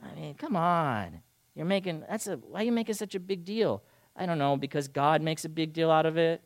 I 0.00 0.14
mean, 0.14 0.34
come 0.34 0.54
on. 0.54 1.22
You're 1.56 1.66
making, 1.66 2.04
that's 2.08 2.28
a, 2.28 2.36
why 2.36 2.60
are 2.60 2.62
you 2.62 2.70
making 2.70 2.94
such 2.94 3.16
a 3.16 3.20
big 3.20 3.44
deal? 3.44 3.82
I 4.14 4.24
don't 4.24 4.38
know, 4.38 4.56
because 4.56 4.86
God 4.86 5.22
makes 5.22 5.44
a 5.44 5.48
big 5.48 5.72
deal 5.72 5.90
out 5.90 6.06
of 6.06 6.16
it. 6.16 6.40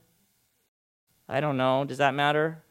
I 1.29 1.41
don't 1.41 1.59
know. 1.59 1.85
Does 1.85 1.99
that 1.99 2.15
matter? 2.15 2.63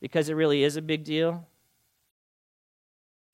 Because 0.00 0.28
it 0.30 0.34
really 0.34 0.64
is 0.64 0.76
a 0.76 0.82
big 0.82 1.04
deal? 1.04 1.46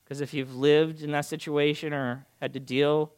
Because 0.05 0.21
if 0.21 0.35
you've 0.35 0.55
lived 0.55 1.01
in 1.01 1.13
that 1.13 1.25
situation 1.25 1.95
or 1.95 2.27
had 2.43 2.53
to 2.53 2.59
deal 2.61 3.13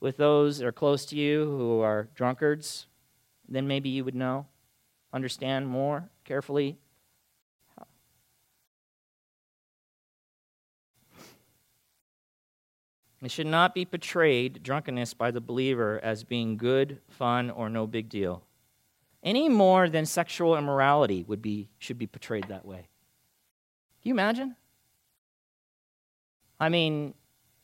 with 0.00 0.16
those 0.16 0.58
that 0.58 0.66
are 0.66 0.72
close 0.72 1.06
to 1.06 1.14
you 1.14 1.44
who 1.44 1.78
are 1.78 2.08
drunkards, 2.16 2.88
then 3.48 3.68
maybe 3.68 3.88
you 3.88 4.04
would 4.04 4.16
know, 4.16 4.46
understand 5.12 5.68
more 5.68 6.10
carefully. 6.24 6.76
It 13.22 13.30
should 13.30 13.46
not 13.46 13.76
be 13.76 13.84
portrayed, 13.84 14.64
drunkenness, 14.64 15.14
by 15.14 15.30
the 15.30 15.40
believer 15.40 16.00
as 16.02 16.24
being 16.24 16.56
good, 16.56 16.98
fun, 17.08 17.50
or 17.50 17.70
no 17.70 17.86
big 17.86 18.08
deal. 18.08 18.42
Any 19.22 19.48
more 19.48 19.88
than 19.88 20.04
sexual 20.04 20.56
immorality 20.56 21.22
would 21.28 21.40
be, 21.40 21.68
should 21.78 21.96
be 21.96 22.08
portrayed 22.08 22.48
that 22.48 22.66
way. 22.66 22.88
Can 24.02 24.08
you 24.08 24.14
imagine? 24.14 24.56
I 26.58 26.68
mean, 26.68 27.14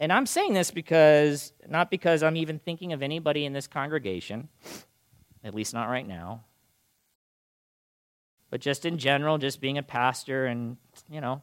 and 0.00 0.10
I'm 0.12 0.24
saying 0.24 0.54
this 0.54 0.70
because, 0.70 1.52
not 1.68 1.90
because 1.90 2.22
I'm 2.22 2.36
even 2.36 2.58
thinking 2.58 2.94
of 2.94 3.02
anybody 3.02 3.44
in 3.44 3.52
this 3.52 3.66
congregation, 3.66 4.48
at 5.44 5.54
least 5.54 5.74
not 5.74 5.90
right 5.90 6.08
now, 6.08 6.44
but 8.50 8.62
just 8.62 8.86
in 8.86 8.96
general, 8.96 9.36
just 9.36 9.60
being 9.60 9.76
a 9.76 9.82
pastor 9.82 10.46
and, 10.46 10.78
you 11.10 11.20
know, 11.20 11.42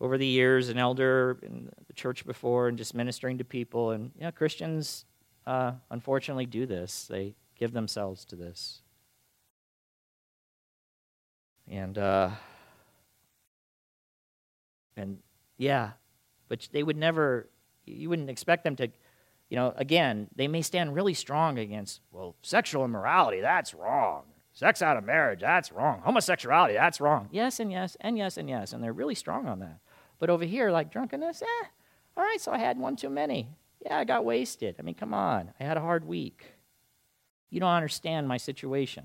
over 0.00 0.16
the 0.16 0.26
years, 0.26 0.70
an 0.70 0.78
elder 0.78 1.38
in 1.42 1.70
the 1.86 1.92
church 1.92 2.26
before 2.26 2.68
and 2.68 2.78
just 2.78 2.94
ministering 2.94 3.38
to 3.38 3.44
people. 3.44 3.90
And, 3.90 4.10
you 4.16 4.24
know, 4.24 4.32
Christians 4.32 5.04
uh, 5.46 5.72
unfortunately 5.90 6.46
do 6.46 6.64
this, 6.64 7.06
they 7.06 7.34
give 7.58 7.72
themselves 7.72 8.24
to 8.26 8.36
this. 8.36 8.80
And, 11.70 11.96
uh, 11.96 12.30
and 14.96 15.18
yeah, 15.56 15.92
but 16.48 16.68
they 16.72 16.82
would 16.82 16.96
never, 16.96 17.48
you 17.84 18.08
wouldn't 18.08 18.30
expect 18.30 18.64
them 18.64 18.76
to, 18.76 18.88
you 19.48 19.56
know, 19.56 19.72
again, 19.76 20.28
they 20.34 20.48
may 20.48 20.62
stand 20.62 20.94
really 20.94 21.14
strong 21.14 21.58
against, 21.58 22.00
well, 22.10 22.36
sexual 22.42 22.84
immorality, 22.84 23.40
that's 23.40 23.74
wrong. 23.74 24.24
Sex 24.52 24.82
out 24.82 24.96
of 24.96 25.04
marriage, 25.04 25.40
that's 25.40 25.72
wrong. 25.72 26.00
Homosexuality, 26.04 26.74
that's 26.74 27.00
wrong. 27.00 27.28
Yes, 27.32 27.58
and 27.58 27.72
yes, 27.72 27.96
and 28.00 28.16
yes, 28.16 28.36
and 28.36 28.48
yes. 28.48 28.72
And 28.72 28.82
they're 28.82 28.92
really 28.92 29.16
strong 29.16 29.48
on 29.48 29.58
that. 29.58 29.80
But 30.20 30.30
over 30.30 30.44
here, 30.44 30.70
like 30.70 30.92
drunkenness, 30.92 31.42
eh, 31.42 31.66
all 32.16 32.22
right, 32.22 32.40
so 32.40 32.52
I 32.52 32.58
had 32.58 32.78
one 32.78 32.94
too 32.94 33.10
many. 33.10 33.48
Yeah, 33.84 33.98
I 33.98 34.04
got 34.04 34.24
wasted. 34.24 34.76
I 34.78 34.82
mean, 34.82 34.94
come 34.94 35.12
on. 35.12 35.52
I 35.58 35.64
had 35.64 35.76
a 35.76 35.80
hard 35.80 36.06
week. 36.06 36.44
You 37.50 37.58
don't 37.58 37.68
understand 37.68 38.28
my 38.28 38.36
situation. 38.36 39.04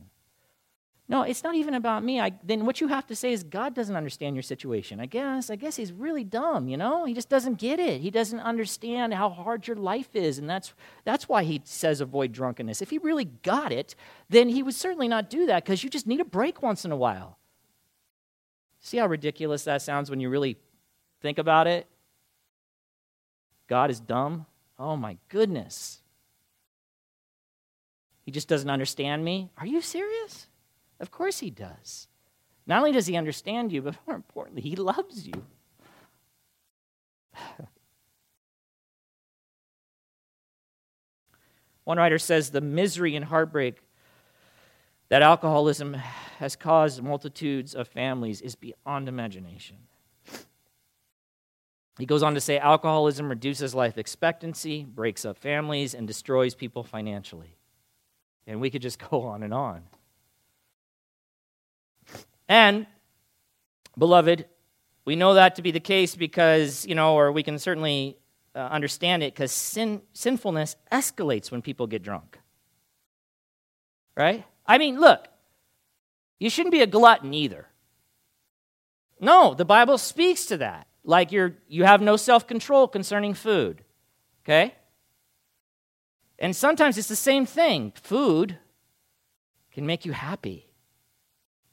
No, 1.09 1.23
it's 1.23 1.43
not 1.43 1.55
even 1.55 1.73
about 1.73 2.03
me. 2.03 2.21
I, 2.21 2.33
then 2.43 2.67
what 2.67 2.79
you 2.79 2.87
have 2.87 3.07
to 3.07 3.15
say 3.15 3.33
is 3.33 3.43
God 3.43 3.73
doesn't 3.73 3.95
understand 3.95 4.35
your 4.35 4.43
situation. 4.43 4.99
I 4.99 5.07
guess. 5.07 5.49
I 5.49 5.55
guess 5.55 5.75
he's 5.75 5.91
really 5.91 6.23
dumb, 6.23 6.67
you 6.67 6.77
know? 6.77 7.05
He 7.05 7.15
just 7.15 7.29
doesn't 7.29 7.57
get 7.57 7.79
it. 7.79 7.99
He 7.99 8.11
doesn't 8.11 8.39
understand 8.39 9.15
how 9.15 9.31
hard 9.31 9.67
your 9.67 9.75
life 9.75 10.15
is. 10.15 10.37
And 10.37 10.47
that's, 10.47 10.71
that's 11.05 11.27
why 11.27 11.43
he 11.43 11.61
says 11.63 11.99
avoid 11.99 12.31
drunkenness. 12.31 12.83
If 12.83 12.91
he 12.91 12.99
really 12.99 13.25
got 13.25 13.71
it, 13.71 13.95
then 14.29 14.49
he 14.49 14.61
would 14.61 14.75
certainly 14.75 15.07
not 15.07 15.31
do 15.31 15.47
that 15.47 15.65
because 15.65 15.83
you 15.83 15.89
just 15.89 16.05
need 16.05 16.19
a 16.19 16.25
break 16.25 16.61
once 16.61 16.85
in 16.85 16.91
a 16.91 16.95
while. 16.95 17.39
See 18.79 18.97
how 18.97 19.07
ridiculous 19.07 19.63
that 19.63 19.81
sounds 19.81 20.11
when 20.11 20.19
you 20.19 20.29
really 20.29 20.57
think 21.21 21.39
about 21.39 21.65
it? 21.65 21.87
God 23.67 23.89
is 23.89 23.99
dumb? 23.99 24.45
Oh 24.77 24.95
my 24.95 25.17
goodness. 25.27 26.03
He 28.25 28.31
just 28.31 28.47
doesn't 28.47 28.69
understand 28.69 29.25
me? 29.25 29.49
Are 29.57 29.65
you 29.65 29.81
serious? 29.81 30.48
Of 30.99 31.11
course 31.11 31.39
he 31.39 31.49
does. 31.49 32.07
Not 32.67 32.79
only 32.79 32.91
does 32.91 33.07
he 33.07 33.15
understand 33.17 33.71
you, 33.71 33.81
but 33.81 33.95
more 34.05 34.15
importantly, 34.15 34.61
he 34.61 34.75
loves 34.75 35.25
you. 35.27 35.33
One 41.83 41.97
writer 41.97 42.19
says 42.19 42.51
the 42.51 42.61
misery 42.61 43.15
and 43.15 43.25
heartbreak 43.25 43.77
that 45.09 45.23
alcoholism 45.23 45.95
has 46.37 46.55
caused 46.55 47.01
multitudes 47.01 47.73
of 47.73 47.87
families 47.87 48.41
is 48.41 48.53
beyond 48.55 49.09
imagination. 49.09 49.77
He 51.97 52.05
goes 52.05 52.23
on 52.23 52.33
to 52.35 52.41
say 52.41 52.57
alcoholism 52.57 53.27
reduces 53.27 53.75
life 53.75 53.97
expectancy, 53.97 54.85
breaks 54.85 55.25
up 55.25 55.37
families, 55.37 55.93
and 55.93 56.07
destroys 56.07 56.55
people 56.55 56.83
financially. 56.83 57.57
And 58.47 58.61
we 58.61 58.69
could 58.69 58.81
just 58.81 58.99
go 59.09 59.23
on 59.23 59.43
and 59.43 59.53
on. 59.53 59.83
And, 62.49 62.87
beloved, 63.97 64.45
we 65.05 65.15
know 65.15 65.35
that 65.35 65.55
to 65.55 65.61
be 65.61 65.71
the 65.71 65.79
case 65.79 66.15
because, 66.15 66.85
you 66.85 66.95
know, 66.95 67.15
or 67.15 67.31
we 67.31 67.43
can 67.43 67.59
certainly 67.59 68.17
uh, 68.55 68.59
understand 68.59 69.23
it 69.23 69.33
because 69.33 69.51
sin, 69.51 70.01
sinfulness 70.13 70.75
escalates 70.91 71.51
when 71.51 71.61
people 71.61 71.85
get 71.87 72.01
drunk. 72.01 72.39
Right? 74.17 74.43
I 74.65 74.79
mean, 74.79 74.99
look, 74.99 75.27
you 76.39 76.49
shouldn't 76.49 76.71
be 76.71 76.81
a 76.81 76.87
glutton 76.87 77.33
either. 77.33 77.67
No, 79.19 79.53
the 79.53 79.65
Bible 79.65 79.97
speaks 79.97 80.45
to 80.47 80.57
that. 80.57 80.87
Like 81.03 81.31
you're, 81.31 81.53
you 81.67 81.83
have 81.83 82.01
no 82.01 82.15
self 82.15 82.47
control 82.47 82.87
concerning 82.87 83.33
food. 83.33 83.83
Okay? 84.43 84.73
And 86.39 86.55
sometimes 86.55 86.97
it's 86.97 87.07
the 87.07 87.15
same 87.15 87.45
thing. 87.45 87.93
Food 88.01 88.57
can 89.71 89.85
make 89.85 90.05
you 90.05 90.13
happy. 90.13 90.68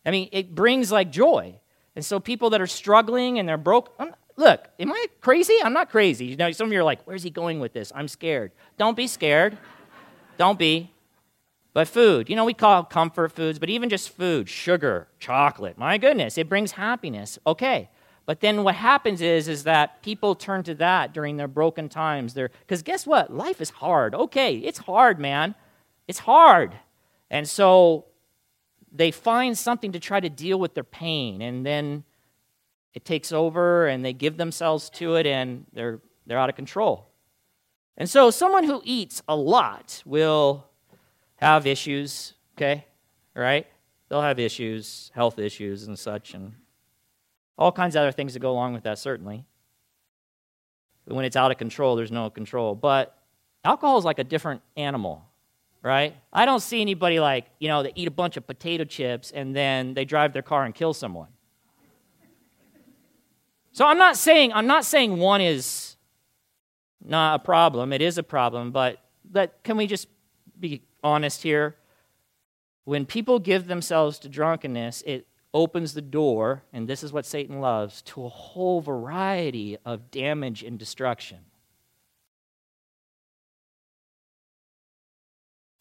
I 0.06 0.10
mean, 0.12 0.28
it 0.32 0.54
brings 0.54 0.90
like 0.92 1.10
joy. 1.10 1.60
And 1.96 2.04
so 2.04 2.20
people 2.20 2.50
that 2.50 2.60
are 2.60 2.66
struggling 2.66 3.38
and 3.38 3.48
they're 3.48 3.56
broke, 3.58 3.92
I'm, 3.98 4.14
look, 4.36 4.66
am 4.78 4.92
I 4.92 5.06
crazy? 5.20 5.56
I'm 5.62 5.72
not 5.72 5.90
crazy. 5.90 6.26
You 6.26 6.36
know, 6.36 6.50
some 6.52 6.68
of 6.68 6.72
you 6.72 6.78
are 6.78 6.84
like, 6.84 7.02
where's 7.04 7.22
he 7.22 7.30
going 7.30 7.58
with 7.58 7.72
this? 7.72 7.92
I'm 7.94 8.06
scared. 8.06 8.52
Don't 8.78 8.96
be 8.96 9.06
scared. 9.08 9.58
Don't 10.38 10.58
be. 10.58 10.92
But 11.72 11.88
food, 11.88 12.30
you 12.30 12.36
know, 12.36 12.46
we 12.46 12.54
call 12.54 12.84
comfort 12.84 13.32
foods, 13.32 13.58
but 13.58 13.68
even 13.68 13.90
just 13.90 14.08
food, 14.08 14.48
sugar, 14.48 15.08
chocolate, 15.18 15.76
my 15.76 15.98
goodness, 15.98 16.38
it 16.38 16.48
brings 16.48 16.72
happiness. 16.72 17.38
Okay. 17.46 17.90
But 18.24 18.40
then 18.40 18.64
what 18.64 18.74
happens 18.74 19.20
is, 19.20 19.46
is 19.46 19.64
that 19.64 20.02
people 20.02 20.34
turn 20.34 20.62
to 20.64 20.74
that 20.76 21.12
during 21.12 21.36
their 21.36 21.48
broken 21.48 21.88
times. 21.88 22.34
Because 22.34 22.82
guess 22.82 23.06
what? 23.06 23.32
Life 23.32 23.60
is 23.60 23.70
hard. 23.70 24.14
Okay, 24.14 24.56
it's 24.56 24.78
hard, 24.78 25.18
man. 25.20 25.54
It's 26.08 26.20
hard. 26.20 26.74
And 27.30 27.48
so 27.48 28.06
they 28.96 29.10
find 29.10 29.56
something 29.56 29.92
to 29.92 30.00
try 30.00 30.20
to 30.20 30.28
deal 30.28 30.58
with 30.58 30.74
their 30.74 30.84
pain, 30.84 31.42
and 31.42 31.64
then 31.64 32.04
it 32.94 33.04
takes 33.04 33.32
over, 33.32 33.86
and 33.86 34.04
they 34.04 34.12
give 34.12 34.36
themselves 34.36 34.88
to 34.90 35.16
it, 35.16 35.26
and 35.26 35.66
they're, 35.72 36.00
they're 36.26 36.38
out 36.38 36.48
of 36.48 36.56
control. 36.56 37.10
And 37.96 38.08
so, 38.08 38.30
someone 38.30 38.64
who 38.64 38.80
eats 38.84 39.22
a 39.28 39.36
lot 39.36 40.02
will 40.04 40.66
have 41.36 41.66
issues, 41.66 42.34
okay? 42.56 42.86
Right? 43.34 43.66
They'll 44.08 44.22
have 44.22 44.38
issues, 44.38 45.10
health 45.14 45.38
issues, 45.38 45.86
and 45.86 45.98
such, 45.98 46.34
and 46.34 46.54
all 47.58 47.72
kinds 47.72 47.96
of 47.96 48.00
other 48.00 48.12
things 48.12 48.34
that 48.34 48.40
go 48.40 48.50
along 48.50 48.74
with 48.74 48.84
that, 48.84 48.98
certainly. 48.98 49.44
When 51.04 51.24
it's 51.24 51.36
out 51.36 51.50
of 51.50 51.58
control, 51.58 51.96
there's 51.96 52.12
no 52.12 52.30
control. 52.30 52.74
But 52.74 53.16
alcohol 53.64 53.98
is 53.98 54.04
like 54.04 54.18
a 54.18 54.24
different 54.24 54.62
animal 54.76 55.24
right? 55.82 56.14
I 56.32 56.46
don't 56.46 56.60
see 56.60 56.80
anybody 56.80 57.20
like, 57.20 57.46
you 57.58 57.68
know, 57.68 57.82
they 57.82 57.92
eat 57.94 58.08
a 58.08 58.12
bunch 58.12 58.36
of 58.36 58.46
potato 58.46 58.84
chips 58.84 59.30
and 59.30 59.54
then 59.54 59.94
they 59.94 60.04
drive 60.04 60.32
their 60.32 60.42
car 60.42 60.64
and 60.64 60.74
kill 60.74 60.94
someone. 60.94 61.28
So 63.72 63.86
I'm 63.86 63.98
not 63.98 64.16
saying 64.16 64.52
I'm 64.54 64.66
not 64.66 64.84
saying 64.84 65.18
one 65.18 65.40
is 65.40 65.96
not 67.04 67.40
a 67.40 67.44
problem. 67.44 67.92
It 67.92 68.00
is 68.00 68.16
a 68.16 68.22
problem, 68.22 68.72
but 68.72 68.98
but 69.30 69.62
can 69.64 69.76
we 69.76 69.86
just 69.86 70.08
be 70.58 70.82
honest 71.04 71.42
here? 71.42 71.76
When 72.84 73.04
people 73.04 73.38
give 73.38 73.66
themselves 73.66 74.18
to 74.20 74.28
drunkenness, 74.28 75.02
it 75.06 75.26
opens 75.52 75.94
the 75.94 76.02
door, 76.02 76.62
and 76.72 76.88
this 76.88 77.02
is 77.02 77.12
what 77.12 77.26
Satan 77.26 77.60
loves, 77.60 78.02
to 78.02 78.24
a 78.24 78.28
whole 78.28 78.80
variety 78.80 79.76
of 79.84 80.10
damage 80.10 80.62
and 80.62 80.78
destruction. 80.78 81.38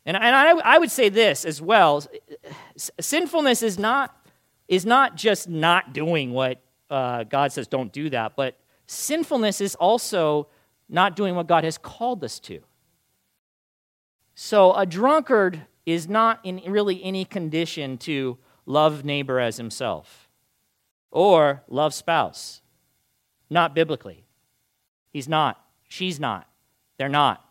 And, 0.06 0.16
and 0.16 0.36
I, 0.36 0.52
I 0.60 0.78
would 0.78 0.92
say 0.92 1.10
this 1.10 1.46
as 1.46 1.62
well 1.62 2.04
sinfulness 3.00 3.64
is 3.64 3.80
not, 3.80 4.16
is 4.68 4.86
not 4.86 5.16
just 5.16 5.50
not 5.50 5.94
doing 5.94 6.32
what 6.32 6.62
uh, 6.90 7.24
God 7.24 7.52
says 7.52 7.68
don't 7.68 7.92
do 7.92 8.10
that, 8.12 8.36
but 8.36 8.58
sinfulness 8.86 9.62
is 9.62 9.76
also 9.76 10.48
not 10.88 11.16
doing 11.16 11.36
what 11.36 11.48
God 11.48 11.64
has 11.64 11.78
called 11.78 12.24
us 12.24 12.40
to. 12.42 12.62
So 14.36 14.74
a 14.74 14.86
drunkard 14.86 15.62
is 15.86 16.08
not 16.08 16.40
in 16.44 16.62
really 16.68 17.04
any 17.04 17.26
condition 17.26 17.98
to 18.00 18.38
love 18.66 19.06
neighbor 19.06 19.40
as 19.40 19.58
himself 19.58 20.30
or 21.10 21.64
love 21.68 21.94
spouse. 21.94 22.62
Not 23.50 23.74
biblically. 23.74 24.26
He's 25.12 25.30
not. 25.30 25.64
She's 25.88 26.20
not. 26.20 26.50
They're 26.98 27.08
not. 27.08 27.48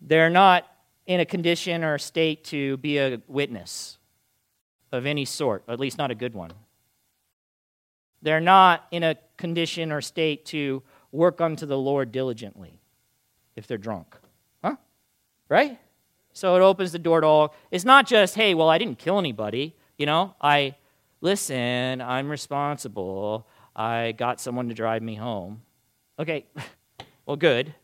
They're 0.00 0.30
not 0.30 0.66
in 1.06 1.20
a 1.20 1.24
condition 1.24 1.84
or 1.84 1.94
a 1.94 2.00
state 2.00 2.44
to 2.44 2.76
be 2.78 2.98
a 2.98 3.20
witness 3.28 3.98
of 4.92 5.06
any 5.06 5.24
sort, 5.24 5.64
at 5.68 5.80
least 5.80 5.98
not 5.98 6.10
a 6.10 6.14
good 6.14 6.34
one. 6.34 6.52
They're 8.22 8.40
not 8.40 8.86
in 8.90 9.02
a 9.02 9.16
condition 9.36 9.92
or 9.92 10.00
state 10.00 10.46
to 10.46 10.82
work 11.12 11.40
unto 11.40 11.66
the 11.66 11.78
Lord 11.78 12.12
diligently 12.12 12.80
if 13.54 13.66
they're 13.66 13.78
drunk. 13.78 14.16
Huh? 14.62 14.76
Right? 15.48 15.78
So 16.32 16.56
it 16.56 16.60
opens 16.60 16.92
the 16.92 16.98
door 16.98 17.20
to 17.20 17.26
all. 17.26 17.54
It's 17.70 17.84
not 17.84 18.06
just, 18.06 18.34
hey, 18.34 18.54
well, 18.54 18.68
I 18.68 18.78
didn't 18.78 18.98
kill 18.98 19.18
anybody. 19.18 19.74
You 19.96 20.06
know, 20.06 20.34
I, 20.40 20.74
listen, 21.20 22.00
I'm 22.00 22.28
responsible. 22.28 23.46
I 23.74 24.12
got 24.12 24.40
someone 24.40 24.68
to 24.68 24.74
drive 24.74 25.02
me 25.02 25.14
home. 25.14 25.62
Okay, 26.18 26.46
well, 27.26 27.36
good. 27.36 27.74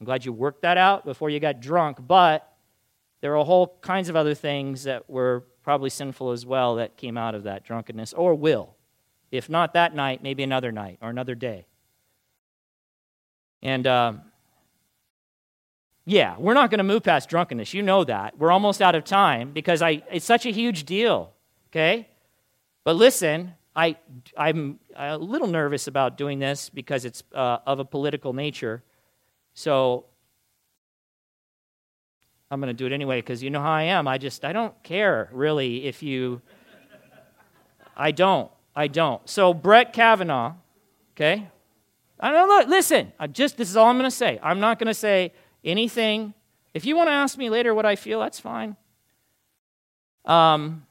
I'm 0.00 0.04
glad 0.04 0.24
you 0.24 0.32
worked 0.32 0.62
that 0.62 0.78
out 0.78 1.04
before 1.04 1.30
you 1.30 1.40
got 1.40 1.60
drunk, 1.60 1.98
but 2.06 2.52
there 3.20 3.36
are 3.36 3.44
whole 3.44 3.78
kinds 3.80 4.08
of 4.08 4.16
other 4.16 4.34
things 4.34 4.84
that 4.84 5.08
were 5.10 5.44
probably 5.62 5.90
sinful 5.90 6.30
as 6.30 6.46
well 6.46 6.76
that 6.76 6.96
came 6.96 7.18
out 7.18 7.34
of 7.34 7.42
that 7.44 7.64
drunkenness, 7.64 8.12
or 8.12 8.34
will. 8.34 8.76
If 9.30 9.50
not 9.50 9.74
that 9.74 9.94
night, 9.94 10.22
maybe 10.22 10.42
another 10.42 10.72
night 10.72 10.98
or 11.02 11.10
another 11.10 11.34
day. 11.34 11.66
And 13.62 13.86
um, 13.86 14.22
yeah, 16.06 16.36
we're 16.38 16.54
not 16.54 16.70
going 16.70 16.78
to 16.78 16.84
move 16.84 17.02
past 17.02 17.28
drunkenness. 17.28 17.74
You 17.74 17.82
know 17.82 18.04
that. 18.04 18.38
We're 18.38 18.52
almost 18.52 18.80
out 18.80 18.94
of 18.94 19.04
time 19.04 19.52
because 19.52 19.82
I, 19.82 20.02
it's 20.10 20.24
such 20.24 20.46
a 20.46 20.50
huge 20.50 20.84
deal, 20.84 21.32
okay? 21.70 22.08
But 22.84 22.96
listen, 22.96 23.52
I, 23.76 23.96
I'm 24.36 24.78
a 24.96 25.18
little 25.18 25.48
nervous 25.48 25.86
about 25.86 26.16
doing 26.16 26.38
this 26.38 26.70
because 26.70 27.04
it's 27.04 27.22
uh, 27.34 27.58
of 27.66 27.78
a 27.78 27.84
political 27.84 28.32
nature. 28.32 28.82
So 29.58 30.04
I'm 32.48 32.60
going 32.60 32.68
to 32.68 32.74
do 32.74 32.86
it 32.86 32.92
anyway 32.92 33.20
because 33.20 33.42
you 33.42 33.50
know 33.50 33.60
how 33.60 33.72
I 33.72 33.82
am. 33.82 34.06
I 34.06 34.16
just, 34.16 34.44
I 34.44 34.52
don't 34.52 34.80
care 34.84 35.28
really 35.32 35.84
if 35.84 36.00
you. 36.00 36.40
I 37.96 38.12
don't. 38.12 38.52
I 38.76 38.86
don't. 38.86 39.28
So 39.28 39.52
Brett 39.52 39.92
Kavanaugh, 39.92 40.54
okay? 41.16 41.48
I 42.20 42.30
don't 42.30 42.48
know. 42.48 42.70
Listen, 42.70 43.12
I 43.18 43.26
just, 43.26 43.56
this 43.56 43.68
is 43.68 43.76
all 43.76 43.86
I'm 43.86 43.98
going 43.98 44.08
to 44.08 44.14
say. 44.14 44.38
I'm 44.44 44.60
not 44.60 44.78
going 44.78 44.86
to 44.86 44.94
say 44.94 45.32
anything. 45.64 46.34
If 46.72 46.86
you 46.86 46.94
want 46.94 47.08
to 47.08 47.12
ask 47.12 47.36
me 47.36 47.50
later 47.50 47.74
what 47.74 47.84
I 47.84 47.96
feel, 47.96 48.20
that's 48.20 48.38
fine. 48.38 48.76
Um, 50.24 50.86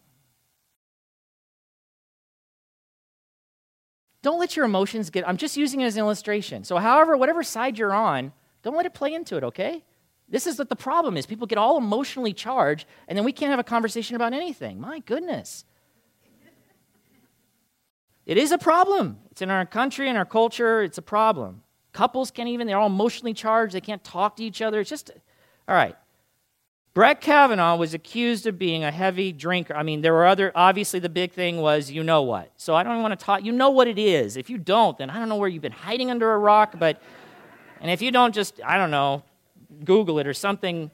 don't 4.22 4.42
let 4.42 4.58
your 4.58 4.66
emotions 4.66 5.10
get, 5.10 5.26
I'm 5.26 5.38
just 5.38 5.56
using 5.56 5.80
it 5.80 5.86
as 5.86 5.96
an 5.96 6.02
illustration. 6.02 6.66
So, 6.66 6.80
however, 6.80 7.16
whatever 7.16 7.44
side 7.44 7.78
you're 7.78 7.94
on, 7.94 8.34
don't 8.64 8.76
let 8.76 8.86
it 8.86 8.94
play 8.94 9.14
into 9.14 9.38
it, 9.38 9.44
okay? 9.44 9.84
This 10.30 10.46
is 10.46 10.60
what 10.60 10.70
the 10.70 10.76
problem 10.76 11.16
is. 11.16 11.26
People 11.26 11.48
get 11.48 11.58
all 11.58 11.78
emotionally 11.78 12.34
charged, 12.34 12.86
and 13.08 13.18
then 13.18 13.24
we 13.24 13.32
can't 13.32 13.50
have 13.50 13.60
a 13.60 13.64
conversation 13.64 14.16
about 14.16 14.34
anything. 14.34 14.80
My 14.80 15.00
goodness. 15.00 15.64
It 18.26 18.38
is 18.38 18.52
a 18.52 18.58
problem. 18.58 19.20
It's 19.32 19.42
in 19.42 19.50
our 19.50 19.66
country 19.66 20.10
and 20.10 20.18
our 20.18 20.26
culture. 20.26 20.82
It's 20.84 20.98
a 20.98 21.02
problem. 21.02 21.64
Couples 21.94 22.30
can't 22.30 22.50
even, 22.50 22.68
they're 22.68 22.78
all 22.78 22.88
emotionally 22.88 23.34
charged. 23.34 23.74
They 23.74 23.82
can't 23.82 24.04
talk 24.04 24.36
to 24.36 24.44
each 24.44 24.62
other. 24.62 24.82
It's 24.82 24.90
just, 24.90 25.12
all 25.68 25.76
right. 25.76 25.96
Brett 26.94 27.22
Kavanaugh 27.22 27.78
was 27.78 27.94
accused 27.94 28.48
of 28.48 28.60
being 28.60 28.84
a 28.84 28.92
heavy 28.92 29.32
drinker. 29.32 29.76
I 29.76 29.84
mean, 29.84 30.02
there 30.02 30.14
were 30.14 30.26
other, 30.26 30.52
obviously, 30.56 31.00
the 31.00 31.10
big 31.10 31.32
thing 31.32 31.62
was 31.62 31.90
you 31.90 32.04
know 32.04 32.24
what. 32.24 32.52
So 32.58 32.76
I 32.76 32.84
don't 32.84 33.02
want 33.02 33.18
to 33.18 33.26
talk, 33.26 33.46
you 33.46 33.52
know 33.52 33.70
what 33.70 33.88
it 33.88 34.00
is. 34.00 34.36
If 34.36 34.50
you 34.50 34.58
don't, 34.58 34.98
then 34.98 35.10
I 35.10 35.20
don't 35.20 35.30
know 35.30 35.36
where 35.38 35.48
you've 35.48 35.62
been 35.62 35.72
hiding 35.72 36.12
under 36.12 36.34
a 36.34 36.38
rock, 36.38 36.76
but, 36.78 37.02
and 37.82 37.92
if 37.92 38.02
you 38.02 38.12
don't, 38.12 38.34
just, 38.34 38.60
I 38.66 38.78
don't 38.78 38.92
know, 38.92 39.24
Google 39.84 40.20
it 40.20 40.28
or 40.28 40.34
something. 40.34 40.92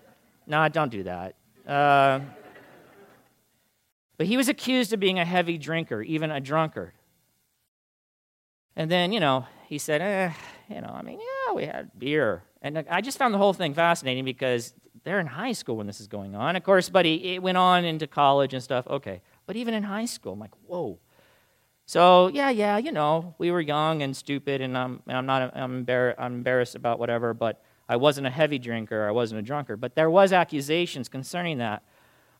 No, 0.47 0.67
don't 0.69 0.91
do 0.91 1.03
that. 1.03 1.35
Uh, 1.67 2.19
but 4.17 4.27
he 4.27 4.37
was 4.37 4.49
accused 4.49 4.93
of 4.93 4.99
being 4.99 5.19
a 5.19 5.25
heavy 5.25 5.57
drinker, 5.57 6.01
even 6.01 6.31
a 6.31 6.39
drunkard. 6.39 6.93
And 8.75 8.89
then, 8.89 9.11
you 9.11 9.19
know, 9.19 9.45
he 9.67 9.77
said, 9.77 10.01
eh, 10.01 10.31
you 10.69 10.81
know, 10.81 10.91
I 10.93 11.01
mean, 11.01 11.19
yeah, 11.19 11.53
we 11.53 11.65
had 11.65 11.91
beer. 11.97 12.43
And 12.61 12.85
I 12.89 13.01
just 13.01 13.17
found 13.17 13.33
the 13.33 13.37
whole 13.37 13.53
thing 13.53 13.73
fascinating 13.73 14.25
because 14.25 14.73
they're 15.03 15.19
in 15.19 15.27
high 15.27 15.51
school 15.51 15.77
when 15.77 15.87
this 15.87 15.99
is 15.99 16.07
going 16.07 16.35
on. 16.35 16.55
Of 16.55 16.63
course, 16.63 16.89
buddy, 16.89 17.35
it 17.35 17.43
went 17.43 17.57
on 17.57 17.85
into 17.85 18.07
college 18.07 18.53
and 18.53 18.63
stuff. 18.63 18.87
Okay. 18.87 19.21
But 19.45 19.55
even 19.55 19.73
in 19.73 19.83
high 19.83 20.05
school, 20.05 20.33
I'm 20.33 20.39
like, 20.39 20.53
whoa. 20.65 20.99
So, 21.85 22.29
yeah, 22.29 22.49
yeah, 22.49 22.77
you 22.77 22.91
know, 22.91 23.35
we 23.37 23.51
were 23.51 23.59
young 23.59 24.01
and 24.01 24.15
stupid, 24.15 24.61
and 24.61 24.77
I'm, 24.77 25.01
and 25.07 25.17
I'm 25.17 25.25
not 25.25 25.55
I'm, 25.55 25.85
embar- 25.85 26.15
I'm 26.17 26.35
embarrassed 26.35 26.75
about 26.75 26.97
whatever, 26.97 27.33
but 27.33 27.61
I 27.87 27.97
wasn't 27.97 28.27
a 28.27 28.29
heavy 28.29 28.59
drinker. 28.59 29.07
I 29.07 29.11
wasn't 29.11 29.39
a 29.39 29.41
drunkard. 29.41 29.81
But 29.81 29.95
there 29.95 30.09
was 30.09 30.31
accusations 30.31 31.09
concerning 31.09 31.57
that. 31.57 31.83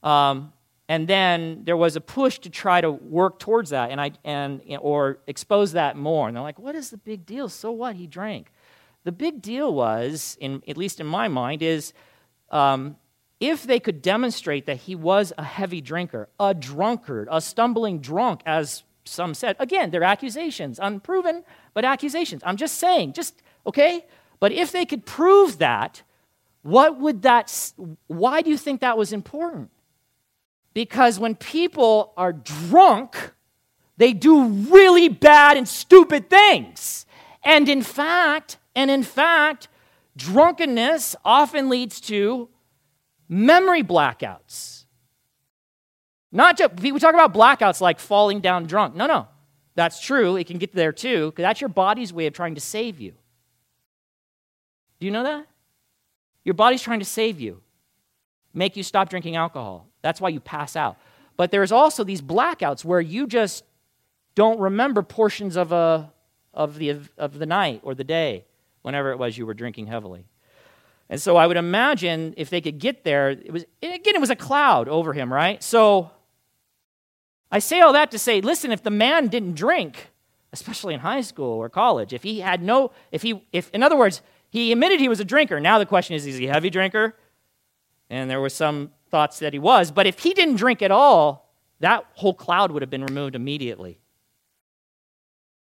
Um, 0.02 0.54
and 0.88 1.08
then 1.08 1.64
there 1.64 1.78
was 1.78 1.96
a 1.96 2.02
push 2.02 2.40
to 2.40 2.50
try 2.50 2.82
to 2.82 2.92
work 2.92 3.40
towards 3.40 3.70
that 3.72 3.92
and 3.92 4.00
I, 4.00 4.12
and, 4.24 4.62
or 4.80 5.20
expose 5.28 5.74
that 5.74 5.96
more. 5.96 6.28
And 6.28 6.36
they're 6.36 6.44
like, 6.44 6.60
what 6.60 6.76
is 6.76 6.90
the 6.90 6.98
big 6.98 7.26
deal? 7.26 7.50
So 7.50 7.72
what? 7.72 7.96
He 7.96 8.08
drank. 8.08 8.52
The 9.04 9.12
big 9.12 9.42
deal 9.42 9.74
was, 9.74 10.38
in, 10.40 10.62
at 10.68 10.78
least 10.78 11.00
in 11.00 11.08
my 11.08 11.28
mind, 11.28 11.62
is 11.62 11.94
um, 12.50 12.98
if 13.40 13.64
they 13.64 13.80
could 13.80 14.02
demonstrate 14.02 14.66
that 14.66 14.78
he 14.78 14.96
was 14.96 15.34
a 15.38 15.44
heavy 15.44 15.82
drinker, 15.82 16.30
a 16.40 16.54
drunkard, 16.54 17.28
a 17.32 17.42
stumbling 17.42 18.00
drunk, 18.00 18.42
as 18.46 18.84
some 19.06 19.34
said, 19.34 19.56
again, 19.60 19.92
they're 19.92 20.04
accusations, 20.04 20.80
unproven, 20.82 21.44
but 21.74 21.86
accusations. 21.86 22.42
I'm 22.46 22.58
just 22.58 22.78
saying, 22.78 23.14
just, 23.14 23.42
okay? 23.66 24.06
But 24.40 24.52
if 24.52 24.72
they 24.72 24.86
could 24.86 25.06
prove 25.06 25.58
that, 25.60 26.04
what 26.62 27.00
would 27.00 27.24
that, 27.24 27.74
why 28.08 28.42
do 28.42 28.50
you 28.50 28.58
think 28.58 28.82
that 28.82 28.98
was 28.98 29.12
important? 29.12 29.70
Because 30.74 31.20
when 31.20 31.36
people 31.36 32.14
are 32.18 32.34
drunk, 32.34 33.34
they 33.98 34.14
do 34.14 34.46
really 34.46 35.10
bad 35.10 35.58
and 35.58 35.68
stupid 35.68 36.30
things. 36.30 37.06
And 37.44 37.70
in 37.70 37.82
fact, 37.82 38.58
and 38.76 38.90
in 38.90 39.04
fact, 39.04 39.68
drunkenness 40.16 41.16
often 41.24 41.70
leads 41.70 42.00
to 42.02 42.50
memory 43.28 43.84
blackouts. 43.84 44.83
Not 46.34 46.58
just, 46.58 46.80
we 46.82 47.00
talk 47.00 47.14
about 47.14 47.32
blackouts 47.32 47.80
like 47.80 48.00
falling 48.00 48.42
down 48.42 48.66
drunk. 48.66 48.96
No, 48.96 49.06
no. 49.06 49.28
That's 49.76 50.02
true. 50.02 50.36
It 50.36 50.48
can 50.48 50.58
get 50.58 50.74
there 50.74 50.92
too, 50.92 51.30
because 51.30 51.44
that's 51.44 51.62
your 51.62 51.70
body's 51.70 52.12
way 52.12 52.26
of 52.26 52.34
trying 52.34 52.56
to 52.56 52.62
save 52.62 53.00
you. 53.00 53.14
Do 55.00 55.06
you 55.06 55.12
know 55.12 55.24
that? 55.24 55.48
Your 56.44 56.56
body's 56.56 56.82
trying 56.82 57.00
to 57.00 57.06
save 57.06 57.40
you, 57.40 57.62
make 58.54 58.76
you 58.76 58.84
stop 58.84 59.10
drinking 59.10 59.36
alcohol. 59.36 59.88
That's 60.02 60.20
why 60.20 60.30
you 60.30 60.40
pass 60.40 60.76
out. 60.76 60.98
But 61.38 61.52
there's 61.52 61.72
also 61.72 62.04
these 62.04 62.22
blackouts 62.22 62.84
where 62.84 63.00
you 63.00 63.28
just 63.28 63.64
don't 64.36 64.60
remember 64.60 65.04
portions 65.04 65.56
of, 65.56 65.72
a, 65.72 66.12
of, 66.54 66.78
the, 66.78 67.00
of 67.18 67.38
the 67.38 67.46
night 67.46 67.82
or 67.84 67.96
the 67.96 68.04
day 68.04 68.46
whenever 68.82 69.12
it 69.12 69.20
was 69.20 69.38
you 69.38 69.46
were 69.46 69.54
drinking 69.54 69.88
heavily. 69.88 70.26
And 71.10 71.22
so 71.22 71.38
I 71.38 71.46
would 71.46 71.58
imagine 71.58 72.34
if 72.38 72.50
they 72.50 72.62
could 72.62 72.80
get 72.80 73.04
there, 73.04 73.30
it 73.30 73.52
was 73.52 73.66
again 73.84 74.16
it 74.16 74.22
was 74.22 74.30
a 74.30 74.36
cloud 74.36 74.88
over 74.88 75.14
him, 75.14 75.32
right? 75.32 75.62
So 75.62 76.10
I 77.54 77.60
say 77.60 77.82
all 77.82 77.94
that 77.94 78.10
to 78.10 78.18
say, 78.18 78.42
listen, 78.42 78.72
if 78.72 78.82
the 78.82 78.90
man 78.90 79.28
didn't 79.28 79.54
drink, 79.54 80.10
especially 80.52 80.96
in 80.96 81.02
high 81.02 81.22
school 81.22 81.54
or 81.54 81.70
college, 81.70 82.12
if 82.12 82.24
he 82.24 82.40
had 82.40 82.64
no 82.64 82.92
if 83.12 83.22
he 83.22 83.46
if 83.52 83.70
in 83.70 83.84
other 83.84 83.96
words, 83.96 84.24
he 84.50 84.72
admitted 84.72 85.00
he 85.00 85.08
was 85.08 85.20
a 85.20 85.26
drinker. 85.26 85.60
Now 85.60 85.78
the 85.78 85.86
question 85.86 86.16
is, 86.16 86.26
is 86.26 86.38
he 86.38 86.48
a 86.48 86.52
heavy 86.52 86.72
drinker? 86.72 87.16
And 88.10 88.28
there 88.28 88.42
were 88.42 88.50
some 88.50 88.90
thoughts 89.12 89.38
that 89.38 89.54
he 89.54 89.60
was, 89.60 89.92
but 89.92 90.08
if 90.08 90.18
he 90.18 90.34
didn't 90.34 90.56
drink 90.56 90.82
at 90.82 90.90
all, 90.90 91.54
that 91.80 92.06
whole 92.16 92.34
cloud 92.34 92.72
would 92.72 92.82
have 92.82 92.90
been 92.90 93.06
removed 93.06 93.36
immediately. 93.36 94.00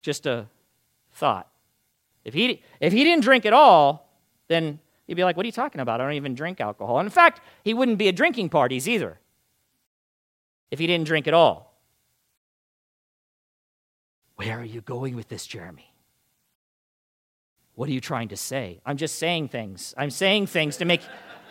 Just 0.00 0.24
a 0.24 0.46
thought. 1.12 1.46
If 2.24 2.32
he, 2.32 2.62
if 2.80 2.94
he 2.94 3.04
didn't 3.04 3.22
drink 3.22 3.44
at 3.44 3.52
all, 3.52 4.08
then 4.48 4.78
he'd 5.06 5.14
be 5.14 5.24
like, 5.24 5.36
What 5.36 5.44
are 5.44 5.48
you 5.48 5.52
talking 5.52 5.82
about? 5.82 6.00
I 6.00 6.04
don't 6.04 6.14
even 6.14 6.34
drink 6.34 6.58
alcohol. 6.58 6.98
And 7.00 7.06
in 7.06 7.10
fact, 7.10 7.42
he 7.64 7.74
wouldn't 7.74 7.98
be 7.98 8.08
at 8.08 8.16
drinking 8.16 8.48
parties 8.48 8.88
either 8.88 9.20
if 10.70 10.78
he 10.78 10.86
didn't 10.86 11.06
drink 11.06 11.28
at 11.28 11.34
all. 11.34 11.71
Where 14.42 14.58
are 14.58 14.64
you 14.64 14.80
going 14.80 15.14
with 15.14 15.28
this, 15.28 15.46
Jeremy? 15.46 15.94
What 17.76 17.88
are 17.88 17.92
you 17.92 18.00
trying 18.00 18.28
to 18.28 18.36
say? 18.36 18.80
I'm 18.84 18.96
just 18.96 19.16
saying 19.16 19.48
things. 19.48 19.94
I'm 19.96 20.10
saying 20.10 20.48
things 20.48 20.78
to 20.78 20.84
make 20.84 21.00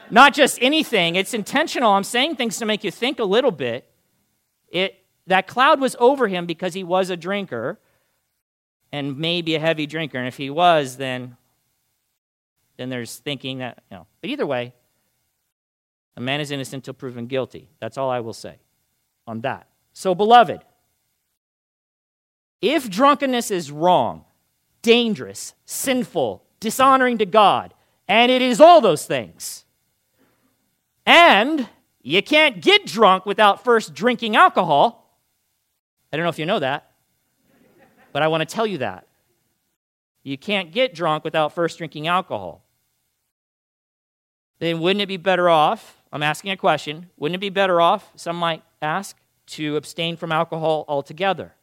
not 0.09 0.33
just 0.33 0.57
anything, 0.61 1.15
it's 1.15 1.33
intentional. 1.33 1.91
I'm 1.91 2.03
saying 2.03 2.35
things 2.35 2.57
to 2.57 2.65
make 2.65 2.83
you 2.83 2.91
think 2.91 3.19
a 3.19 3.23
little 3.23 3.51
bit. 3.51 3.89
It, 4.67 5.05
that 5.27 5.47
cloud 5.47 5.79
was 5.79 5.95
over 5.99 6.27
him 6.27 6.45
because 6.45 6.73
he 6.73 6.83
was 6.83 7.09
a 7.09 7.15
drinker 7.15 7.79
and 8.91 9.17
maybe 9.17 9.55
a 9.55 9.59
heavy 9.59 9.87
drinker. 9.87 10.17
And 10.17 10.27
if 10.27 10.35
he 10.35 10.49
was, 10.49 10.97
then, 10.97 11.37
then 12.75 12.89
there's 12.89 13.19
thinking 13.19 13.59
that, 13.59 13.83
you 13.89 13.95
know. 13.95 14.07
But 14.19 14.31
either 14.31 14.45
way, 14.45 14.73
a 16.17 16.21
man 16.21 16.41
is 16.41 16.51
innocent 16.51 16.81
until 16.81 16.95
proven 16.95 17.27
guilty. 17.27 17.69
That's 17.79 17.97
all 17.97 18.09
I 18.09 18.19
will 18.19 18.33
say 18.33 18.57
on 19.25 19.39
that. 19.41 19.69
So, 19.93 20.13
beloved, 20.13 20.65
if 22.61 22.89
drunkenness 22.89 23.51
is 23.51 23.71
wrong, 23.71 24.25
dangerous, 24.81 25.53
sinful, 25.65 26.43
dishonoring 26.59 27.17
to 27.17 27.25
God, 27.25 27.73
and 28.07 28.31
it 28.31 28.41
is 28.41 28.61
all 28.61 28.81
those 28.81 29.05
things, 29.05 29.65
and 31.05 31.67
you 32.01 32.21
can't 32.21 32.61
get 32.61 32.85
drunk 32.85 33.25
without 33.25 33.63
first 33.63 33.93
drinking 33.93 34.35
alcohol. 34.35 35.19
I 36.11 36.17
don't 36.17 36.23
know 36.23 36.29
if 36.29 36.39
you 36.39 36.45
know 36.45 36.59
that, 36.59 36.91
but 38.11 38.21
I 38.21 38.27
want 38.27 38.41
to 38.41 38.55
tell 38.55 38.67
you 38.67 38.79
that. 38.79 39.07
You 40.23 40.37
can't 40.37 40.71
get 40.71 40.93
drunk 40.93 41.23
without 41.23 41.53
first 41.53 41.79
drinking 41.79 42.07
alcohol. 42.07 42.63
Then 44.59 44.79
wouldn't 44.79 45.01
it 45.01 45.07
be 45.07 45.17
better 45.17 45.49
off? 45.49 45.97
I'm 46.13 46.21
asking 46.21 46.51
a 46.51 46.57
question. 46.57 47.09
Wouldn't 47.17 47.35
it 47.35 47.39
be 47.39 47.49
better 47.49 47.81
off, 47.81 48.11
some 48.15 48.35
might 48.35 48.63
ask, 48.81 49.17
to 49.47 49.75
abstain 49.77 50.17
from 50.17 50.31
alcohol 50.31 50.85
altogether? 50.87 51.55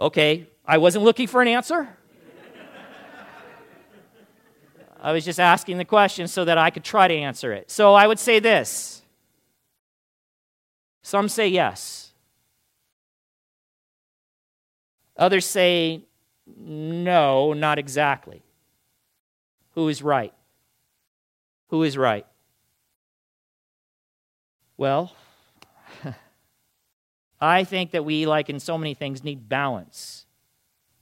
Okay, 0.00 0.46
I 0.66 0.78
wasn't 0.78 1.04
looking 1.04 1.26
for 1.26 1.40
an 1.42 1.48
answer. 1.48 1.88
I 5.00 5.12
was 5.12 5.24
just 5.24 5.38
asking 5.38 5.76
the 5.76 5.84
question 5.84 6.26
so 6.28 6.46
that 6.46 6.56
I 6.56 6.70
could 6.70 6.82
try 6.82 7.08
to 7.08 7.14
answer 7.14 7.52
it. 7.52 7.70
So 7.70 7.92
I 7.92 8.06
would 8.06 8.18
say 8.18 8.38
this 8.38 9.02
some 11.02 11.28
say 11.28 11.48
yes, 11.48 12.14
others 15.18 15.44
say 15.44 16.04
no, 16.46 17.52
not 17.52 17.78
exactly. 17.78 18.42
Who 19.74 19.88
is 19.88 20.02
right? 20.02 20.32
Who 21.68 21.82
is 21.82 21.98
right? 21.98 22.26
Well, 24.78 25.12
I 27.44 27.64
think 27.64 27.90
that 27.90 28.04
we, 28.04 28.26
like 28.26 28.48
in 28.48 28.58
so 28.58 28.78
many 28.78 28.94
things, 28.94 29.22
need 29.22 29.48
balance. 29.48 30.24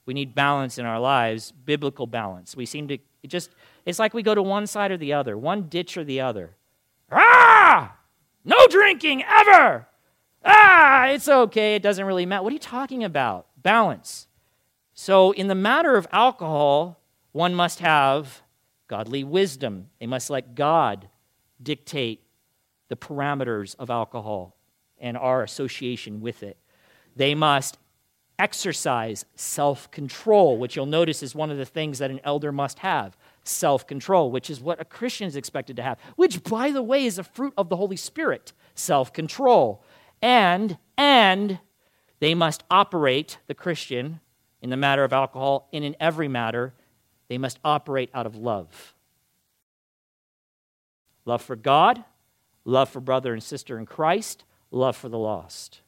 We 0.05 0.13
need 0.13 0.35
balance 0.35 0.77
in 0.77 0.85
our 0.85 0.99
lives, 0.99 1.51
biblical 1.51 2.05
balance. 2.05 2.55
We 2.55 2.65
seem 2.65 2.89
to 2.89 2.97
just 3.25 3.51
it's 3.85 3.99
like 3.99 4.13
we 4.13 4.23
go 4.23 4.35
to 4.35 4.43
one 4.43 4.67
side 4.67 4.91
or 4.91 4.97
the 4.97 5.13
other, 5.13 5.37
one 5.37 5.63
ditch 5.69 5.95
or 5.95 6.03
the 6.03 6.19
other. 6.19 6.55
Ah! 7.09 7.97
No 8.43 8.57
drinking 8.67 9.23
ever! 9.23 9.87
Ah, 10.43 11.07
it's 11.07 11.29
okay. 11.29 11.75
It 11.75 11.81
doesn't 11.81 12.05
really 12.05 12.25
matter. 12.25 12.43
What 12.43 12.51
are 12.51 12.53
you 12.53 12.59
talking 12.59 13.05
about? 13.05 13.47
Balance. 13.61 14.27
So, 14.93 15.31
in 15.31 15.47
the 15.47 15.55
matter 15.55 15.95
of 15.95 16.07
alcohol, 16.11 16.99
one 17.31 17.55
must 17.55 17.79
have 17.79 18.41
godly 18.89 19.23
wisdom. 19.23 19.89
They 19.99 20.07
must 20.07 20.29
let 20.29 20.55
God 20.55 21.07
dictate 21.61 22.21
the 22.89 22.97
parameters 22.97 23.75
of 23.79 23.89
alcohol 23.89 24.57
and 25.03 25.15
our 25.17 25.43
association 25.43 26.21
with 26.21 26.41
it. 26.41 26.57
They 27.15 27.35
must 27.35 27.77
exercise 28.39 29.25
self 29.35 29.91
control, 29.91 30.57
which 30.57 30.75
you'll 30.75 30.87
notice 30.87 31.21
is 31.21 31.35
one 31.35 31.51
of 31.51 31.57
the 31.57 31.65
things 31.65 31.99
that 31.99 32.09
an 32.09 32.21
elder 32.23 32.51
must 32.51 32.79
have 32.79 33.15
self 33.43 33.85
control, 33.85 34.31
which 34.31 34.49
is 34.49 34.59
what 34.59 34.81
a 34.81 34.85
Christian 34.85 35.27
is 35.27 35.35
expected 35.35 35.75
to 35.75 35.83
have, 35.83 35.99
which, 36.15 36.43
by 36.43 36.71
the 36.71 36.81
way, 36.81 37.05
is 37.05 37.19
a 37.19 37.23
fruit 37.23 37.53
of 37.57 37.69
the 37.69 37.75
Holy 37.75 37.97
Spirit 37.97 38.53
self 38.73 39.13
control. 39.13 39.83
And, 40.21 40.77
and 40.97 41.59
they 42.19 42.33
must 42.33 42.63
operate, 42.71 43.37
the 43.47 43.53
Christian, 43.53 44.21
in 44.61 44.69
the 44.69 44.77
matter 44.77 45.03
of 45.03 45.11
alcohol 45.11 45.67
and 45.73 45.83
in 45.83 45.95
every 45.99 46.29
matter, 46.29 46.73
they 47.27 47.37
must 47.37 47.59
operate 47.65 48.09
out 48.13 48.25
of 48.25 48.37
love. 48.37 48.95
Love 51.25 51.41
for 51.41 51.57
God, 51.57 52.03
love 52.63 52.89
for 52.89 53.01
brother 53.01 53.33
and 53.33 53.43
sister 53.43 53.77
in 53.77 53.85
Christ, 53.85 54.45
love 54.73 54.97
for 54.97 55.09
the 55.09 55.17
lost. 55.17 55.81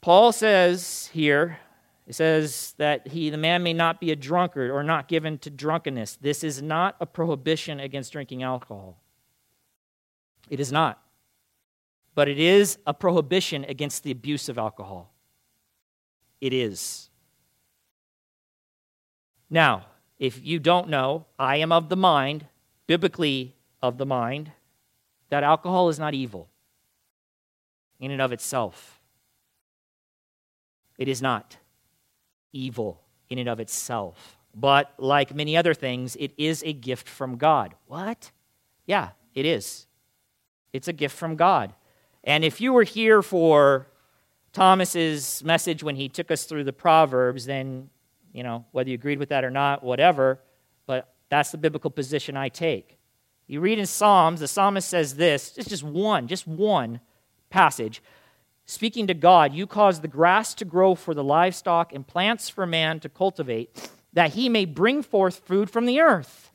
Paul 0.00 0.32
says 0.32 1.10
here, 1.12 1.58
it 2.06 2.14
says 2.14 2.74
that 2.78 3.06
he, 3.08 3.30
the 3.30 3.38
man 3.38 3.62
may 3.62 3.72
not 3.72 4.00
be 4.00 4.10
a 4.10 4.16
drunkard 4.16 4.70
or 4.70 4.82
not 4.82 5.06
given 5.06 5.38
to 5.38 5.50
drunkenness. 5.50 6.16
This 6.16 6.42
is 6.42 6.60
not 6.60 6.96
a 7.00 7.06
prohibition 7.06 7.78
against 7.78 8.12
drinking 8.12 8.42
alcohol. 8.42 9.00
It 10.50 10.58
is 10.58 10.72
not. 10.72 11.00
But 12.14 12.28
it 12.28 12.38
is 12.38 12.78
a 12.86 12.92
prohibition 12.92 13.64
against 13.68 14.02
the 14.02 14.10
abuse 14.10 14.48
of 14.48 14.58
alcohol. 14.58 15.14
It 16.40 16.52
is. 16.52 17.08
Now, 19.48 19.86
if 20.18 20.44
you 20.44 20.58
don't 20.58 20.88
know, 20.88 21.26
I 21.38 21.56
am 21.56 21.70
of 21.70 21.88
the 21.88 21.96
mind, 21.96 22.46
biblically 22.88 23.54
of 23.80 23.98
the 23.98 24.06
mind, 24.06 24.50
that 25.32 25.42
alcohol 25.42 25.88
is 25.88 25.98
not 25.98 26.12
evil 26.12 26.46
in 27.98 28.10
and 28.10 28.20
of 28.20 28.32
itself. 28.32 29.00
It 30.98 31.08
is 31.08 31.22
not 31.22 31.56
evil 32.52 33.00
in 33.30 33.38
and 33.38 33.48
of 33.48 33.58
itself. 33.58 34.36
But 34.54 34.92
like 34.98 35.34
many 35.34 35.56
other 35.56 35.72
things, 35.72 36.16
it 36.16 36.34
is 36.36 36.62
a 36.66 36.74
gift 36.74 37.08
from 37.08 37.38
God. 37.38 37.74
What? 37.86 38.30
Yeah, 38.84 39.12
it 39.34 39.46
is. 39.46 39.86
It's 40.74 40.88
a 40.88 40.92
gift 40.92 41.16
from 41.16 41.36
God. 41.36 41.72
And 42.22 42.44
if 42.44 42.60
you 42.60 42.74
were 42.74 42.82
here 42.82 43.22
for 43.22 43.86
Thomas's 44.52 45.42
message 45.42 45.82
when 45.82 45.96
he 45.96 46.10
took 46.10 46.30
us 46.30 46.44
through 46.44 46.64
the 46.64 46.74
Proverbs, 46.74 47.46
then, 47.46 47.88
you 48.34 48.42
know, 48.42 48.66
whether 48.72 48.90
you 48.90 48.96
agreed 48.96 49.18
with 49.18 49.30
that 49.30 49.44
or 49.44 49.50
not, 49.50 49.82
whatever, 49.82 50.40
but 50.84 51.14
that's 51.30 51.52
the 51.52 51.58
biblical 51.58 51.90
position 51.90 52.36
I 52.36 52.50
take. 52.50 52.98
You 53.52 53.60
read 53.60 53.78
in 53.78 53.84
Psalms, 53.84 54.40
the 54.40 54.48
psalmist 54.48 54.88
says 54.88 55.16
this, 55.16 55.58
it's 55.58 55.68
just 55.68 55.82
one, 55.82 56.26
just 56.26 56.46
one 56.46 57.00
passage. 57.50 58.02
Speaking 58.64 59.06
to 59.08 59.12
God, 59.12 59.52
you 59.52 59.66
cause 59.66 60.00
the 60.00 60.08
grass 60.08 60.54
to 60.54 60.64
grow 60.64 60.94
for 60.94 61.12
the 61.12 61.22
livestock 61.22 61.92
and 61.92 62.06
plants 62.06 62.48
for 62.48 62.64
man 62.64 62.98
to 63.00 63.10
cultivate, 63.10 63.90
that 64.14 64.32
he 64.32 64.48
may 64.48 64.64
bring 64.64 65.02
forth 65.02 65.40
food 65.44 65.68
from 65.68 65.84
the 65.84 66.00
earth 66.00 66.50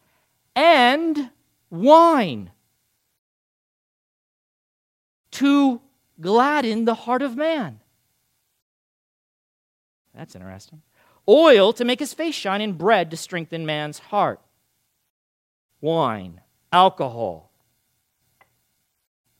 and 0.56 1.30
wine 1.70 2.50
to 5.34 5.80
gladden 6.20 6.86
the 6.86 6.96
heart 6.96 7.22
of 7.22 7.38
man. 7.38 7.80
That's 10.16 10.34
interesting. 10.34 10.82
Oil 11.30 11.74
to 11.74 11.86
make 11.86 12.00
his 12.00 12.16
face 12.16 12.34
shine, 12.34 12.62
and 12.62 12.76
bread 12.76 13.12
to 13.12 13.18
strengthen 13.18 13.68
man's 13.68 14.00
heart. 14.00 14.42
Wine, 15.80 16.42
alcohol, 16.78 17.52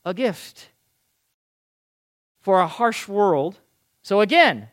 a 0.04 0.14
gift 0.14 0.70
for 2.42 2.60
a 2.60 2.68
harsh 2.68 3.08
world. 3.08 3.60
So 4.02 4.22
again, 4.22 4.70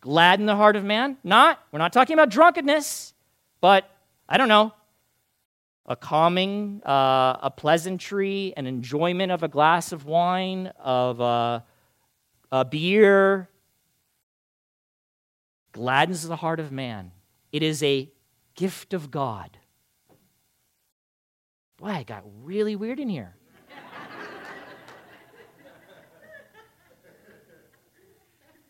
gladden 0.00 0.46
the 0.46 0.56
heart 0.56 0.76
of 0.76 0.84
man? 0.84 1.18
Not. 1.22 1.60
We're 1.70 1.80
not 1.80 1.92
talking 1.92 2.14
about 2.14 2.30
drunkenness, 2.30 3.12
but 3.60 3.84
I 4.26 4.38
don't 4.38 4.48
know, 4.48 4.72
a 5.84 5.96
calming, 5.96 6.80
uh, 6.86 7.36
a 7.42 7.52
pleasantry, 7.54 8.54
an 8.56 8.66
enjoyment 8.66 9.30
of 9.30 9.42
a 9.42 9.48
glass 9.48 9.92
of 9.92 10.06
wine, 10.06 10.72
of 10.78 11.20
uh, 11.20 11.60
a 12.50 12.64
beer, 12.64 13.50
gladdens 15.72 16.26
the 16.26 16.36
heart 16.36 16.60
of 16.60 16.72
man. 16.72 17.12
It 17.52 17.62
is 17.62 17.82
a 17.82 18.10
gift 18.54 18.94
of 18.94 19.10
God. 19.10 19.58
Boy, 21.78 21.88
I 21.88 22.02
got 22.02 22.24
really 22.42 22.76
weird 22.76 23.00
in 23.00 23.08
here. 23.08 23.34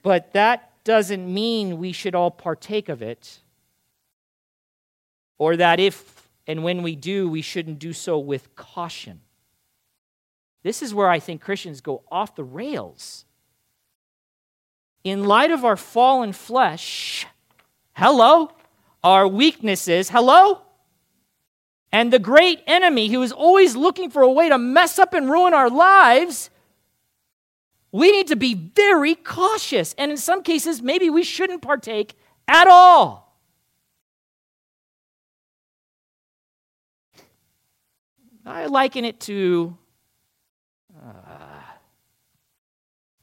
but 0.03 0.33
that 0.35 0.73
doesn't 0.85 1.33
mean 1.33 1.79
we 1.79 1.93
should 1.93 2.15
all 2.15 2.31
partake 2.31 2.89
of 2.89 3.03
it, 3.03 3.41
or 5.39 5.57
that 5.57 5.81
if 5.81 6.29
and 6.47 6.63
when 6.63 6.83
we 6.83 6.97
do, 6.97 7.29
we 7.29 7.43
shouldn't 7.43 7.79
do 7.79 7.93
so 7.93 8.19
with 8.19 8.55
caution. 8.57 9.21
This 10.63 10.83
is 10.83 10.95
where 10.95 11.09
I 11.09 11.19
think 11.19 11.41
Christians 11.41 11.81
go 11.81 12.03
off 12.11 12.35
the 12.35 12.45
rails 12.45 13.25
in 15.05 15.25
light 15.25 15.51
of 15.51 15.65
our 15.65 15.77
fallen 15.77 16.33
flesh, 16.33 17.27
hello, 17.95 18.51
our 19.03 19.27
weaknesses, 19.27 20.11
hello, 20.11 20.63
and 21.91 22.13
the 22.13 22.19
great 22.19 22.63
enemy 22.67 23.09
who 23.09 23.23
is 23.23 23.33
always 23.33 23.75
looking 23.75 24.11
for 24.11 24.23
a 24.23 24.31
way 24.31 24.49
to 24.49 24.59
mess 24.59 24.99
up 24.99 25.15
and 25.15 25.31
ruin 25.31 25.55
our 25.55 25.71
lives, 25.71 26.51
we 27.93 28.11
need 28.11 28.27
to 28.29 28.37
be 28.37 28.55
very 28.55 29.15
cautious. 29.15 29.95
And 29.97 30.11
in 30.11 30.17
some 30.17 30.43
cases, 30.43 30.83
maybe 30.83 31.09
we 31.09 31.23
shouldn't 31.23 31.63
partake 31.63 32.15
at 32.47 32.69
all. 32.69 33.29
I 38.45 38.67
liken 38.67 39.05
it 39.05 39.21
to 39.21 39.77
uh, 40.97 41.11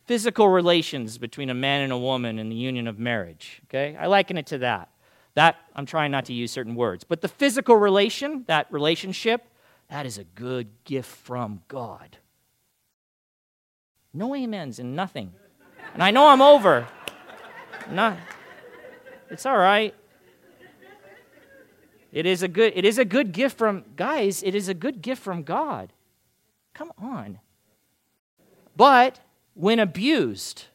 physical 0.05 0.47
relations 0.47 1.18
between 1.18 1.49
a 1.49 1.53
man 1.55 1.82
and 1.82 1.91
a 1.91 1.97
woman 1.97 2.38
in 2.38 2.49
the 2.49 2.55
union 2.55 2.88
of 2.88 2.99
marriage. 2.99 3.61
Okay? 3.66 3.97
I 3.99 4.05
liken 4.05 4.38
it 4.38 4.45
to 4.47 4.59
that. 4.59 4.89
That, 5.36 5.58
I'm 5.76 5.86
trying 5.86 6.12
not 6.12 6.26
to 6.26 6.34
use 6.34 6.52
certain 6.52 6.76
words. 6.76 7.04
But 7.04 7.22
the 7.22 7.28
physical 7.28 7.76
relation, 7.76 8.46
that 8.48 8.72
relationship, 8.72 9.44
that 9.90 10.06
is 10.06 10.18
a 10.18 10.24
good 10.24 10.68
gift 10.86 11.10
from 11.10 11.62
God. 11.68 12.18
No 14.14 14.34
amens 14.34 14.80
and 14.80 14.96
nothing. 14.96 15.34
And 15.94 16.02
I 16.02 16.12
know 16.12 16.28
I'm 16.28 16.42
over. 16.42 16.88
Not, 17.92 18.18
it's 19.30 19.46
all 19.46 19.58
right. 19.58 19.94
It 22.12 22.26
is 22.26 22.44
a 22.44 22.48
good, 22.48 22.72
it 22.76 22.86
is 22.86 22.98
a 22.98 23.04
good 23.04 23.34
gift 23.34 23.58
from, 23.58 23.84
guys, 23.98 24.42
it 24.42 24.56
is 24.56 24.70
a 24.70 24.74
good 24.74 25.02
gift 25.02 25.22
from 25.22 25.44
God. 25.44 25.92
Come 26.74 26.94
on. 26.98 27.40
But 28.78 29.20
when 29.54 29.80
abused, 29.80 30.66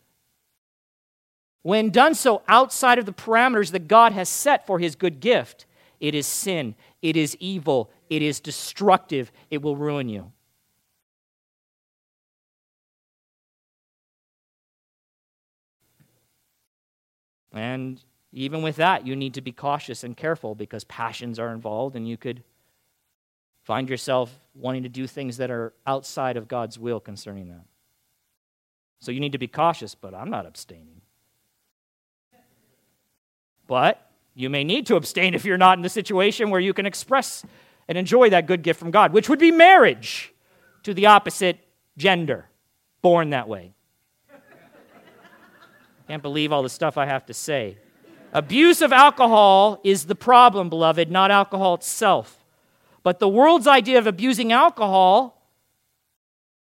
when 1.62 1.90
done 1.90 2.14
so 2.14 2.42
outside 2.48 2.98
of 2.98 3.06
the 3.06 3.12
parameters 3.12 3.72
that 3.72 3.88
God 3.88 4.12
has 4.12 4.28
set 4.28 4.66
for 4.66 4.78
his 4.78 4.94
good 4.94 5.20
gift, 5.20 5.66
it 5.98 6.14
is 6.14 6.26
sin, 6.26 6.74
it 7.02 7.16
is 7.16 7.36
evil, 7.38 7.90
it 8.08 8.22
is 8.22 8.40
destructive, 8.40 9.30
it 9.50 9.60
will 9.62 9.76
ruin 9.76 10.08
you. 10.08 10.32
And 17.52 18.00
even 18.32 18.62
with 18.62 18.76
that, 18.76 19.06
you 19.06 19.16
need 19.16 19.34
to 19.34 19.40
be 19.40 19.52
cautious 19.52 20.04
and 20.04 20.16
careful 20.16 20.54
because 20.54 20.84
passions 20.84 21.38
are 21.38 21.52
involved, 21.52 21.96
and 21.96 22.08
you 22.08 22.16
could 22.16 22.44
find 23.64 23.88
yourself 23.90 24.38
wanting 24.54 24.84
to 24.84 24.88
do 24.88 25.06
things 25.06 25.36
that 25.36 25.50
are 25.50 25.74
outside 25.86 26.36
of 26.36 26.48
God's 26.48 26.78
will 26.78 27.00
concerning 27.00 27.48
that. 27.48 27.64
So 29.00 29.10
you 29.10 29.20
need 29.20 29.32
to 29.32 29.38
be 29.38 29.48
cautious, 29.48 29.94
but 29.94 30.14
I'm 30.14 30.30
not 30.30 30.46
abstaining. 30.46 30.99
But 33.70 34.04
you 34.34 34.50
may 34.50 34.64
need 34.64 34.86
to 34.86 34.96
abstain 34.96 35.32
if 35.32 35.44
you're 35.44 35.56
not 35.56 35.78
in 35.78 35.82
the 35.82 35.88
situation 35.88 36.50
where 36.50 36.58
you 36.58 36.74
can 36.74 36.86
express 36.86 37.44
and 37.86 37.96
enjoy 37.96 38.28
that 38.30 38.46
good 38.46 38.64
gift 38.64 38.80
from 38.80 38.90
God, 38.90 39.12
which 39.12 39.28
would 39.28 39.38
be 39.38 39.52
marriage 39.52 40.34
to 40.82 40.92
the 40.92 41.06
opposite 41.06 41.60
gender, 41.96 42.46
born 43.00 43.30
that 43.30 43.46
way. 43.46 43.72
Can't 46.08 46.20
believe 46.20 46.50
all 46.50 46.64
the 46.64 46.68
stuff 46.68 46.98
I 46.98 47.06
have 47.06 47.24
to 47.26 47.32
say. 47.32 47.78
Abuse 48.32 48.82
of 48.82 48.92
alcohol 48.92 49.80
is 49.84 50.06
the 50.06 50.16
problem, 50.16 50.68
beloved, 50.68 51.08
not 51.08 51.30
alcohol 51.30 51.74
itself. 51.74 52.44
But 53.04 53.20
the 53.20 53.28
world's 53.28 53.68
idea 53.68 54.00
of 54.00 54.08
abusing 54.08 54.50
alcohol 54.50 55.40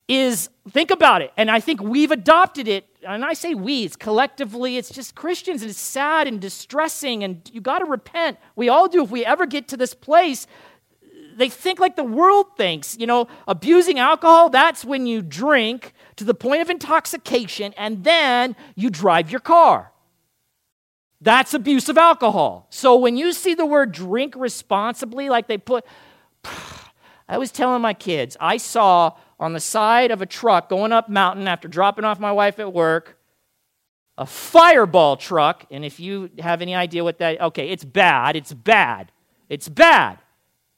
is 0.06 0.48
think 0.68 0.90
about 0.90 1.22
it 1.22 1.32
and 1.36 1.50
i 1.50 1.58
think 1.58 1.80
we've 1.80 2.10
adopted 2.10 2.68
it 2.68 2.86
and 3.06 3.24
i 3.24 3.32
say 3.32 3.54
we 3.54 3.84
it's 3.84 3.96
collectively 3.96 4.76
it's 4.76 4.90
just 4.90 5.14
christians 5.14 5.62
and 5.62 5.70
it's 5.70 5.80
sad 5.80 6.26
and 6.26 6.40
distressing 6.40 7.24
and 7.24 7.50
you 7.52 7.60
got 7.60 7.78
to 7.78 7.84
repent. 7.84 8.38
We 8.56 8.68
all 8.68 8.88
do 8.88 9.02
if 9.02 9.10
we 9.10 9.24
ever 9.24 9.46
get 9.46 9.68
to 9.68 9.76
this 9.76 9.94
place. 9.94 10.46
They 11.36 11.48
think 11.48 11.80
like 11.80 11.96
the 11.96 12.04
world 12.04 12.56
thinks 12.56 12.96
you 12.98 13.06
know 13.06 13.26
abusing 13.48 13.98
alcohol 13.98 14.50
that's 14.50 14.84
when 14.84 15.06
you 15.06 15.22
drink 15.22 15.92
to 16.16 16.24
the 16.24 16.34
point 16.34 16.62
of 16.62 16.70
intoxication 16.70 17.74
and 17.76 18.04
then 18.04 18.56
you 18.74 18.90
drive 18.90 19.30
your 19.30 19.40
car. 19.40 19.92
That's 21.20 21.54
abuse 21.54 21.88
of 21.88 21.96
alcohol. 21.96 22.66
So 22.68 22.96
when 22.96 23.16
you 23.16 23.32
see 23.32 23.54
the 23.54 23.64
word 23.64 23.92
drink 23.92 24.34
responsibly, 24.36 25.30
like 25.30 25.46
they 25.46 25.56
put, 25.56 25.84
I 27.28 27.38
was 27.38 27.50
telling 27.50 27.80
my 27.80 27.94
kids, 27.94 28.36
I 28.38 28.58
saw 28.58 29.12
on 29.38 29.52
the 29.52 29.60
side 29.60 30.10
of 30.10 30.22
a 30.22 30.26
truck 30.26 30.68
going 30.68 30.92
up 30.92 31.08
mountain 31.08 31.48
after 31.48 31.68
dropping 31.68 32.04
off 32.04 32.20
my 32.20 32.32
wife 32.32 32.58
at 32.58 32.72
work 32.72 33.18
a 34.16 34.26
fireball 34.26 35.16
truck. 35.16 35.66
And 35.70 35.84
if 35.84 35.98
you 35.98 36.30
have 36.38 36.62
any 36.62 36.74
idea 36.74 37.04
what 37.04 37.18
that, 37.18 37.40
okay, 37.40 37.70
it's 37.70 37.84
bad. 37.84 38.36
It's 38.36 38.52
bad. 38.52 39.10
It's 39.48 39.68
bad. 39.68 40.18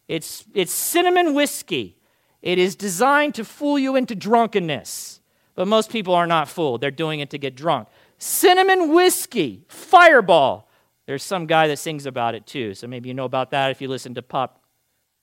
It's, 0.09 0.45
it's 0.55 0.73
cinnamon 0.73 1.35
whiskey. 1.35 1.97
It 2.43 2.59
is 2.59 2.77
designed 2.77 3.35
to 3.35 3.45
fool 3.45 3.79
you 3.79 3.97
into 3.97 4.15
drunkenness. 4.15 5.21
But 5.55 5.69
most 5.69 5.91
people 5.91 6.15
are 6.15 6.27
not 6.27 6.49
fooled. 6.49 6.81
They're 6.81 6.91
doing 6.91 7.21
it 7.21 7.31
to 7.31 7.39
get 7.39 7.57
drunk. 7.57 7.89
Cinnamon 8.19 8.95
whiskey, 8.95 9.65
fireball. 9.69 10.69
There's 11.07 11.23
some 11.23 11.47
guy 11.47 11.69
that 11.69 11.79
sings 11.79 12.07
about 12.07 12.35
it 12.35 12.47
too. 12.47 12.75
So 12.75 12.87
maybe 12.87 13.09
you 13.09 13.15
know 13.15 13.25
about 13.25 13.51
that 13.51 13.71
if 13.71 13.81
you 13.81 13.89
listen 13.89 14.15
to 14.15 14.23
pop. 14.23 14.63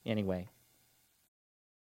Anyway. 0.06 0.50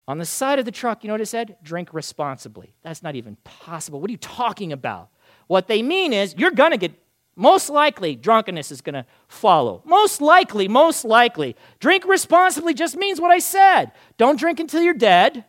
On 0.08 0.18
the 0.18 0.26
side 0.26 0.58
of 0.58 0.66
the 0.66 0.72
truck, 0.72 1.03
you 1.03 1.10
know 1.10 1.16
what 1.16 1.22
it 1.22 1.26
said? 1.26 1.58
Drink 1.62 1.93
responsibly. 1.93 2.74
That's 2.82 3.03
not 3.03 3.16
even 3.16 3.36
possible. 3.43 3.99
What 3.99 4.10
are 4.10 4.12
you 4.12 4.18
talking 4.18 4.72
about? 4.72 5.10
What 5.47 5.68
they 5.68 5.82
mean 5.82 6.14
is 6.14 6.34
you're 6.38 6.51
going 6.51 6.72
to 6.72 6.78
get, 6.78 6.93
most 7.36 7.70
likely, 7.70 8.16
drunkenness 8.16 8.72
is 8.72 8.80
going 8.80 8.93
to 8.93 9.05
follow. 9.28 9.82
Most 9.86 10.22
likely, 10.22 10.70
most 10.70 11.03
likely. 11.03 11.55
Drink 11.80 12.05
responsibly 12.05 12.74
just 12.74 12.95
means 12.95 13.20
what 13.20 13.32
I 13.32 13.39
said. 13.39 13.91
Don't 14.18 14.39
drink 14.39 14.60
until 14.62 14.82
you're 14.82 14.93
dead, 14.93 15.43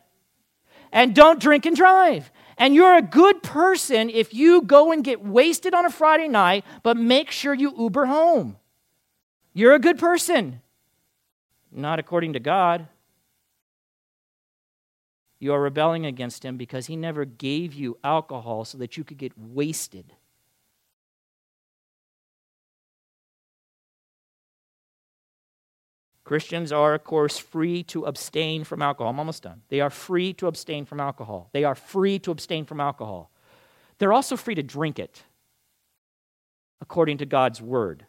and 0.91 1.15
don't 1.15 1.39
drink 1.39 1.65
and 1.65 1.75
drive. 1.75 2.29
And 2.57 2.75
you're 2.75 2.97
a 2.97 3.01
good 3.01 3.41
person 3.41 4.09
if 4.09 4.33
you 4.33 4.61
go 4.61 4.91
and 4.91 5.03
get 5.03 5.23
wasted 5.23 5.73
on 5.73 5.85
a 5.85 5.89
Friday 5.89 6.27
night, 6.27 6.65
but 6.83 6.97
make 6.97 7.31
sure 7.31 7.53
you 7.53 7.73
Uber 7.77 8.07
home. 8.07 8.57
You're 9.53 9.73
a 9.73 9.79
good 9.79 9.97
person. 9.97 10.61
Not 11.71 11.99
according 11.99 12.33
to 12.33 12.39
God. 12.39 12.87
You 15.39 15.53
are 15.53 15.61
rebelling 15.61 16.05
against 16.05 16.43
Him 16.43 16.57
because 16.57 16.87
He 16.87 16.95
never 16.95 17.25
gave 17.25 17.73
you 17.73 17.97
alcohol 18.03 18.65
so 18.65 18.77
that 18.77 18.97
you 18.97 19.03
could 19.03 19.17
get 19.17 19.37
wasted. 19.37 20.13
Christians 26.29 26.71
are, 26.71 26.93
of 26.93 27.03
course, 27.03 27.39
free 27.39 27.81
to 27.85 28.05
abstain 28.05 28.63
from 28.63 28.83
alcohol. 28.83 29.09
I'm 29.09 29.17
almost 29.17 29.41
done. 29.41 29.63
They 29.69 29.81
are 29.81 29.89
free 29.89 30.31
to 30.33 30.45
abstain 30.45 30.85
from 30.85 30.99
alcohol. 30.99 31.49
They 31.53 31.63
are 31.63 31.73
free 31.73 32.19
to 32.19 32.29
abstain 32.29 32.65
from 32.65 32.79
alcohol. 32.79 33.31
They're 33.97 34.13
also 34.13 34.37
free 34.37 34.53
to 34.53 34.61
drink 34.61 34.99
it, 34.99 35.23
according 36.81 37.17
to 37.17 37.25
God's 37.25 37.63
word. 37.63 38.05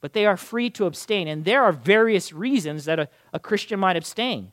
But 0.00 0.12
they 0.12 0.26
are 0.26 0.36
free 0.36 0.70
to 0.70 0.86
abstain. 0.86 1.26
And 1.26 1.44
there 1.44 1.64
are 1.64 1.72
various 1.72 2.32
reasons 2.32 2.84
that 2.84 3.00
a, 3.00 3.08
a 3.32 3.40
Christian 3.40 3.80
might 3.80 3.96
abstain. 3.96 4.52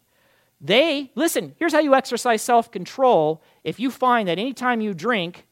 They, 0.64 1.12
listen, 1.14 1.56
here's 1.60 1.74
how 1.74 1.82
you 1.82 1.94
exercise 1.94 2.42
self 2.42 2.72
control 2.72 3.44
if 3.66 3.82
you 3.82 3.92
find 3.92 4.30
that 4.30 4.40
anytime 4.40 4.80
you 4.80 4.94
drink, 4.94 5.46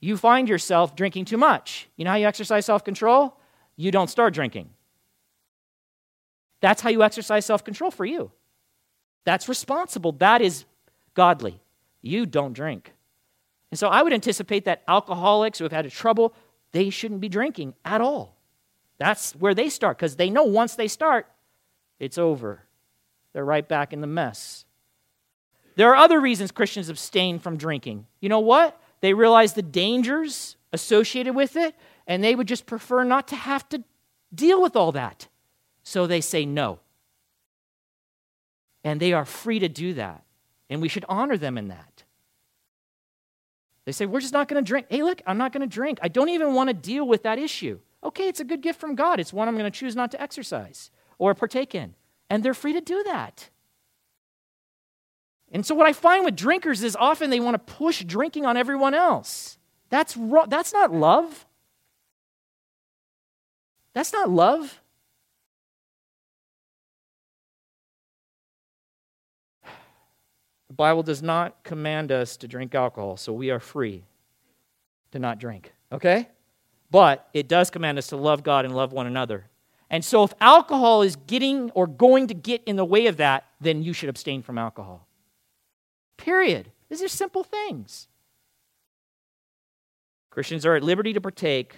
you 0.00 0.16
find 0.16 0.48
yourself 0.48 0.96
drinking 0.96 1.26
too 1.26 1.36
much. 1.36 1.88
You 1.96 2.04
know 2.04 2.10
how 2.10 2.16
you 2.16 2.26
exercise 2.26 2.66
self 2.66 2.84
control? 2.84 3.38
You 3.76 3.92
don't 3.92 4.08
start 4.08 4.34
drinking. 4.34 4.70
That's 6.60 6.82
how 6.82 6.90
you 6.90 7.04
exercise 7.04 7.46
self 7.46 7.62
control 7.62 7.92
for 7.92 8.04
you. 8.04 8.32
That's 9.24 9.48
responsible. 9.48 10.12
That 10.12 10.42
is 10.42 10.64
godly. 11.14 11.60
You 12.02 12.26
don't 12.26 12.54
drink. 12.54 12.92
And 13.70 13.78
so 13.78 13.88
I 13.88 14.02
would 14.02 14.12
anticipate 14.12 14.64
that 14.64 14.82
alcoholics 14.88 15.58
who 15.58 15.64
have 15.64 15.72
had 15.72 15.88
trouble, 15.92 16.34
they 16.72 16.90
shouldn't 16.90 17.20
be 17.20 17.28
drinking 17.28 17.74
at 17.84 18.00
all. 18.00 18.36
That's 18.98 19.32
where 19.36 19.54
they 19.54 19.68
start 19.68 19.96
because 19.96 20.16
they 20.16 20.30
know 20.30 20.44
once 20.44 20.74
they 20.74 20.88
start, 20.88 21.28
it's 22.00 22.18
over. 22.18 22.65
They're 23.36 23.44
right 23.44 23.68
back 23.68 23.92
in 23.92 24.00
the 24.00 24.06
mess. 24.06 24.64
There 25.74 25.90
are 25.90 25.96
other 25.96 26.18
reasons 26.22 26.52
Christians 26.52 26.88
abstain 26.88 27.38
from 27.38 27.58
drinking. 27.58 28.06
You 28.18 28.30
know 28.30 28.40
what? 28.40 28.80
They 29.02 29.12
realize 29.12 29.52
the 29.52 29.60
dangers 29.60 30.56
associated 30.72 31.34
with 31.34 31.54
it, 31.54 31.74
and 32.06 32.24
they 32.24 32.34
would 32.34 32.48
just 32.48 32.64
prefer 32.64 33.04
not 33.04 33.28
to 33.28 33.36
have 33.36 33.68
to 33.68 33.84
deal 34.34 34.62
with 34.62 34.74
all 34.74 34.90
that. 34.92 35.28
So 35.82 36.06
they 36.06 36.22
say 36.22 36.46
no. 36.46 36.78
And 38.82 39.00
they 39.00 39.12
are 39.12 39.26
free 39.26 39.58
to 39.58 39.68
do 39.68 39.92
that. 39.92 40.24
And 40.70 40.80
we 40.80 40.88
should 40.88 41.04
honor 41.06 41.36
them 41.36 41.58
in 41.58 41.68
that. 41.68 42.04
They 43.84 43.92
say, 43.92 44.06
We're 44.06 44.20
just 44.20 44.32
not 44.32 44.48
going 44.48 44.64
to 44.64 44.66
drink. 44.66 44.86
Hey, 44.88 45.02
look, 45.02 45.20
I'm 45.26 45.36
not 45.36 45.52
going 45.52 45.60
to 45.60 45.66
drink. 45.66 45.98
I 46.00 46.08
don't 46.08 46.30
even 46.30 46.54
want 46.54 46.70
to 46.70 46.74
deal 46.74 47.06
with 47.06 47.24
that 47.24 47.38
issue. 47.38 47.80
Okay, 48.02 48.28
it's 48.28 48.40
a 48.40 48.44
good 48.44 48.62
gift 48.62 48.80
from 48.80 48.94
God. 48.94 49.20
It's 49.20 49.30
one 49.30 49.46
I'm 49.46 49.58
going 49.58 49.70
to 49.70 49.78
choose 49.78 49.94
not 49.94 50.10
to 50.12 50.22
exercise 50.22 50.90
or 51.18 51.34
partake 51.34 51.74
in. 51.74 51.96
And 52.28 52.42
they're 52.42 52.54
free 52.54 52.72
to 52.72 52.80
do 52.80 53.02
that. 53.04 53.50
And 55.52 55.64
so, 55.64 55.74
what 55.74 55.86
I 55.86 55.92
find 55.92 56.24
with 56.24 56.36
drinkers 56.36 56.82
is 56.82 56.96
often 56.96 57.30
they 57.30 57.40
want 57.40 57.54
to 57.54 57.74
push 57.74 58.02
drinking 58.04 58.44
on 58.46 58.56
everyone 58.56 58.94
else. 58.94 59.58
That's, 59.90 60.16
ro- 60.16 60.46
that's 60.48 60.72
not 60.72 60.92
love. 60.92 61.46
That's 63.94 64.12
not 64.12 64.28
love. 64.28 64.80
The 70.68 70.74
Bible 70.74 71.02
does 71.02 71.22
not 71.22 71.62
command 71.62 72.10
us 72.10 72.36
to 72.38 72.48
drink 72.48 72.74
alcohol, 72.74 73.16
so 73.16 73.32
we 73.32 73.50
are 73.50 73.60
free 73.60 74.02
to 75.12 75.18
not 75.18 75.38
drink, 75.38 75.72
okay? 75.92 76.28
But 76.90 77.28
it 77.32 77.48
does 77.48 77.70
command 77.70 77.98
us 77.98 78.08
to 78.08 78.16
love 78.16 78.42
God 78.42 78.64
and 78.64 78.74
love 78.74 78.92
one 78.92 79.06
another. 79.06 79.46
And 79.88 80.04
so 80.04 80.24
if 80.24 80.34
alcohol 80.40 81.02
is 81.02 81.16
getting 81.16 81.70
or 81.70 81.86
going 81.86 82.26
to 82.28 82.34
get 82.34 82.62
in 82.64 82.76
the 82.76 82.84
way 82.84 83.06
of 83.06 83.18
that, 83.18 83.44
then 83.60 83.82
you 83.82 83.92
should 83.92 84.08
abstain 84.08 84.42
from 84.42 84.58
alcohol. 84.58 85.06
Period. 86.16 86.72
These 86.88 87.02
are 87.02 87.08
simple 87.08 87.44
things. 87.44 88.08
Christians 90.30 90.66
are 90.66 90.74
at 90.74 90.82
liberty 90.82 91.12
to 91.12 91.20
partake, 91.20 91.76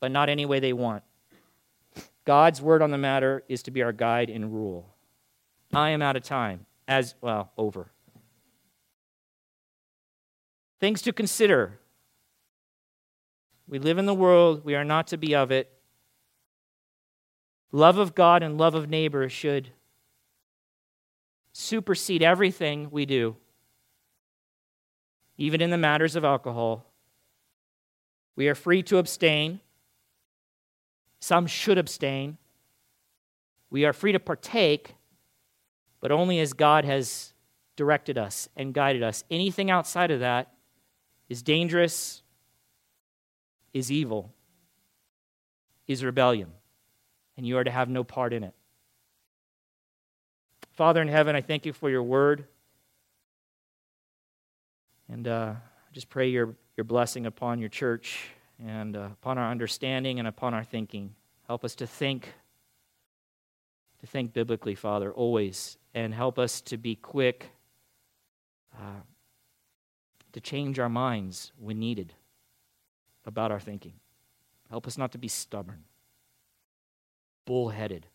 but 0.00 0.10
not 0.10 0.28
any 0.28 0.46
way 0.46 0.60
they 0.60 0.72
want. 0.72 1.02
God's 2.24 2.62
word 2.62 2.82
on 2.82 2.90
the 2.90 2.98
matter 2.98 3.42
is 3.48 3.62
to 3.64 3.70
be 3.70 3.82
our 3.82 3.92
guide 3.92 4.30
and 4.30 4.52
rule. 4.52 4.94
I 5.72 5.90
am 5.90 6.02
out 6.02 6.16
of 6.16 6.22
time. 6.22 6.66
As 6.86 7.14
well, 7.20 7.52
over. 7.58 7.90
Things 10.80 11.02
to 11.02 11.12
consider. 11.12 11.78
We 13.68 13.78
live 13.78 13.98
in 13.98 14.06
the 14.06 14.14
world, 14.14 14.64
we 14.64 14.74
are 14.74 14.84
not 14.84 15.08
to 15.08 15.18
be 15.18 15.34
of 15.34 15.50
it. 15.50 15.70
Love 17.70 17.98
of 17.98 18.14
God 18.14 18.42
and 18.42 18.56
love 18.56 18.74
of 18.74 18.88
neighbor 18.88 19.28
should 19.28 19.70
supersede 21.52 22.22
everything 22.22 22.88
we 22.90 23.04
do, 23.04 23.36
even 25.36 25.60
in 25.60 25.70
the 25.70 25.78
matters 25.78 26.16
of 26.16 26.24
alcohol. 26.24 26.86
We 28.36 28.48
are 28.48 28.54
free 28.54 28.82
to 28.84 28.98
abstain. 28.98 29.60
Some 31.20 31.46
should 31.46 31.78
abstain. 31.78 32.38
We 33.70 33.84
are 33.84 33.92
free 33.92 34.12
to 34.12 34.20
partake, 34.20 34.94
but 36.00 36.12
only 36.12 36.38
as 36.38 36.52
God 36.52 36.84
has 36.84 37.34
directed 37.76 38.16
us 38.16 38.48
and 38.56 38.72
guided 38.72 39.02
us. 39.02 39.24
Anything 39.30 39.70
outside 39.70 40.10
of 40.10 40.20
that 40.20 40.52
is 41.28 41.42
dangerous, 41.42 42.22
is 43.74 43.92
evil, 43.92 44.32
is 45.86 46.04
rebellion, 46.04 46.52
and 47.38 47.46
you 47.46 47.56
are 47.56 47.64
to 47.64 47.70
have 47.70 47.88
no 47.88 48.04
part 48.04 48.32
in 48.34 48.42
it. 48.42 48.52
Father 50.72 51.00
in 51.00 51.08
heaven, 51.08 51.34
I 51.34 51.40
thank 51.40 51.64
you 51.64 51.72
for 51.72 51.88
your 51.88 52.02
word. 52.02 52.44
And 55.10 55.26
uh, 55.26 55.54
I 55.56 55.92
just 55.92 56.10
pray 56.10 56.28
your, 56.28 56.56
your 56.76 56.84
blessing 56.84 57.26
upon 57.26 57.60
your 57.60 57.68
church 57.68 58.28
and 58.64 58.96
uh, 58.96 59.08
upon 59.12 59.38
our 59.38 59.50
understanding 59.50 60.18
and 60.18 60.26
upon 60.26 60.52
our 60.52 60.64
thinking. 60.64 61.14
Help 61.46 61.64
us 61.64 61.76
to 61.76 61.86
think, 61.86 62.34
to 64.00 64.06
think 64.06 64.32
biblically, 64.32 64.74
Father, 64.74 65.12
always, 65.12 65.78
and 65.94 66.12
help 66.12 66.40
us 66.40 66.60
to 66.62 66.76
be 66.76 66.96
quick 66.96 67.50
uh, 68.76 69.02
to 70.32 70.40
change 70.40 70.78
our 70.80 70.88
minds 70.88 71.52
when 71.56 71.78
needed 71.78 72.14
about 73.24 73.52
our 73.52 73.60
thinking. 73.60 73.94
Help 74.70 74.88
us 74.88 74.98
not 74.98 75.12
to 75.12 75.18
be 75.18 75.28
stubborn, 75.28 75.84
bullheaded. 77.48 78.06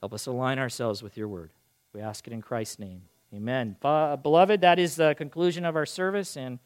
Help 0.00 0.12
us 0.12 0.26
align 0.26 0.58
ourselves 0.58 1.00
with 1.00 1.16
your 1.16 1.28
word. 1.28 1.52
We 1.92 2.00
ask 2.00 2.26
it 2.26 2.32
in 2.32 2.42
Christ's 2.42 2.80
name. 2.80 3.02
Amen. 3.32 3.76
Beloved, 3.80 4.60
that 4.62 4.80
is 4.80 4.96
the 4.96 5.14
conclusion 5.16 5.64
of 5.64 5.76
our 5.76 5.86
service, 5.86 6.36
and 6.36 6.58